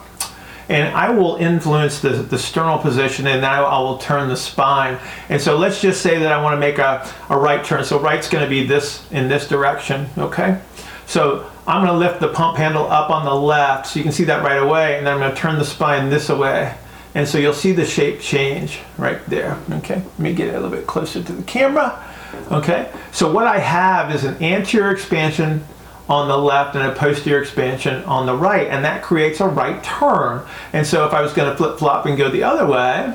And 0.69 0.95
I 0.95 1.11
will 1.11 1.37
influence 1.37 2.01
the, 2.01 2.11
the 2.11 2.39
sternal 2.39 2.79
position 2.79 3.27
and 3.29 3.41
now 3.41 3.65
I 3.67 3.79
will 3.79 3.99
turn 3.99 4.29
the 4.29 4.37
spine. 4.37 4.99
And 5.29 5.41
so 5.41 5.57
let's 5.57 5.81
just 5.81 6.03
say 6.03 6.19
that 6.19 6.33
I 6.33 6.43
want 6.43 6.55
to 6.55 6.61
make 6.61 6.79
a, 6.79 7.09
a 7.31 7.39
right 7.39 7.65
turn. 7.65 7.85
So 7.85 8.01
right's 8.01 8.29
going 8.29 8.43
to 8.43 8.51
be 8.51 8.67
this 8.67 9.11
in 9.13 9.29
this 9.29 9.49
direction, 9.49 10.09
okay? 10.19 10.61
So 11.07 11.49
I'm 11.67 11.85
going 11.85 11.93
to 11.93 11.99
lift 11.99 12.21
the 12.21 12.29
pump 12.29 12.59
handle 12.59 12.87
up 12.87 13.11
on 13.11 13.25
the 13.25 13.35
left 13.35 13.89
so 13.89 13.99
you 13.99 14.05
can 14.05 14.13
see 14.13 14.25
that 14.25 14.45
right 14.45 14.63
away 14.63 14.97
and 14.97 15.07
then 15.07 15.15
I'm 15.15 15.21
going 15.21 15.35
to 15.35 15.37
turn 15.37 15.59
the 15.59 15.65
spine 15.65 16.11
this 16.11 16.29
away. 16.29 16.77
And 17.15 17.27
so 17.27 17.39
you'll 17.39 17.55
see 17.55 17.73
the 17.73 17.85
shape 17.85 18.21
change 18.21 18.81
right 18.99 19.25
there. 19.27 19.59
Okay, 19.71 19.97
let 19.97 20.19
me 20.19 20.35
get 20.35 20.49
it 20.49 20.55
a 20.55 20.61
little 20.61 20.77
bit 20.77 20.87
closer 20.87 21.23
to 21.23 21.33
the 21.33 21.43
camera. 21.43 22.05
Okay, 22.53 22.93
so 23.11 23.33
what 23.33 23.47
I 23.47 23.59
have 23.59 24.15
is 24.15 24.25
an 24.25 24.41
anterior 24.43 24.91
expansion 24.91 25.65
on 26.09 26.29
the 26.29 26.37
left 26.37 26.77
and 26.77 26.87
a 26.87 26.95
posterior 26.95 27.41
expansion 27.41 28.05
on 28.05 28.27
the 28.27 28.35
right, 28.35 28.69
and 28.69 28.85
that 28.85 29.03
creates 29.03 29.41
a 29.41 29.49
right 29.49 29.83
turn. 29.83 30.47
And 30.73 30.87
so 30.87 31.07
if 31.07 31.13
I 31.13 31.23
was 31.23 31.33
going 31.33 31.51
to 31.51 31.57
flip 31.57 31.79
flop 31.79 32.07
and 32.07 32.17
go 32.17 32.29
the 32.29 32.45
other 32.45 32.67
way, 32.67 33.15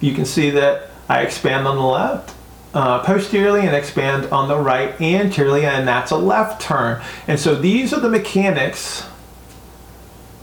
you 0.00 0.14
can 0.14 0.24
see 0.24 0.50
that 0.50 0.90
I 1.08 1.22
expand 1.22 1.66
on 1.66 1.76
the 1.76 1.82
left 1.82 2.34
uh, 2.74 3.00
posteriorly 3.00 3.60
and 3.66 3.74
expand 3.74 4.26
on 4.26 4.48
the 4.48 4.56
right 4.56 5.00
anteriorly, 5.00 5.64
and 5.64 5.88
that's 5.88 6.10
a 6.10 6.16
left 6.16 6.60
turn. 6.60 7.02
And 7.26 7.40
so 7.40 7.54
these 7.54 7.92
are 7.92 8.00
the 8.00 8.10
mechanics 8.10 9.06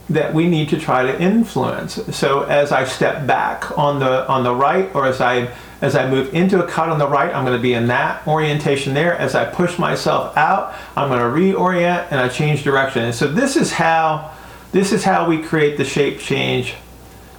that 0.09 0.33
we 0.33 0.47
need 0.47 0.69
to 0.69 0.79
try 0.79 1.03
to 1.03 1.21
influence. 1.21 1.93
So 2.15 2.43
as 2.43 2.71
I 2.71 2.85
step 2.85 3.25
back 3.25 3.77
on 3.77 3.99
the 3.99 4.27
on 4.27 4.43
the 4.43 4.53
right, 4.53 4.93
or 4.95 5.05
as 5.05 5.21
I 5.21 5.51
as 5.81 5.95
I 5.95 6.09
move 6.09 6.33
into 6.33 6.63
a 6.63 6.67
cut 6.67 6.89
on 6.89 6.99
the 6.99 7.07
right, 7.07 7.33
I'm 7.33 7.43
going 7.45 7.57
to 7.57 7.61
be 7.61 7.73
in 7.73 7.87
that 7.87 8.25
orientation 8.27 8.93
there. 8.93 9.15
As 9.15 9.35
I 9.35 9.45
push 9.45 9.77
myself 9.77 10.35
out, 10.37 10.73
I'm 10.95 11.09
going 11.09 11.19
to 11.19 11.57
reorient 11.57 12.07
and 12.11 12.19
I 12.19 12.29
change 12.29 12.63
direction. 12.63 13.03
And 13.03 13.15
so 13.15 13.27
this 13.27 13.55
is 13.55 13.73
how 13.73 14.31
this 14.71 14.91
is 14.91 15.03
how 15.03 15.27
we 15.27 15.41
create 15.41 15.77
the 15.77 15.85
shape 15.85 16.19
change 16.19 16.75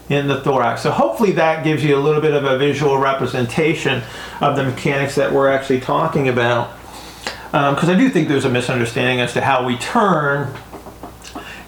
in 0.09 0.29
the 0.29 0.41
thorax. 0.41 0.83
So 0.83 0.91
hopefully 0.91 1.33
that 1.33 1.65
gives 1.65 1.83
you 1.83 1.97
a 1.97 2.01
little 2.01 2.21
bit 2.21 2.35
of 2.35 2.45
a 2.45 2.57
visual 2.59 2.99
representation 2.99 4.03
of 4.41 4.57
the 4.57 4.65
mechanics 4.65 5.15
that 5.17 5.33
we're 5.33 5.49
actually 5.49 5.81
talking 5.81 6.29
about. 6.29 6.73
Because 7.47 7.89
um, 7.89 7.91
I 7.91 7.97
do 7.97 8.09
think 8.09 8.29
there's 8.29 8.45
a 8.45 8.51
misunderstanding 8.51 9.21
as 9.21 9.33
to 9.33 9.41
how 9.41 9.67
we 9.67 9.77
turn. 9.79 10.55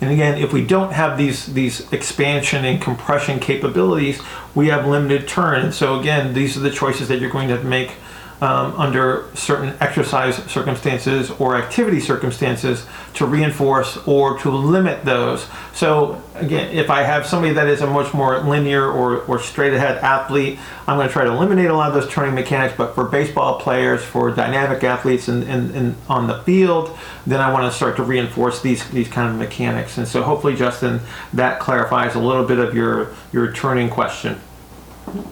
And 0.01 0.13
again, 0.13 0.39
if 0.39 0.53
we 0.53 0.65
don't 0.65 0.93
have 0.93 1.19
these 1.19 1.47
these 1.47 1.93
expansion 1.93 2.65
and 2.65 2.81
compression 2.81 3.41
capabilities, 3.41 4.21
we 4.55 4.69
have 4.69 4.87
limited 4.87 5.27
turn. 5.27 5.63
And 5.63 5.75
so 5.75 5.99
again, 5.99 6.35
these 6.35 6.57
are 6.57 6.61
the 6.61 6.71
choices 6.71 7.09
that 7.09 7.21
you're 7.21 7.31
going 7.31 7.49
to 7.49 7.63
make 7.65 7.95
um, 8.41 8.73
under 8.77 9.27
certain 9.35 9.75
exercise 9.81 10.37
circumstances 10.45 11.31
or 11.33 11.57
activity 11.57 11.99
circumstances 11.99 12.87
to 13.15 13.27
reinforce 13.27 13.97
or 14.07 14.39
to 14.39 14.51
limit 14.51 15.05
those. 15.05 15.47
So 15.75 16.23
again, 16.37 16.77
if 16.77 16.89
I 16.89 17.03
have 17.03 17.27
somebody 17.27 17.55
that 17.55 17.67
is 17.67 17.81
a 17.81 17.87
much 17.87 18.15
more 18.15 18.39
linear 18.41 18.89
or, 18.89 19.23
or 19.23 19.41
straight 19.41 19.73
ahead 19.73 19.99
athlete, 19.99 20.59
I'm 20.87 20.97
going 20.97 21.09
to 21.09 21.13
try 21.13 21.25
to 21.25 21.33
eliminate 21.33 21.69
a 21.69 21.75
lot 21.75 21.89
of 21.89 22.01
those 22.01 22.13
turning 22.13 22.35
mechanics. 22.35 22.75
But 22.77 22.95
for 22.95 23.05
baseball 23.05 23.61
players, 23.61 24.05
for 24.05 24.31
dynamic 24.31 24.85
athletes 24.85 25.29
in, 25.29 25.43
in, 25.43 25.75
in 25.75 25.97
on 26.09 26.29
the 26.29 26.43
field, 26.45 26.97
then 27.27 27.41
I 27.41 27.53
want 27.53 27.71
to 27.71 27.77
start 27.77 27.97
to 27.97 28.05
reinforce 28.05 28.63
these 28.63 28.89
these 28.91 29.09
kind 29.09 29.29
of 29.29 29.37
mechanics. 29.37 29.99
And 29.99 30.07
so 30.07 30.23
hopefully, 30.23 30.55
Justin, 30.55 31.01
that 31.33 31.59
clarifies 31.59 32.15
a 32.15 32.21
little 32.21 32.45
bit 32.45 32.59
of 32.59 32.75
your 32.75 33.15
your 33.33 33.53
turning 33.53 33.91
question. 33.91 34.41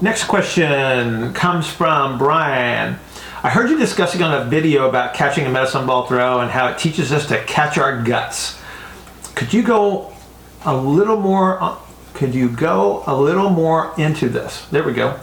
Next 0.01 0.25
question 0.25 1.35
comes 1.35 1.69
from 1.69 2.17
Brian. 2.17 2.99
I 3.43 3.51
heard 3.51 3.69
you 3.69 3.79
discussing 3.79 4.23
on 4.23 4.33
a 4.33 4.45
video 4.45 4.89
about 4.89 5.13
catching 5.13 5.45
a 5.45 5.51
medicine 5.51 5.87
ball 5.87 6.07
throw 6.07 6.41
and 6.41 6.51
how 6.51 6.69
it 6.69 6.79
teaches 6.79 7.13
us 7.13 7.27
to 7.29 7.43
catch 7.45 7.77
our 7.77 8.03
guts. 8.03 8.59
Could 9.35 9.53
you 9.53 9.63
go 9.63 10.15
a 10.65 10.75
little 10.75 11.21
more? 11.21 11.63
Uh, 11.63 11.77
could 12.15 12.35
you 12.35 12.49
go 12.49 13.05
a 13.07 13.15
little 13.15 13.51
more 13.51 13.93
into 13.99 14.31
this? 14.31 14.65
There 14.67 14.83
we 14.83 14.95
go. 14.95 15.21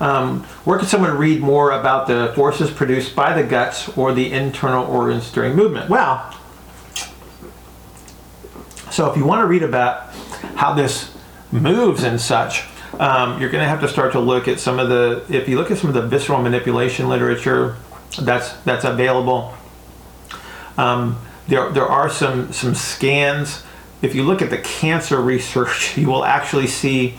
Um, 0.00 0.44
where 0.64 0.78
can 0.78 0.86
someone 0.86 1.16
read 1.16 1.40
more 1.40 1.70
about 1.70 2.06
the 2.06 2.32
forces 2.34 2.70
produced 2.70 3.16
by 3.16 3.40
the 3.40 3.48
guts 3.48 3.88
or 3.96 4.12
the 4.12 4.32
internal 4.32 4.84
organs 4.84 5.32
during 5.32 5.56
movement? 5.56 5.88
Well, 5.88 6.34
so 8.90 9.10
if 9.10 9.16
you 9.16 9.24
want 9.24 9.40
to 9.40 9.46
read 9.46 9.62
about 9.62 10.12
how 10.56 10.74
this 10.74 11.16
moves 11.50 12.02
and 12.02 12.20
such, 12.20 12.64
um, 13.00 13.40
you're 13.40 13.50
going 13.50 13.62
to 13.62 13.68
have 13.68 13.80
to 13.80 13.88
start 13.88 14.12
to 14.12 14.20
look 14.20 14.48
at 14.48 14.60
some 14.60 14.78
of 14.78 14.88
the. 14.88 15.24
If 15.28 15.48
you 15.48 15.56
look 15.56 15.70
at 15.70 15.78
some 15.78 15.88
of 15.88 15.94
the 15.94 16.02
visceral 16.02 16.40
manipulation 16.42 17.08
literature, 17.08 17.76
that's 18.20 18.52
that's 18.62 18.84
available. 18.84 19.54
Um, 20.76 21.18
there 21.48 21.70
there 21.70 21.86
are 21.86 22.08
some 22.08 22.52
some 22.52 22.74
scans. 22.74 23.64
If 24.02 24.14
you 24.14 24.22
look 24.22 24.42
at 24.42 24.50
the 24.50 24.58
cancer 24.58 25.20
research, 25.20 25.96
you 25.98 26.08
will 26.08 26.24
actually 26.24 26.66
see 26.66 27.18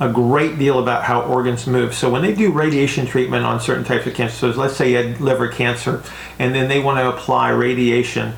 a 0.00 0.08
great 0.08 0.58
deal 0.58 0.80
about 0.80 1.04
how 1.04 1.22
organs 1.22 1.66
move. 1.66 1.94
So 1.94 2.10
when 2.10 2.22
they 2.22 2.34
do 2.34 2.50
radiation 2.50 3.06
treatment 3.06 3.44
on 3.44 3.60
certain 3.60 3.84
types 3.84 4.06
of 4.06 4.14
cancer, 4.14 4.52
so 4.52 4.60
let's 4.60 4.76
say 4.76 4.90
you 4.90 4.96
had 4.96 5.20
liver 5.20 5.48
cancer, 5.48 6.02
and 6.38 6.54
then 6.54 6.68
they 6.68 6.80
want 6.80 6.98
to 6.98 7.08
apply 7.08 7.50
radiation 7.50 8.34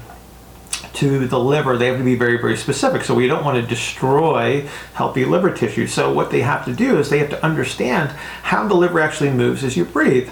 to 0.96 1.26
the 1.26 1.38
liver, 1.38 1.76
they 1.76 1.86
have 1.86 1.98
to 1.98 2.04
be 2.04 2.14
very, 2.14 2.38
very 2.38 2.56
specific. 2.56 3.02
So 3.04 3.14
we 3.14 3.26
don't 3.26 3.44
want 3.44 3.60
to 3.60 3.66
destroy 3.66 4.66
healthy 4.94 5.24
liver 5.24 5.52
tissue. 5.52 5.86
So 5.86 6.12
what 6.12 6.30
they 6.30 6.40
have 6.40 6.64
to 6.64 6.72
do 6.72 6.98
is 6.98 7.10
they 7.10 7.18
have 7.18 7.30
to 7.30 7.44
understand 7.44 8.10
how 8.42 8.66
the 8.66 8.74
liver 8.74 9.00
actually 9.00 9.30
moves 9.30 9.62
as 9.62 9.76
you 9.76 9.84
breathe. 9.84 10.30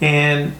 And 0.00 0.54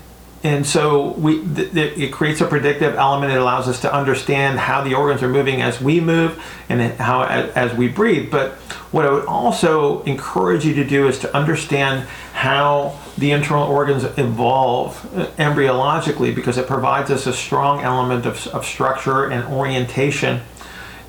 and 0.45 0.67
so 0.67 1.13
we 1.13 1.43
th- 1.43 1.73
th- 1.73 1.99
it 1.99 2.13
creates 2.13 2.43
a 2.43 2.47
predictive 2.47 2.95
element 2.97 3.33
it 3.33 3.39
allows 3.39 3.67
us 3.67 3.81
to 3.81 3.93
understand 3.93 4.59
how 4.59 4.85
the 4.85 4.95
organs 4.95 5.23
are 5.23 5.29
moving 5.29 5.63
as 5.63 5.81
we 5.81 6.01
move 6.01 6.41
and 6.69 6.93
how 7.01 7.23
as, 7.23 7.51
as 7.53 7.75
we 7.75 7.89
breathe 7.89 8.31
but 8.31 8.53
what 8.93 9.07
i 9.07 9.11
would 9.11 9.25
also 9.25 10.03
encourage 10.03 10.65
you 10.67 10.75
to 10.75 10.85
do 10.85 11.09
is 11.09 11.19
to 11.19 11.35
understand 11.35 12.07
how 12.35 12.99
the 13.17 13.31
internal 13.31 13.65
organs 13.65 14.05
evolve 14.19 15.05
uh, 15.17 15.27
embryologically 15.37 16.35
because 16.35 16.59
it 16.59 16.67
provides 16.67 17.11
us 17.11 17.27
a 17.27 17.33
strong 17.33 17.81
element 17.81 18.27
of, 18.27 18.47
of 18.49 18.65
structure 18.65 19.31
and 19.31 19.45
orientation 19.53 20.41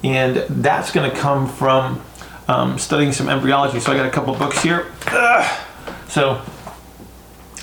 and 0.04 0.38
that's 0.62 0.92
going 0.92 1.10
to 1.10 1.16
come 1.16 1.48
from 1.48 2.02
um, 2.48 2.78
studying 2.78 3.12
some 3.12 3.28
embryology 3.30 3.80
so 3.80 3.92
i 3.92 3.96
got 3.96 4.06
a 4.06 4.12
couple 4.12 4.34
books 4.36 4.62
here 4.62 4.92
Ugh. 5.08 5.62
so 6.08 6.42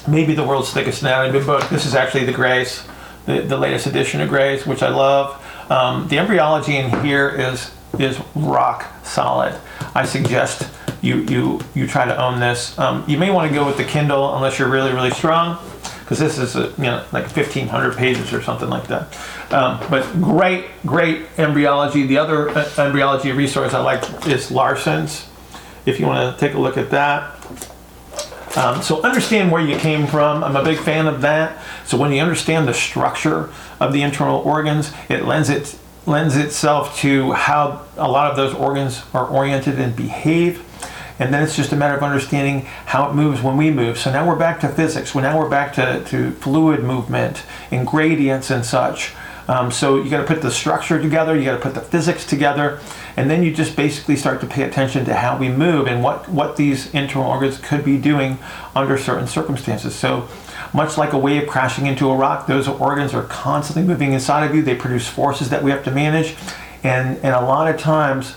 maybe 0.07 0.35
the 0.35 0.45
world's 0.45 0.73
thickest 0.73 1.03
anatomy 1.03 1.45
book. 1.45 1.69
This 1.69 1.87
is 1.87 1.95
actually 1.95 2.25
the 2.25 2.33
Gray's, 2.33 2.85
the, 3.27 3.41
the 3.43 3.57
latest 3.57 3.87
edition 3.87 4.21
of 4.21 4.29
Gray's, 4.29 4.67
which 4.67 4.83
I 4.83 4.89
love. 4.89 5.41
Um, 5.71 6.09
the 6.09 6.19
embryology 6.19 6.77
in 6.77 6.91
here 7.05 7.29
is 7.29 7.71
is 7.99 8.19
rock 8.35 8.91
solid. 9.05 9.55
I 9.95 10.07
suggest 10.07 10.69
you 11.03 11.17
you 11.23 11.61
you 11.75 11.87
try 11.87 12.05
to 12.05 12.17
own 12.17 12.41
this. 12.41 12.79
Um, 12.79 13.05
you 13.07 13.19
may 13.19 13.31
want 13.31 13.51
to 13.51 13.55
go 13.55 13.67
with 13.67 13.77
the 13.77 13.85
Kindle 13.85 14.35
unless 14.37 14.59
you're 14.59 14.71
really 14.71 14.93
really 14.93 15.11
strong, 15.11 15.59
because 16.01 16.19
this 16.19 16.39
is 16.39 16.57
a, 16.57 16.69
you 16.79 16.85
know 16.85 17.05
like 17.13 17.25
1,500 17.25 17.97
pages 17.97 18.33
or 18.33 18.41
something 18.41 18.71
like 18.71 18.87
that. 18.87 19.15
Um, 19.53 19.81
but 19.91 20.05
great 20.21 20.67
great 20.87 21.27
embryology. 21.37 22.07
The 22.07 22.19
other 22.19 22.49
uh, 22.51 22.71
embryology 22.79 23.33
resource 23.33 23.75
I 23.75 23.81
like 23.81 24.27
is 24.27 24.51
Larsen's. 24.51 25.29
If 25.85 25.99
you 25.99 26.07
want 26.07 26.39
to 26.39 26.41
take 26.41 26.55
a 26.55 26.61
look 26.61 26.77
at 26.77 26.91
that. 26.91 27.37
Um, 28.57 28.83
so 28.83 29.03
understand 29.03 29.51
where 29.51 29.63
you 29.63 29.77
came 29.79 30.07
from. 30.07 30.45
I'm 30.45 30.57
a 30.57 30.63
big 30.63 30.79
fan 30.79 31.07
of 31.07 31.23
that. 31.23 31.59
So 31.87 31.97
when 31.97 32.13
you 32.13 32.21
understand 32.21 32.69
the 32.69 32.75
structure 32.75 33.51
of 33.81 33.93
the 33.93 34.03
internal 34.03 34.41
organs, 34.41 34.93
it 35.09 35.25
lends 35.25 35.49
it 35.49 35.77
lends 36.07 36.37
itself 36.37 36.99
to 36.99 37.33
how 37.33 37.85
a 37.97 38.11
lot 38.11 38.31
of 38.31 38.37
those 38.37 38.55
organs 38.55 39.03
are 39.15 39.27
oriented 39.27 39.79
and 39.79 39.97
behave. 39.97 40.65
And 41.23 41.33
then 41.33 41.45
it's 41.45 41.55
just 41.55 41.71
a 41.71 41.77
matter 41.77 41.97
of 41.97 42.03
understanding 42.03 42.63
how 42.85 43.09
it 43.09 43.15
moves 43.15 43.41
when 43.41 43.57
we 43.57 43.71
move. 43.71 43.97
So 43.97 44.11
now 44.11 44.27
we're 44.27 44.35
back 44.35 44.59
to 44.61 44.69
physics. 44.69 45.15
Well, 45.15 45.23
now 45.23 45.39
we're 45.39 45.49
back 45.49 45.73
to, 45.75 46.05
to 46.07 46.33
fluid 46.33 46.83
movement 46.83 47.45
and 47.71 47.87
gradients 47.87 48.51
and 48.51 48.67
such. 48.67 49.15
Um, 49.47 49.71
so 49.71 50.03
you 50.03 50.11
got 50.11 50.23
to 50.23 50.27
put 50.27 50.43
the 50.43 50.51
structure 50.51 51.01
together, 51.01 51.37
you 51.37 51.45
got 51.45 51.55
to 51.55 51.63
put 51.63 51.75
the 51.75 51.81
physics 51.81 52.27
together, 52.27 52.81
and 53.17 53.31
then 53.31 53.45
you 53.45 53.55
just 53.55 53.77
basically 53.77 54.17
start 54.17 54.41
to 54.41 54.49
pay 54.49 54.65
attention 54.65 55.05
to 55.05 55.15
how 55.15 55.39
we 55.39 55.49
move 55.49 55.87
and 55.87 56.03
what, 56.03 56.29
what 56.29 56.57
these 56.57 56.93
internal 56.93 57.29
organs 57.29 57.57
could 57.59 57.85
be 57.85 57.99
doing 57.99 58.39
under 58.75 58.99
certain 58.99 59.29
circumstances. 59.29 59.95
So 59.95 60.29
much 60.75 60.99
like 60.99 61.13
a 61.13 61.19
wave 61.19 61.47
crashing 61.49 61.87
into 61.87 62.11
a 62.11 62.17
rock, 62.17 62.49
those 62.49 62.67
organs 62.67 63.15
are 63.15 63.25
constantly 63.25 63.85
moving 63.85 64.13
inside 64.13 64.45
of 64.45 64.57
you. 64.57 64.63
They 64.63 64.75
produce 64.75 65.07
forces 65.07 65.51
that 65.51 65.63
we 65.63 65.71
have 65.71 65.85
to 65.85 65.93
manage. 65.93 66.35
And, 66.83 67.17
and 67.19 67.33
a 67.33 67.43
lot 67.43 67.73
of 67.73 67.81
times, 67.81 68.35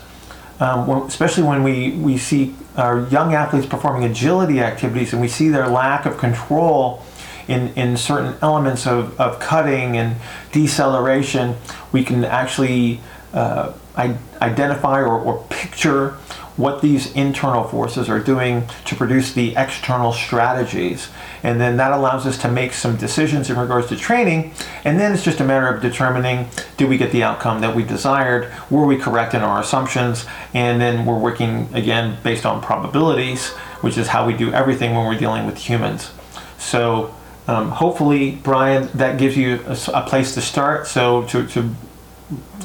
um, 0.60 0.88
especially 1.02 1.42
when 1.42 1.64
we, 1.64 1.90
we 1.92 2.16
see 2.16 2.54
our 2.76 3.06
young 3.08 3.34
athletes 3.34 3.66
performing 3.66 4.04
agility 4.04 4.60
activities 4.60 5.12
and 5.12 5.20
we 5.20 5.28
see 5.28 5.48
their 5.48 5.68
lack 5.68 6.06
of 6.06 6.18
control 6.18 7.02
in, 7.48 7.68
in 7.74 7.96
certain 7.96 8.34
elements 8.42 8.86
of, 8.86 9.18
of 9.20 9.38
cutting 9.38 9.96
and 9.96 10.16
deceleration, 10.52 11.56
we 11.92 12.02
can 12.02 12.24
actually 12.24 13.00
uh, 13.32 13.72
identify 13.96 15.00
or, 15.00 15.18
or 15.18 15.44
picture 15.48 16.16
what 16.56 16.80
these 16.80 17.12
internal 17.12 17.64
forces 17.64 18.08
are 18.08 18.18
doing 18.18 18.66
to 18.86 18.94
produce 18.94 19.32
the 19.32 19.54
external 19.56 20.12
strategies. 20.12 21.08
And 21.42 21.60
then 21.60 21.76
that 21.76 21.92
allows 21.92 22.26
us 22.26 22.38
to 22.38 22.50
make 22.50 22.72
some 22.72 22.96
decisions 22.96 23.50
in 23.50 23.58
regards 23.58 23.88
to 23.88 23.96
training. 23.96 24.52
And 24.84 24.98
then 24.98 25.12
it's 25.12 25.22
just 25.22 25.40
a 25.40 25.44
matter 25.44 25.68
of 25.68 25.82
determining 25.82 26.48
did 26.76 26.88
we 26.88 26.96
get 26.96 27.12
the 27.12 27.22
outcome 27.22 27.60
that 27.60 27.76
we 27.76 27.82
desired? 27.82 28.52
Were 28.70 28.86
we 28.86 28.96
correct 28.96 29.34
in 29.34 29.42
our 29.42 29.60
assumptions? 29.60 30.24
And 30.54 30.80
then 30.80 31.04
we're 31.04 31.18
working 31.18 31.68
again 31.74 32.18
based 32.22 32.46
on 32.46 32.62
probabilities, 32.62 33.50
which 33.82 33.98
is 33.98 34.08
how 34.08 34.26
we 34.26 34.34
do 34.34 34.52
everything 34.52 34.94
when 34.94 35.06
we're 35.06 35.18
dealing 35.18 35.44
with 35.44 35.58
humans. 35.58 36.10
So 36.58 37.14
um, 37.48 37.70
hopefully, 37.70 38.32
Brian, 38.42 38.88
that 38.94 39.18
gives 39.18 39.36
you 39.36 39.60
a, 39.66 39.78
a 39.92 40.02
place 40.06 40.34
to 40.34 40.40
start. 40.40 40.86
So 40.86 41.24
to, 41.26 41.46
to 41.48 41.74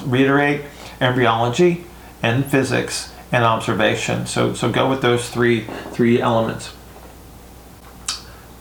reiterate, 0.05 0.61
embryology 1.01 1.83
and 2.23 2.45
physics 2.45 3.10
and 3.31 3.43
observation. 3.43 4.25
So, 4.25 4.53
so 4.53 4.71
go 4.71 4.89
with 4.89 5.01
those 5.01 5.29
three, 5.29 5.61
three 5.91 6.21
elements. 6.21 6.73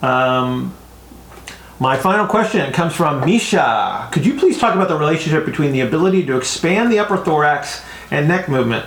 Um, 0.03 0.75
my 1.79 1.97
final 1.97 2.27
question 2.27 2.73
comes 2.73 2.95
from 2.95 3.25
Misha. 3.25 4.09
Could 4.13 4.27
you 4.27 4.35
please 4.35 4.59
talk 4.59 4.75
about 4.75 4.89
the 4.89 4.99
relationship 4.99 5.45
between 5.45 5.73
the 5.73 5.81
ability 5.81 6.27
to 6.27 6.37
expand 6.37 6.93
the 6.93 6.99
upper 6.99 7.17
thorax 7.17 7.83
and 8.11 8.29
neck 8.29 8.49
movement? 8.49 8.87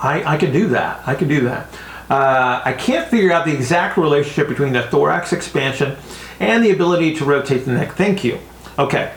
I, 0.00 0.34
I 0.34 0.36
can 0.36 0.52
do 0.52 0.68
that. 0.68 1.06
I 1.06 1.14
can 1.14 1.28
do 1.28 1.40
that. 1.42 1.66
Uh, 2.08 2.62
I 2.64 2.72
can't 2.72 3.08
figure 3.08 3.32
out 3.32 3.44
the 3.44 3.52
exact 3.52 3.98
relationship 3.98 4.48
between 4.48 4.72
the 4.72 4.82
thorax 4.82 5.32
expansion 5.32 5.96
and 6.40 6.64
the 6.64 6.70
ability 6.70 7.16
to 7.16 7.24
rotate 7.24 7.64
the 7.64 7.72
neck. 7.72 7.94
Thank 7.94 8.24
you. 8.24 8.38
Okay, 8.78 9.12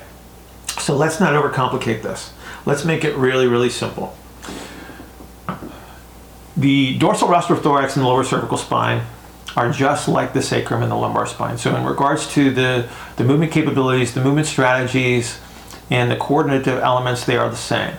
so 0.79 0.95
let's 0.95 1.19
not 1.19 1.33
overcomplicate 1.33 2.01
this. 2.01 2.33
Let's 2.65 2.83
make 2.83 3.05
it 3.05 3.15
really, 3.15 3.47
really 3.47 3.69
simple. 3.69 4.17
The 6.61 6.95
dorsal 6.99 7.27
rostral 7.27 7.59
thorax 7.59 7.95
and 7.95 8.05
the 8.05 8.07
lower 8.07 8.23
cervical 8.23 8.55
spine 8.55 9.03
are 9.55 9.71
just 9.71 10.07
like 10.07 10.33
the 10.33 10.43
sacrum 10.43 10.83
and 10.83 10.91
the 10.91 10.95
lumbar 10.95 11.25
spine. 11.25 11.57
So, 11.57 11.75
in 11.75 11.83
regards 11.83 12.31
to 12.33 12.51
the, 12.51 12.87
the 13.17 13.23
movement 13.23 13.51
capabilities, 13.51 14.13
the 14.13 14.23
movement 14.23 14.45
strategies, 14.45 15.39
and 15.89 16.11
the 16.11 16.15
coordinative 16.15 16.77
elements, 16.77 17.25
they 17.25 17.35
are 17.35 17.49
the 17.49 17.55
same. 17.55 17.95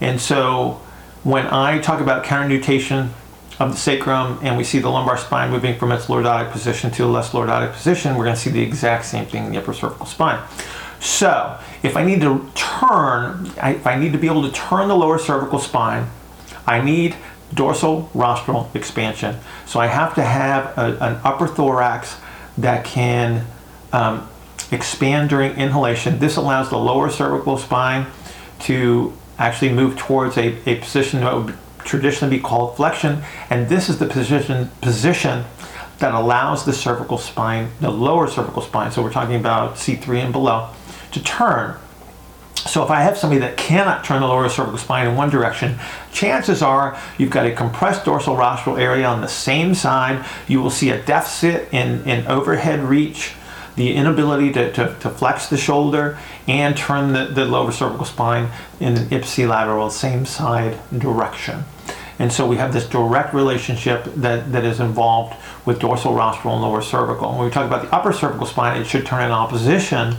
And 0.00 0.20
so, 0.20 0.80
when 1.22 1.46
I 1.46 1.78
talk 1.78 2.00
about 2.00 2.24
counternutation 2.24 3.10
of 3.60 3.70
the 3.70 3.76
sacrum 3.76 4.40
and 4.42 4.56
we 4.56 4.64
see 4.64 4.80
the 4.80 4.90
lumbar 4.90 5.16
spine 5.16 5.52
moving 5.52 5.78
from 5.78 5.92
its 5.92 6.06
lordotic 6.06 6.50
position 6.50 6.90
to 6.90 7.04
a 7.04 7.06
less 7.06 7.30
lordotic 7.30 7.72
position, 7.72 8.16
we're 8.16 8.24
going 8.24 8.34
to 8.34 8.40
see 8.40 8.50
the 8.50 8.62
exact 8.62 9.04
same 9.04 9.26
thing 9.26 9.44
in 9.44 9.52
the 9.52 9.58
upper 9.58 9.72
cervical 9.72 10.06
spine. 10.06 10.44
So, 10.98 11.56
if 11.84 11.96
I 11.96 12.04
need 12.04 12.20
to 12.22 12.50
turn, 12.56 13.46
if 13.58 13.86
I 13.86 13.96
need 13.96 14.10
to 14.10 14.18
be 14.18 14.26
able 14.26 14.42
to 14.42 14.50
turn 14.50 14.88
the 14.88 14.96
lower 14.96 15.20
cervical 15.20 15.60
spine, 15.60 16.10
I 16.66 16.82
need 16.82 17.14
dorsal 17.54 18.10
rostral 18.14 18.70
expansion. 18.74 19.36
So 19.66 19.80
I 19.80 19.86
have 19.86 20.14
to 20.16 20.22
have 20.22 20.76
a, 20.76 20.98
an 21.00 21.20
upper 21.24 21.46
thorax 21.46 22.16
that 22.58 22.84
can 22.84 23.46
um, 23.92 24.28
expand 24.72 25.30
during 25.30 25.52
inhalation. 25.52 26.18
This 26.18 26.36
allows 26.36 26.70
the 26.70 26.78
lower 26.78 27.10
cervical 27.10 27.56
spine 27.56 28.06
to 28.60 29.12
actually 29.38 29.72
move 29.72 29.96
towards 29.96 30.36
a, 30.36 30.56
a 30.68 30.76
position 30.76 31.20
that 31.20 31.34
would 31.34 31.56
traditionally 31.78 32.36
be 32.36 32.42
called 32.42 32.76
flexion. 32.76 33.22
And 33.48 33.68
this 33.68 33.88
is 33.88 33.98
the 33.98 34.06
position, 34.06 34.70
position 34.80 35.44
that 35.98 36.14
allows 36.14 36.64
the 36.64 36.72
cervical 36.72 37.18
spine, 37.18 37.70
the 37.80 37.90
lower 37.90 38.26
cervical 38.28 38.62
spine, 38.62 38.90
so 38.92 39.02
we're 39.02 39.12
talking 39.12 39.36
about 39.36 39.76
C3 39.76 40.24
and 40.24 40.32
below, 40.32 40.70
to 41.12 41.22
turn 41.22 41.76
so 42.56 42.82
if 42.82 42.90
I 42.90 43.00
have 43.02 43.16
somebody 43.16 43.40
that 43.40 43.56
cannot 43.56 44.04
turn 44.04 44.20
the 44.20 44.26
lower 44.26 44.48
cervical 44.48 44.78
spine 44.78 45.06
in 45.06 45.16
one 45.16 45.30
direction, 45.30 45.78
chances 46.12 46.62
are 46.62 46.98
you've 47.18 47.30
got 47.30 47.46
a 47.46 47.52
compressed 47.52 48.04
dorsal 48.04 48.36
rostral 48.36 48.76
area 48.76 49.06
on 49.06 49.20
the 49.20 49.28
same 49.28 49.74
side. 49.74 50.24
You 50.48 50.60
will 50.60 50.70
see 50.70 50.90
a 50.90 51.02
deficit 51.02 51.72
in, 51.72 52.02
in 52.04 52.26
overhead 52.26 52.80
reach, 52.80 53.34
the 53.76 53.94
inability 53.94 54.52
to, 54.52 54.72
to, 54.72 54.96
to 55.00 55.10
flex 55.10 55.48
the 55.48 55.56
shoulder 55.56 56.18
and 56.48 56.76
turn 56.76 57.12
the, 57.12 57.26
the 57.26 57.44
lower 57.44 57.72
cervical 57.72 58.06
spine 58.06 58.50
in 58.80 58.96
an 58.96 59.08
ipsilateral, 59.10 59.90
same 59.90 60.24
side 60.24 60.78
direction. 60.98 61.64
And 62.18 62.32
so 62.32 62.48
we 62.48 62.56
have 62.56 62.72
this 62.72 62.88
direct 62.88 63.34
relationship 63.34 64.04
that, 64.16 64.50
that 64.52 64.64
is 64.64 64.80
involved 64.80 65.36
with 65.66 65.78
dorsal 65.78 66.14
rostral 66.14 66.54
and 66.54 66.62
lower 66.62 66.80
cervical. 66.80 67.32
When 67.36 67.44
we 67.44 67.50
talk 67.50 67.66
about 67.66 67.82
the 67.82 67.94
upper 67.94 68.14
cervical 68.14 68.46
spine, 68.46 68.80
it 68.80 68.86
should 68.86 69.04
turn 69.04 69.24
in 69.24 69.30
opposition 69.30 70.16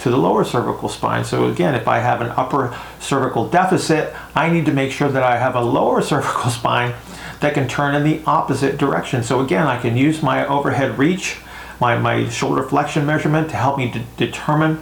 to 0.00 0.10
the 0.10 0.16
lower 0.16 0.44
cervical 0.44 0.88
spine. 0.88 1.24
So 1.24 1.46
again, 1.46 1.74
if 1.74 1.86
I 1.86 1.98
have 1.98 2.20
an 2.20 2.30
upper 2.30 2.76
cervical 2.98 3.48
deficit, 3.48 4.14
I 4.34 4.50
need 4.50 4.66
to 4.66 4.72
make 4.72 4.92
sure 4.92 5.08
that 5.08 5.22
I 5.22 5.38
have 5.38 5.54
a 5.54 5.60
lower 5.60 6.02
cervical 6.12 6.50
spine 6.50 6.94
that 7.40 7.54
can 7.54 7.68
turn 7.68 7.94
in 7.94 8.04
the 8.04 8.22
opposite 8.26 8.78
direction. 8.78 9.22
So 9.22 9.40
again, 9.40 9.66
I 9.66 9.80
can 9.80 9.96
use 9.96 10.22
my 10.22 10.46
overhead 10.46 10.98
reach, 10.98 11.38
my, 11.80 11.98
my 11.98 12.28
shoulder 12.28 12.62
flexion 12.62 13.06
measurement 13.06 13.50
to 13.50 13.56
help 13.56 13.78
me 13.78 14.04
determine 14.16 14.76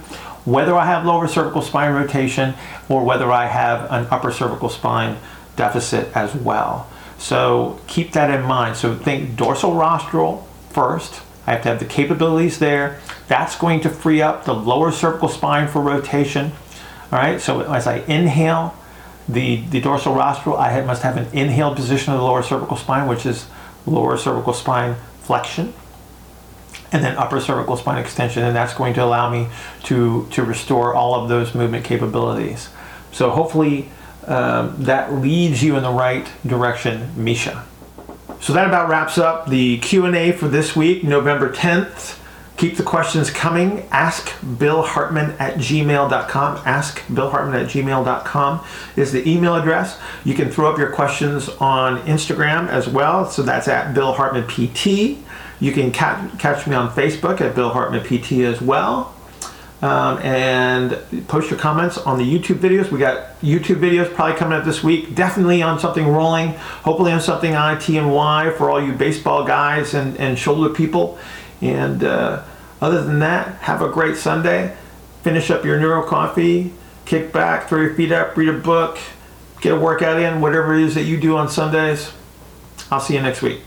whether 0.45 0.75
I 0.75 0.85
have 0.85 1.05
lower 1.05 1.27
cervical 1.27 1.61
spine 1.61 1.93
rotation 1.93 2.55
or 2.87 3.03
whether 3.03 3.31
I 3.31 3.47
have 3.47 3.89
an 3.91 4.07
upper 4.09 4.31
cervical 4.31 4.69
spine 4.69 5.17
deficit 5.55 6.15
as 6.15 6.33
well. 6.33 6.89
So 7.17 7.79
keep 7.87 8.13
that 8.13 8.31
in 8.31 8.45
mind. 8.45 8.77
So 8.77 8.95
think 8.95 9.35
dorsal 9.35 9.73
rostral 9.73 10.47
first. 10.69 11.21
I 11.49 11.53
have 11.53 11.63
to 11.63 11.69
have 11.69 11.79
the 11.79 11.85
capabilities 11.85 12.59
there. 12.59 12.99
That's 13.27 13.57
going 13.57 13.79
to 13.81 13.89
free 13.89 14.21
up 14.21 14.45
the 14.45 14.53
lower 14.53 14.91
cervical 14.91 15.29
spine 15.29 15.67
for 15.67 15.81
rotation. 15.81 16.51
All 17.11 17.17
right, 17.17 17.41
so 17.41 17.61
as 17.61 17.87
I 17.87 17.97
inhale 18.01 18.75
the, 19.27 19.61
the 19.61 19.81
dorsal 19.81 20.13
rostral, 20.13 20.57
I 20.57 20.69
have, 20.69 20.85
must 20.85 21.01
have 21.01 21.17
an 21.17 21.25
inhaled 21.33 21.75
position 21.75 22.13
of 22.13 22.19
the 22.19 22.23
lower 22.23 22.43
cervical 22.43 22.77
spine, 22.77 23.07
which 23.07 23.25
is 23.25 23.47
lower 23.87 24.15
cervical 24.15 24.53
spine 24.53 24.95
flexion, 25.23 25.73
and 26.91 27.03
then 27.03 27.17
upper 27.17 27.39
cervical 27.39 27.77
spine 27.77 27.97
extension, 27.97 28.43
and 28.43 28.55
that's 28.55 28.75
going 28.75 28.93
to 28.93 29.03
allow 29.03 29.31
me 29.31 29.47
to, 29.85 30.27
to 30.29 30.43
restore 30.43 30.93
all 30.93 31.15
of 31.15 31.29
those 31.29 31.55
movement 31.55 31.83
capabilities. 31.83 32.69
So 33.11 33.31
hopefully 33.31 33.89
um, 34.27 34.75
that 34.83 35.13
leads 35.13 35.63
you 35.63 35.77
in 35.77 35.81
the 35.81 35.91
right 35.91 36.31
direction, 36.45 37.11
Misha. 37.15 37.65
So 38.41 38.53
that 38.53 38.67
about 38.67 38.89
wraps 38.89 39.17
up 39.17 39.47
the 39.47 39.77
Q&A 39.79 40.31
for 40.31 40.47
this 40.47 40.75
week, 40.75 41.03
November 41.03 41.51
10th. 41.51 42.17
Keep 42.57 42.75
the 42.75 42.83
questions 42.83 43.29
coming. 43.29 43.87
Ask 43.91 44.33
Bill 44.57 44.81
Hartman 44.81 45.31
at 45.39 45.55
gmail.com. 45.55 46.61
Ask 46.65 47.03
Bill 47.13 47.29
Hartman 47.29 47.55
at 47.55 47.67
gmail.com 47.67 48.65
is 48.97 49.11
the 49.13 49.29
email 49.29 49.55
address. 49.55 49.97
You 50.25 50.33
can 50.33 50.49
throw 50.49 50.69
up 50.69 50.77
your 50.77 50.91
questions 50.91 51.47
on 51.47 52.01
Instagram 52.01 52.67
as 52.67 52.87
well. 52.89 53.29
So 53.29 53.43
that's 53.43 53.67
at 53.69 53.93
Bill 53.93 54.13
Hartman 54.13 54.43
PT. 54.47 55.19
You 55.61 55.71
can 55.71 55.91
catch 55.91 56.67
me 56.67 56.75
on 56.75 56.89
Facebook 56.89 57.39
at 57.39 57.55
Bill 57.55 57.69
Hartman 57.69 58.03
PT 58.03 58.43
as 58.43 58.61
well. 58.61 59.15
Um, 59.81 60.17
and 60.17 60.99
post 61.29 61.49
your 61.49 61.57
comments 61.57 61.97
on 61.97 62.17
the 62.17 62.25
YouTube 62.25 62.57
videos. 62.57 62.91
We 62.91 62.99
got 62.99 63.39
YouTube 63.39 63.79
videos 63.79 64.13
probably 64.13 64.35
coming 64.35 64.57
up 64.57 64.65
this 64.65 64.83
week. 64.83 65.15
Definitely 65.15 65.61
on 65.61 65.79
something 65.79 66.05
rolling. 66.05 66.49
Hopefully 66.83 67.13
on 67.13 67.21
something 67.21 67.53
IT 67.53 67.87
and 67.89 68.13
Y 68.13 68.53
for 68.57 68.69
all 68.69 68.83
you 68.83 68.91
baseball 68.91 69.45
guys 69.45 69.93
and, 69.93 70.17
and 70.17 70.37
shoulder 70.37 70.73
people. 70.73 71.17
And 71.61 72.03
uh, 72.03 72.43
other 72.81 73.03
than 73.03 73.19
that, 73.19 73.55
have 73.61 73.81
a 73.81 73.89
great 73.89 74.17
Sunday. 74.17 74.75
Finish 75.23 75.49
up 75.49 75.65
your 75.65 75.79
neuro 75.79 76.05
coffee, 76.05 76.73
kick 77.05 77.31
back, 77.31 77.67
throw 77.67 77.81
your 77.81 77.93
feet 77.93 78.11
up, 78.11 78.35
read 78.37 78.49
a 78.49 78.53
book, 78.53 78.97
get 79.61 79.73
a 79.73 79.79
workout 79.79 80.19
in, 80.19 80.39
whatever 80.41 80.75
it 80.75 80.83
is 80.83 80.95
that 80.95 81.03
you 81.03 81.19
do 81.19 81.37
on 81.37 81.49
Sundays. 81.49 82.11
I'll 82.91 83.01
see 83.01 83.15
you 83.15 83.21
next 83.21 83.41
week. 83.41 83.61